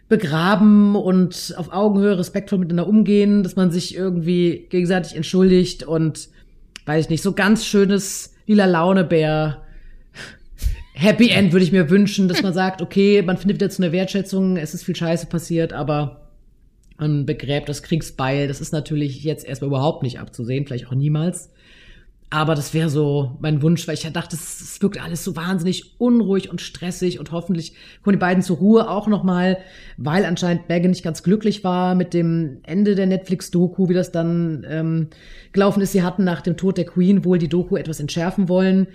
begraben 0.09 0.97
und 0.97 1.55
auf 1.57 1.73
Augenhöhe 1.73 2.19
respektvoll 2.19 2.59
miteinander 2.59 2.89
umgehen, 2.89 3.43
dass 3.43 3.57
man 3.57 3.71
sich 3.71 3.95
irgendwie 3.95 4.67
gegenseitig 4.69 5.17
entschuldigt 5.17 5.85
und 5.85 6.29
weiß 6.87 7.05
ich 7.05 7.11
nicht, 7.11 7.23
so 7.23 7.33
ganz 7.33 7.65
schönes 7.67 8.35
lila 8.47 8.67
Launebär 8.67 9.62
Happy 11.03 11.31
End 11.31 11.53
würde 11.53 11.65
ich 11.65 11.73
mir 11.73 11.91
wünschen, 11.91 12.29
dass 12.29 12.45
man 12.45 12.55
sagt, 12.55 12.81
okay, 12.81 13.23
man 13.23 13.37
findet 13.37 13.57
wieder 13.57 13.69
zu 13.69 13.83
einer 13.83 13.91
Wertschätzung, 13.91 14.57
es 14.57 14.73
ist 14.73 14.85
viel 14.85 14.95
Scheiße 14.95 15.27
passiert, 15.27 15.73
aber 15.73 16.29
man 16.97 17.27
begräbt 17.27 17.69
das 17.69 17.83
Kriegsbeil. 17.83 18.47
Das 18.47 18.61
ist 18.61 18.73
natürlich 18.73 19.25
jetzt 19.25 19.45
erstmal 19.45 19.67
überhaupt 19.67 20.05
nicht 20.05 20.21
abzusehen, 20.21 20.65
vielleicht 20.65 20.87
auch 20.87 20.95
niemals. 20.95 21.51
Aber 22.31 22.55
das 22.55 22.73
wäre 22.73 22.89
so 22.89 23.37
mein 23.41 23.61
Wunsch, 23.61 23.87
weil 23.87 23.95
ich 23.95 24.05
ja 24.05 24.11
dachte, 24.11 24.37
es, 24.37 24.81
wirkt 24.81 25.03
alles 25.03 25.23
so 25.23 25.37
wahnsinnig 25.37 26.01
unruhig 26.01 26.51
und 26.51 26.63
stressig 26.63 27.19
und 27.19 27.31
hoffentlich 27.31 27.75
kommen 28.03 28.17
die 28.17 28.21
beiden 28.21 28.43
zur 28.43 28.57
Ruhe 28.57 28.89
auch 28.89 29.07
nochmal, 29.07 29.59
weil 29.99 30.25
anscheinend 30.25 30.67
Megan 30.69 30.93
nicht 30.93 31.03
ganz 31.03 31.23
glücklich 31.23 31.63
war 31.63 31.95
mit 31.95 32.15
dem 32.15 32.61
Ende 32.63 32.95
der 32.95 33.07
Netflix-Doku, 33.07 33.91
wie 33.91 33.95
das 33.95 34.13
dann 34.13 34.65
ähm, 34.67 35.09
gelaufen 35.53 35.83
ist. 35.83 35.93
Sie 35.93 36.03
hatten 36.03 36.25
nach 36.25 36.41
dem 36.41 36.57
Tod 36.57 36.79
der 36.79 36.87
Queen 36.87 37.25
wohl 37.27 37.37
die 37.37 37.49
Doku 37.49 37.77
etwas 37.77 38.01
entschärfen 38.01 38.49
wollen. 38.49 38.87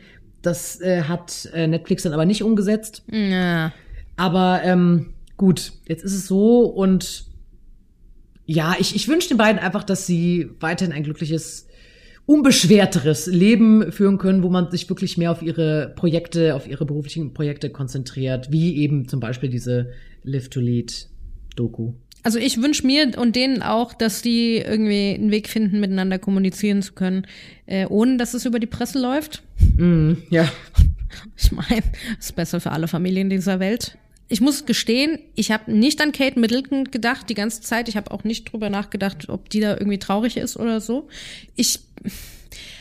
Das 0.41 0.79
äh, 0.81 1.03
hat 1.03 1.49
äh, 1.53 1.67
Netflix 1.67 2.03
dann 2.03 2.13
aber 2.13 2.25
nicht 2.25 2.43
umgesetzt. 2.43 3.03
Ja. 3.11 3.73
Aber 4.15 4.61
ähm, 4.63 5.13
gut, 5.37 5.73
jetzt 5.87 6.03
ist 6.03 6.13
es 6.13 6.27
so 6.27 6.61
und 6.61 7.25
ja, 8.45 8.75
ich, 8.79 8.95
ich 8.95 9.07
wünsche 9.07 9.27
den 9.27 9.37
beiden 9.37 9.59
einfach, 9.59 9.83
dass 9.83 10.07
sie 10.07 10.49
weiterhin 10.59 10.93
ein 10.93 11.03
glückliches, 11.03 11.67
unbeschwerteres 12.25 13.27
Leben 13.27 13.91
führen 13.91 14.17
können, 14.17 14.41
wo 14.41 14.49
man 14.49 14.71
sich 14.71 14.89
wirklich 14.89 15.17
mehr 15.17 15.31
auf 15.31 15.41
ihre 15.41 15.93
Projekte, 15.95 16.55
auf 16.55 16.67
ihre 16.67 16.85
beruflichen 16.85 17.33
Projekte 17.33 17.69
konzentriert, 17.69 18.51
wie 18.51 18.77
eben 18.77 19.07
zum 19.07 19.19
Beispiel 19.19 19.49
diese 19.49 19.91
Live 20.23 20.49
to 20.49 20.61
Lead 20.61 21.09
Doku. 21.55 21.93
Also 22.23 22.39
ich 22.39 22.61
wünsche 22.61 22.85
mir 22.85 23.17
und 23.17 23.35
denen 23.35 23.61
auch, 23.61 23.93
dass 23.93 24.21
die 24.21 24.57
irgendwie 24.57 25.15
einen 25.15 25.31
Weg 25.31 25.47
finden, 25.47 25.79
miteinander 25.79 26.19
kommunizieren 26.19 26.81
zu 26.81 26.93
können, 26.93 27.25
äh, 27.67 27.85
ohne 27.85 28.17
dass 28.17 28.33
es 28.33 28.45
über 28.45 28.59
die 28.59 28.67
Presse 28.67 28.99
läuft. 28.99 29.43
Mm, 29.77 30.13
ja. 30.29 30.51
Ich 31.35 31.51
meine, 31.51 31.81
ist 32.19 32.35
besser 32.35 32.59
für 32.59 32.71
alle 32.71 32.87
Familien 32.87 33.29
dieser 33.29 33.59
Welt 33.59 33.97
ich 34.29 34.41
muss 34.41 34.65
gestehen, 34.65 35.19
ich 35.35 35.51
habe 35.51 35.71
nicht 35.71 36.01
an 36.01 36.11
Kate 36.11 36.39
Middleton 36.39 36.85
gedacht 36.85 37.29
die 37.29 37.33
ganze 37.33 37.61
Zeit. 37.61 37.87
Ich 37.87 37.95
habe 37.95 38.11
auch 38.11 38.23
nicht 38.23 38.51
drüber 38.51 38.69
nachgedacht, 38.69 39.29
ob 39.29 39.49
die 39.49 39.61
da 39.61 39.71
irgendwie 39.71 39.99
traurig 39.99 40.37
ist 40.37 40.57
oder 40.57 40.81
so. 40.81 41.07
Ich 41.55 41.79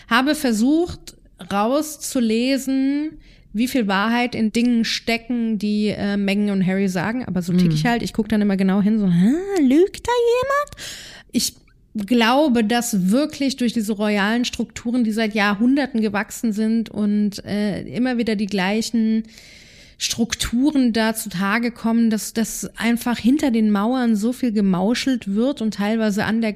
habe 0.08 0.34
versucht 0.34 1.16
rauszulesen, 1.52 3.18
wie 3.56 3.68
viel 3.68 3.86
Wahrheit 3.86 4.34
in 4.34 4.52
Dingen 4.52 4.84
stecken, 4.84 5.58
die 5.58 5.88
äh, 5.88 6.16
Meghan 6.16 6.50
und 6.50 6.66
Harry 6.66 6.88
sagen. 6.88 7.24
Aber 7.24 7.40
so 7.42 7.52
tick 7.52 7.72
ich 7.72 7.84
mhm. 7.84 7.88
halt. 7.88 8.02
Ich 8.02 8.12
gucke 8.12 8.28
dann 8.28 8.42
immer 8.42 8.56
genau 8.56 8.82
hin, 8.82 8.98
so, 8.98 9.10
Hä, 9.10 9.62
lügt 9.62 10.06
da 10.06 10.12
jemand? 10.42 10.92
Ich 11.32 11.54
glaube, 11.94 12.64
dass 12.64 13.10
wirklich 13.10 13.56
durch 13.56 13.72
diese 13.72 13.94
royalen 13.94 14.44
Strukturen, 14.44 15.04
die 15.04 15.12
seit 15.12 15.34
Jahrhunderten 15.34 16.02
gewachsen 16.02 16.52
sind 16.52 16.90
und 16.90 17.44
äh, 17.46 17.82
immer 17.82 18.18
wieder 18.18 18.36
die 18.36 18.46
gleichen 18.46 19.22
Strukturen 19.98 20.92
da 20.92 21.14
zutage 21.14 21.70
kommen, 21.70 22.10
dass 22.10 22.34
das 22.34 22.70
einfach 22.76 23.16
hinter 23.16 23.50
den 23.50 23.70
Mauern 23.70 24.14
so 24.14 24.34
viel 24.34 24.52
gemauschelt 24.52 25.34
wird 25.34 25.62
und 25.62 25.72
teilweise 25.72 26.24
an 26.24 26.42
der 26.42 26.54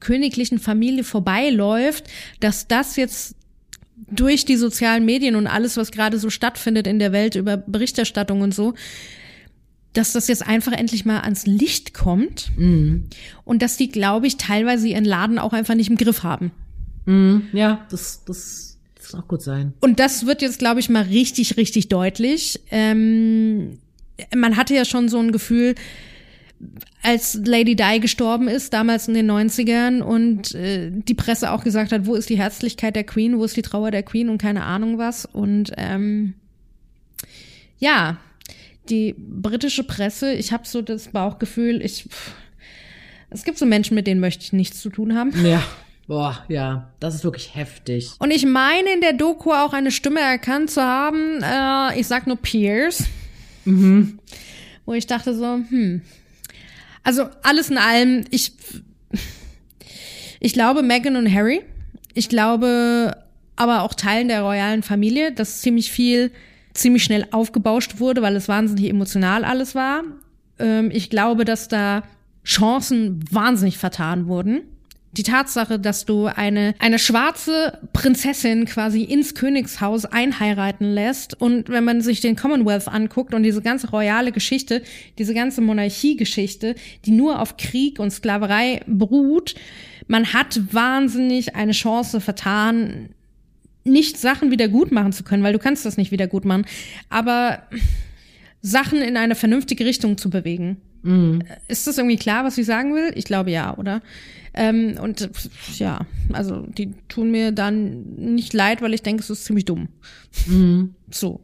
königlichen 0.00 0.58
Familie 0.58 1.04
vorbeiläuft, 1.04 2.04
dass 2.40 2.68
das 2.68 2.96
jetzt 2.96 3.36
durch 4.10 4.44
die 4.44 4.56
sozialen 4.56 5.04
Medien 5.04 5.36
und 5.36 5.46
alles, 5.46 5.76
was 5.76 5.92
gerade 5.92 6.18
so 6.18 6.30
stattfindet 6.30 6.86
in 6.86 6.98
der 6.98 7.12
Welt 7.12 7.34
über 7.34 7.56
Berichterstattung 7.56 8.40
und 8.40 8.54
so, 8.54 8.74
dass 9.92 10.12
das 10.12 10.28
jetzt 10.28 10.46
einfach 10.46 10.72
endlich 10.72 11.04
mal 11.04 11.20
ans 11.20 11.46
Licht 11.46 11.94
kommt 11.94 12.50
mhm. 12.56 13.04
und 13.44 13.62
dass 13.62 13.76
die, 13.76 13.88
glaube 13.88 14.26
ich, 14.26 14.36
teilweise 14.36 14.88
ihren 14.88 15.04
Laden 15.04 15.38
auch 15.38 15.52
einfach 15.52 15.74
nicht 15.74 15.88
im 15.88 15.96
Griff 15.96 16.22
haben. 16.22 16.50
Mhm. 17.06 17.48
Ja, 17.52 17.86
das, 17.90 18.24
das 18.24 18.76
kann 19.10 19.20
auch 19.20 19.28
gut 19.28 19.42
sein. 19.42 19.72
Und 19.80 20.00
das 20.00 20.26
wird 20.26 20.42
jetzt, 20.42 20.58
glaube 20.58 20.80
ich, 20.80 20.88
mal 20.88 21.04
richtig, 21.04 21.56
richtig 21.56 21.88
deutlich. 21.88 22.60
Ähm, 22.70 23.78
man 24.34 24.56
hatte 24.56 24.74
ja 24.74 24.84
schon 24.84 25.08
so 25.08 25.18
ein 25.18 25.32
Gefühl, 25.32 25.74
als 27.02 27.38
Lady 27.44 27.76
Di 27.76 28.00
gestorben 28.00 28.48
ist, 28.48 28.72
damals 28.72 29.08
in 29.08 29.14
den 29.14 29.30
90ern, 29.30 30.00
und 30.00 30.54
äh, 30.54 30.90
die 30.90 31.14
Presse 31.14 31.50
auch 31.50 31.64
gesagt 31.64 31.92
hat, 31.92 32.06
wo 32.06 32.14
ist 32.14 32.30
die 32.30 32.38
Herzlichkeit 32.38 32.96
der 32.96 33.04
Queen, 33.04 33.38
wo 33.38 33.44
ist 33.44 33.56
die 33.56 33.62
Trauer 33.62 33.90
der 33.90 34.02
Queen 34.02 34.28
und 34.28 34.38
keine 34.38 34.64
Ahnung 34.64 34.98
was. 34.98 35.26
Und 35.26 35.72
ähm, 35.76 36.34
ja, 37.78 38.18
die 38.88 39.14
britische 39.18 39.84
Presse, 39.84 40.32
ich 40.32 40.52
habe 40.52 40.66
so 40.66 40.82
das 40.82 41.08
Bauchgefühl, 41.08 41.82
ich 41.82 42.04
pff, 42.08 42.32
es 43.30 43.44
gibt 43.44 43.58
so 43.58 43.66
Menschen, 43.66 43.94
mit 43.94 44.06
denen 44.06 44.20
möchte 44.20 44.44
ich 44.44 44.52
nichts 44.52 44.80
zu 44.80 44.90
tun 44.90 45.16
haben. 45.16 45.32
Ja. 45.44 45.62
Boah, 46.06 46.44
ja, 46.48 46.90
das 47.00 47.14
ist 47.14 47.24
wirklich 47.24 47.54
heftig. 47.54 48.10
Und 48.18 48.30
ich 48.30 48.44
meine 48.44 48.92
in 48.92 49.00
der 49.00 49.14
Doku 49.14 49.52
auch 49.52 49.72
eine 49.72 49.90
Stimme 49.90 50.20
erkannt 50.20 50.70
zu 50.70 50.82
haben, 50.82 51.42
äh, 51.42 51.98
ich 51.98 52.06
sag 52.06 52.26
nur 52.26 52.36
Pierce. 52.36 53.04
Mhm. 53.64 54.18
Wo 54.84 54.92
ich 54.92 55.06
dachte 55.06 55.34
so, 55.34 55.60
hm. 55.66 56.02
Also 57.04 57.28
alles 57.42 57.70
in 57.70 57.78
allem, 57.78 58.24
ich, 58.30 58.52
ich 60.40 60.52
glaube 60.52 60.82
Meghan 60.82 61.16
und 61.16 61.32
Harry. 61.32 61.62
Ich 62.14 62.28
glaube 62.28 63.16
aber 63.56 63.82
auch 63.82 63.94
Teilen 63.94 64.28
der 64.28 64.42
royalen 64.42 64.82
Familie, 64.82 65.30
dass 65.32 65.60
ziemlich 65.60 65.92
viel 65.92 66.32
ziemlich 66.72 67.04
schnell 67.04 67.26
aufgebauscht 67.30 68.00
wurde, 68.00 68.20
weil 68.20 68.34
es 68.34 68.48
wahnsinnig 68.48 68.90
emotional 68.90 69.44
alles 69.44 69.76
war. 69.76 70.02
Ähm, 70.58 70.90
ich 70.92 71.08
glaube, 71.08 71.44
dass 71.44 71.68
da 71.68 72.02
Chancen 72.44 73.24
wahnsinnig 73.30 73.78
vertan 73.78 74.26
wurden 74.26 74.62
die 75.16 75.22
Tatsache, 75.22 75.78
dass 75.78 76.04
du 76.04 76.26
eine, 76.26 76.74
eine 76.78 76.98
schwarze 76.98 77.78
Prinzessin 77.92 78.64
quasi 78.64 79.02
ins 79.02 79.34
Königshaus 79.34 80.04
einheiraten 80.04 80.92
lässt 80.92 81.40
und 81.40 81.68
wenn 81.68 81.84
man 81.84 82.00
sich 82.00 82.20
den 82.20 82.36
Commonwealth 82.36 82.88
anguckt 82.88 83.32
und 83.32 83.44
diese 83.44 83.62
ganze 83.62 83.90
royale 83.90 84.32
Geschichte, 84.32 84.82
diese 85.18 85.34
ganze 85.34 85.60
Monarchiegeschichte, 85.60 86.74
die 87.04 87.12
nur 87.12 87.40
auf 87.40 87.56
Krieg 87.56 87.98
und 87.98 88.10
Sklaverei 88.10 88.80
beruht, 88.86 89.54
man 90.08 90.32
hat 90.32 90.60
wahnsinnig 90.72 91.54
eine 91.54 91.72
Chance 91.72 92.20
vertan, 92.20 93.10
nicht 93.84 94.18
Sachen 94.18 94.50
wieder 94.50 94.68
gut 94.68 94.92
machen 94.92 95.12
zu 95.12 95.24
können, 95.24 95.42
weil 95.42 95.52
du 95.52 95.58
kannst 95.58 95.86
das 95.86 95.96
nicht 95.96 96.10
wieder 96.10 96.26
gut 96.26 96.44
machen, 96.44 96.66
aber 97.08 97.62
Sachen 98.62 99.00
in 99.00 99.16
eine 99.16 99.34
vernünftige 99.34 99.84
Richtung 99.84 100.18
zu 100.18 100.30
bewegen. 100.30 100.80
Mhm. 101.04 101.42
Ist 101.68 101.86
das 101.86 101.98
irgendwie 101.98 102.16
klar, 102.16 102.44
was 102.44 102.58
ich 102.58 102.66
sagen 102.66 102.94
will? 102.94 103.12
Ich 103.14 103.24
glaube 103.24 103.50
ja, 103.50 103.76
oder? 103.76 104.02
Ähm, 104.54 104.96
und 105.00 105.28
ja, 105.78 106.06
also 106.32 106.66
die 106.66 106.94
tun 107.08 107.30
mir 107.30 107.52
dann 107.52 108.14
nicht 108.16 108.52
leid, 108.52 108.82
weil 108.82 108.94
ich 108.94 109.02
denke, 109.02 109.22
es 109.22 109.30
ist 109.30 109.44
ziemlich 109.44 109.64
dumm. 109.64 109.88
Mhm. 110.46 110.94
So. 111.10 111.40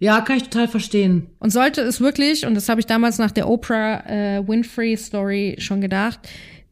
Ja, 0.00 0.20
kann 0.20 0.36
ich 0.36 0.42
total 0.42 0.68
verstehen. 0.68 1.28
Und 1.38 1.50
sollte 1.50 1.80
es 1.80 2.00
wirklich, 2.00 2.44
und 2.44 2.54
das 2.54 2.68
habe 2.68 2.80
ich 2.80 2.84
damals 2.86 3.16
nach 3.16 3.30
der 3.30 3.48
Oprah 3.48 4.04
äh, 4.06 4.46
Winfrey 4.46 4.96
Story 4.98 5.54
schon 5.58 5.80
gedacht, 5.80 6.18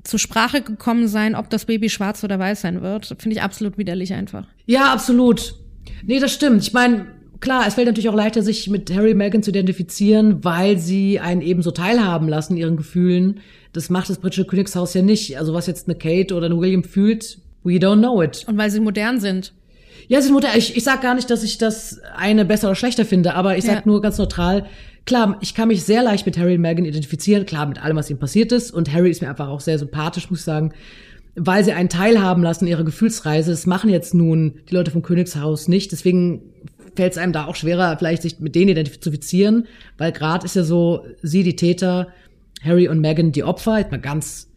zur 0.04 0.18
Sprache 0.18 0.60
gekommen 0.60 1.08
sein, 1.08 1.34
ob 1.34 1.48
das 1.48 1.64
Baby 1.64 1.88
schwarz 1.88 2.22
oder 2.24 2.38
weiß 2.38 2.60
sein 2.60 2.82
wird, 2.82 3.06
finde 3.06 3.36
ich 3.36 3.42
absolut 3.42 3.78
widerlich 3.78 4.12
einfach. 4.12 4.48
Ja, 4.66 4.92
absolut. 4.92 5.54
Nee, 6.04 6.18
das 6.18 6.32
stimmt. 6.32 6.62
Ich 6.62 6.72
meine, 6.72 7.06
klar, 7.42 7.66
es 7.66 7.74
fällt 7.74 7.88
natürlich 7.88 8.08
auch 8.08 8.14
leichter, 8.14 8.42
sich 8.42 8.70
mit 8.70 8.94
Harry 8.94 9.12
Meghan 9.12 9.42
zu 9.42 9.50
identifizieren, 9.50 10.42
weil 10.42 10.78
sie 10.78 11.20
einen 11.20 11.42
ebenso 11.42 11.72
teilhaben 11.72 12.28
lassen, 12.28 12.56
ihren 12.56 12.78
Gefühlen. 12.78 13.40
Das 13.74 13.90
macht 13.90 14.08
das 14.08 14.18
britische 14.18 14.46
Königshaus 14.46 14.94
ja 14.94 15.02
nicht. 15.02 15.38
Also 15.38 15.52
was 15.52 15.66
jetzt 15.66 15.88
eine 15.88 15.98
Kate 15.98 16.34
oder 16.34 16.46
eine 16.46 16.58
William 16.58 16.84
fühlt, 16.84 17.38
we 17.64 17.74
don't 17.74 17.98
know 17.98 18.22
it. 18.22 18.44
Und 18.48 18.56
weil 18.56 18.70
sie 18.70 18.80
modern 18.80 19.20
sind. 19.20 19.52
Ja, 20.08 20.20
sie 20.20 20.26
sind 20.26 20.34
modern. 20.34 20.52
Ich, 20.56 20.76
ich 20.76 20.84
sag 20.84 21.02
gar 21.02 21.14
nicht, 21.14 21.28
dass 21.28 21.42
ich 21.42 21.58
das 21.58 22.00
eine 22.16 22.44
besser 22.44 22.68
oder 22.68 22.76
schlechter 22.76 23.04
finde, 23.04 23.34
aber 23.34 23.58
ich 23.58 23.64
sag 23.64 23.74
ja. 23.74 23.82
nur 23.84 24.00
ganz 24.00 24.18
neutral, 24.18 24.66
klar, 25.04 25.38
ich 25.40 25.54
kann 25.54 25.68
mich 25.68 25.82
sehr 25.82 26.02
leicht 26.02 26.24
mit 26.24 26.38
Harry 26.38 26.54
und 26.54 26.60
Meghan 26.60 26.84
identifizieren, 26.84 27.44
klar, 27.44 27.66
mit 27.66 27.82
allem, 27.82 27.96
was 27.96 28.08
ihm 28.08 28.18
passiert 28.18 28.52
ist. 28.52 28.70
Und 28.70 28.92
Harry 28.92 29.10
ist 29.10 29.20
mir 29.20 29.28
einfach 29.28 29.48
auch 29.48 29.60
sehr 29.60 29.78
sympathisch, 29.78 30.30
muss 30.30 30.40
ich 30.40 30.44
sagen, 30.44 30.72
weil 31.34 31.64
sie 31.64 31.72
einen 31.72 31.88
teilhaben 31.88 32.42
lassen 32.42 32.66
ihrer 32.66 32.84
Gefühlsreise. 32.84 33.50
Das 33.50 33.66
machen 33.66 33.90
jetzt 33.90 34.14
nun 34.14 34.60
die 34.68 34.74
Leute 34.74 34.90
vom 34.90 35.02
Königshaus 35.02 35.66
nicht. 35.66 35.90
Deswegen 35.92 36.42
fällt 36.94 37.12
es 37.12 37.18
einem 37.18 37.32
da 37.32 37.46
auch 37.46 37.56
schwerer, 37.56 37.96
vielleicht 37.98 38.22
sich 38.22 38.40
mit 38.40 38.54
denen 38.54 38.70
identifizieren, 38.70 39.66
weil 39.98 40.12
gerade 40.12 40.44
ist 40.44 40.56
ja 40.56 40.64
so, 40.64 41.06
sie 41.22 41.42
die 41.42 41.56
Täter, 41.56 42.08
Harry 42.62 42.88
und 42.88 43.00
Meghan 43.00 43.32
die 43.32 43.44
Opfer, 43.44 43.78
jetzt 43.78 43.90
mal 43.90 44.00
ganz 44.00 44.48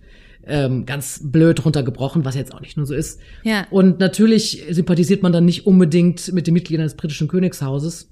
ähm, 0.47 0.86
ganz 0.86 1.21
blöd 1.23 1.63
runtergebrochen, 1.65 2.23
was 2.23 2.36
jetzt 2.36 2.53
auch 2.53 2.61
nicht 2.61 2.77
nur 2.77 2.86
so 2.86 2.93
ist. 2.93 3.19
Ja. 3.43 3.65
Und 3.71 3.99
natürlich 3.99 4.63
sympathisiert 4.69 5.23
man 5.23 5.31
dann 5.31 5.45
nicht 5.45 5.65
unbedingt 5.65 6.31
mit 6.33 6.47
den 6.47 6.53
Mitgliedern 6.53 6.86
des 6.86 6.95
britischen 6.95 7.27
Königshauses. 7.27 8.09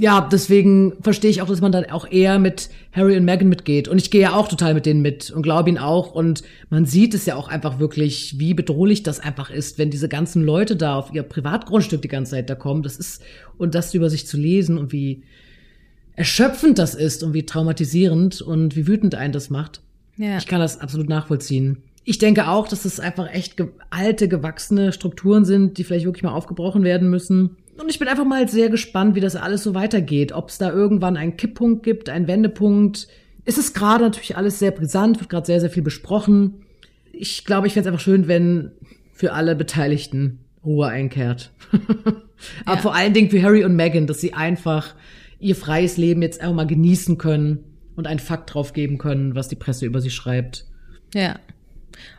Ja, 0.00 0.28
deswegen 0.30 0.94
verstehe 1.02 1.30
ich 1.30 1.40
auch, 1.40 1.46
dass 1.46 1.60
man 1.60 1.70
dann 1.70 1.84
auch 1.86 2.10
eher 2.10 2.38
mit 2.38 2.68
Harry 2.92 3.16
und 3.16 3.24
Meghan 3.24 3.48
mitgeht. 3.48 3.86
Und 3.86 3.98
ich 3.98 4.10
gehe 4.10 4.22
ja 4.22 4.34
auch 4.34 4.48
total 4.48 4.74
mit 4.74 4.86
denen 4.86 5.02
mit 5.02 5.30
und 5.30 5.42
glaube 5.42 5.68
ihnen 5.68 5.78
auch. 5.78 6.12
Und 6.12 6.42
man 6.68 6.84
sieht 6.84 7.14
es 7.14 7.26
ja 7.26 7.36
auch 7.36 7.48
einfach 7.48 7.78
wirklich, 7.78 8.38
wie 8.38 8.54
bedrohlich 8.54 9.02
das 9.02 9.20
einfach 9.20 9.50
ist, 9.50 9.78
wenn 9.78 9.90
diese 9.90 10.08
ganzen 10.08 10.42
Leute 10.42 10.76
da 10.76 10.96
auf 10.96 11.12
ihr 11.12 11.22
Privatgrundstück 11.22 12.02
die 12.02 12.08
ganze 12.08 12.32
Zeit 12.32 12.50
da 12.50 12.54
kommen. 12.54 12.82
Das 12.82 12.96
ist, 12.96 13.22
und 13.56 13.74
das 13.74 13.94
über 13.94 14.10
sich 14.10 14.26
zu 14.26 14.36
lesen 14.36 14.78
und 14.78 14.92
wie 14.92 15.22
erschöpfend 16.16 16.78
das 16.78 16.94
ist 16.94 17.22
und 17.22 17.34
wie 17.34 17.46
traumatisierend 17.46 18.40
und 18.42 18.76
wie 18.76 18.86
wütend 18.86 19.14
einen 19.14 19.32
das 19.32 19.50
macht. 19.50 19.80
Ja. 20.16 20.38
Ich 20.38 20.46
kann 20.46 20.60
das 20.60 20.80
absolut 20.80 21.08
nachvollziehen. 21.08 21.78
Ich 22.04 22.18
denke 22.18 22.48
auch, 22.48 22.68
dass 22.68 22.84
es 22.84 23.00
einfach 23.00 23.32
echt 23.32 23.56
alte, 23.90 24.28
gewachsene 24.28 24.92
Strukturen 24.92 25.44
sind, 25.44 25.78
die 25.78 25.84
vielleicht 25.84 26.04
wirklich 26.04 26.22
mal 26.22 26.32
aufgebrochen 26.32 26.84
werden 26.84 27.08
müssen. 27.08 27.56
Und 27.78 27.90
ich 27.90 27.98
bin 27.98 28.08
einfach 28.08 28.24
mal 28.24 28.48
sehr 28.48 28.68
gespannt, 28.68 29.14
wie 29.14 29.20
das 29.20 29.36
alles 29.36 29.62
so 29.62 29.74
weitergeht. 29.74 30.32
Ob 30.32 30.48
es 30.48 30.58
da 30.58 30.70
irgendwann 30.72 31.16
einen 31.16 31.36
Kipppunkt 31.36 31.82
gibt, 31.82 32.08
einen 32.08 32.28
Wendepunkt. 32.28 33.08
Es 33.44 33.58
ist 33.58 33.74
gerade 33.74 34.04
natürlich 34.04 34.36
alles 34.36 34.58
sehr 34.58 34.70
brisant, 34.70 35.20
wird 35.20 35.28
gerade 35.30 35.46
sehr, 35.46 35.60
sehr 35.60 35.70
viel 35.70 35.82
besprochen. 35.82 36.62
Ich 37.12 37.44
glaube, 37.44 37.66
ich 37.66 37.74
fände 37.74 37.88
es 37.88 37.92
einfach 37.92 38.04
schön, 38.04 38.28
wenn 38.28 38.70
für 39.12 39.32
alle 39.32 39.54
Beteiligten 39.56 40.40
Ruhe 40.64 40.86
einkehrt. 40.88 41.50
Aber 42.64 42.76
Ja. 42.76 42.82
vor 42.82 42.94
allen 42.94 43.12
Dingen 43.12 43.30
für 43.30 43.42
Harry 43.42 43.64
und 43.64 43.76
Meghan, 43.76 44.06
dass 44.06 44.20
sie 44.20 44.34
einfach 44.34 44.94
ihr 45.40 45.56
freies 45.56 45.96
Leben 45.96 46.22
jetzt 46.22 46.40
einfach 46.40 46.54
mal 46.54 46.66
genießen 46.66 47.18
können 47.18 47.58
und 47.96 48.06
einen 48.06 48.18
Fakt 48.18 48.54
drauf 48.54 48.72
geben 48.72 48.98
können, 48.98 49.34
was 49.34 49.48
die 49.48 49.56
Presse 49.56 49.84
über 49.86 50.00
sie 50.00 50.10
schreibt. 50.10 50.64
Ja. 51.14 51.36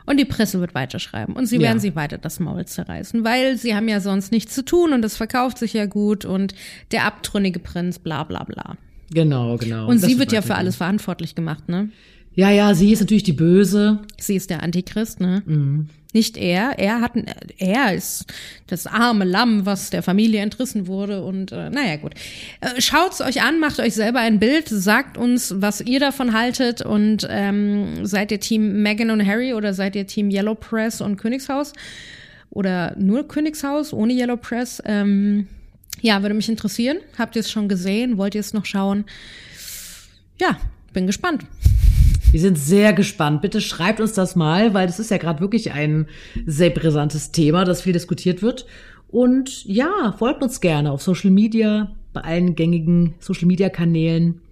Und 0.06 0.18
die 0.18 0.24
Presse 0.24 0.60
wird 0.60 0.74
weiterschreiben. 0.74 1.34
Und 1.34 1.46
sie 1.46 1.56
Ja. 1.56 1.62
werden 1.62 1.80
sie 1.80 1.94
weiter 1.96 2.18
das 2.18 2.40
Maul 2.40 2.64
zerreißen, 2.66 3.24
weil 3.24 3.56
sie 3.56 3.74
haben 3.74 3.88
ja 3.88 4.00
sonst 4.00 4.32
nichts 4.32 4.54
zu 4.54 4.64
tun 4.64 4.92
und 4.92 5.04
es 5.04 5.16
verkauft 5.16 5.58
sich 5.58 5.72
ja 5.72 5.86
gut 5.86 6.24
und 6.24 6.54
der 6.92 7.04
abtrünnige 7.04 7.58
Prinz, 7.58 7.98
bla 7.98 8.24
bla 8.24 8.44
bla. 8.44 8.76
Genau, 9.12 9.56
genau. 9.56 9.86
Und 9.88 10.02
Das 10.02 10.10
sie 10.10 10.18
wird 10.18 10.32
ja 10.32 10.42
für 10.42 10.56
alles 10.56 10.76
verantwortlich 10.76 11.34
gemacht, 11.34 11.68
ne? 11.68 11.90
Ja, 12.36 12.50
ja, 12.50 12.74
sie 12.74 12.92
ist 12.92 13.00
natürlich 13.00 13.22
die 13.22 13.32
Böse. 13.32 14.00
Sie 14.18 14.36
ist 14.36 14.50
der 14.50 14.62
Antichrist, 14.62 15.20
ne? 15.20 15.42
Mhm. 15.46 15.88
Nicht 16.12 16.36
er. 16.36 16.78
Er 16.78 17.00
hat, 17.00 17.12
er 17.58 17.94
ist 17.94 18.26
das 18.68 18.86
arme 18.86 19.24
Lamm, 19.24 19.66
was 19.66 19.90
der 19.90 20.02
Familie 20.02 20.40
entrissen 20.40 20.86
wurde. 20.86 21.22
Und 21.22 21.52
äh, 21.52 21.70
naja, 21.70 21.96
gut. 21.96 22.12
Äh, 22.60 22.80
schaut's 22.80 23.20
euch 23.20 23.42
an, 23.42 23.58
macht 23.58 23.80
euch 23.80 23.94
selber 23.94 24.20
ein 24.20 24.38
Bild, 24.38 24.68
sagt 24.68 25.18
uns, 25.18 25.54
was 25.58 25.80
ihr 25.80 25.98
davon 25.98 26.32
haltet. 26.32 26.82
Und 26.82 27.26
ähm, 27.28 28.06
seid 28.06 28.30
ihr 28.30 28.40
Team 28.40 28.82
Meghan 28.82 29.10
und 29.10 29.26
Harry 29.26 29.54
oder 29.54 29.74
seid 29.74 29.96
ihr 29.96 30.06
Team 30.06 30.30
Yellow 30.30 30.54
Press 30.54 31.00
und 31.00 31.16
Königshaus? 31.16 31.72
Oder 32.50 32.94
nur 32.98 33.28
Königshaus 33.28 33.92
ohne 33.92 34.12
Yellow 34.12 34.36
Press? 34.36 34.82
Ähm, 34.84 35.48
ja, 36.02 36.20
würde 36.22 36.34
mich 36.34 36.48
interessieren. 36.48 36.98
Habt 37.18 37.36
ihr 37.36 37.40
es 37.40 37.50
schon 37.50 37.68
gesehen? 37.68 38.18
Wollt 38.18 38.34
ihr 38.34 38.40
es 38.40 38.52
noch 38.52 38.66
schauen? 38.66 39.04
Ja, 40.38 40.58
bin 40.92 41.06
gespannt. 41.06 41.44
Wir 42.36 42.42
sind 42.42 42.58
sehr 42.58 42.92
gespannt. 42.92 43.40
Bitte 43.40 43.62
schreibt 43.62 43.98
uns 43.98 44.12
das 44.12 44.36
mal, 44.36 44.74
weil 44.74 44.86
das 44.86 44.98
ist 44.98 45.10
ja 45.10 45.16
gerade 45.16 45.40
wirklich 45.40 45.72
ein 45.72 46.06
sehr 46.44 46.68
brisantes 46.68 47.32
Thema, 47.32 47.64
das 47.64 47.80
viel 47.80 47.94
diskutiert 47.94 48.42
wird. 48.42 48.66
Und 49.08 49.64
ja, 49.64 50.14
folgt 50.18 50.42
uns 50.42 50.60
gerne 50.60 50.92
auf 50.92 51.00
Social 51.00 51.30
Media, 51.30 51.92
bei 52.12 52.20
allen 52.20 52.54
gängigen 52.54 53.14
Social 53.20 53.46
Media 53.46 53.70
Kanälen 53.70 54.42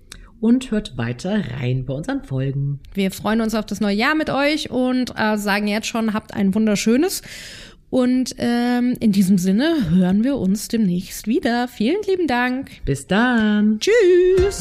und 0.41 0.71
hört 0.71 0.97
weiter 0.97 1.43
rein 1.61 1.85
bei 1.85 1.93
unseren 1.93 2.25
Folgen. 2.25 2.81
Wir 2.95 3.11
freuen 3.11 3.43
uns 3.43 3.55
auf 3.55 3.67
das 3.67 3.83
neue 3.83 3.97
Jahr 3.97 4.15
mit 4.15 4.31
euch 4.31 4.71
und 4.71 5.13
äh, 5.19 5.37
sagen 5.37 5.67
jetzt 5.67 5.87
schon, 5.87 6.15
habt 6.15 6.33
ein 6.33 6.55
wunderschönes. 6.55 7.21
Und 7.91 8.35
ähm, 8.39 8.97
in 8.99 9.13
diesem 9.13 9.37
Sinne 9.37 9.91
hören 9.91 10.25
wir 10.25 10.39
uns 10.39 10.69
demnächst 10.69 11.27
wieder. 11.27 11.69
Vielen 11.69 12.01
lieben 12.09 12.29
Dank. 12.29 12.71
Bis 12.87 13.07
dann. 13.07 13.79
Tschüss. 13.79 14.61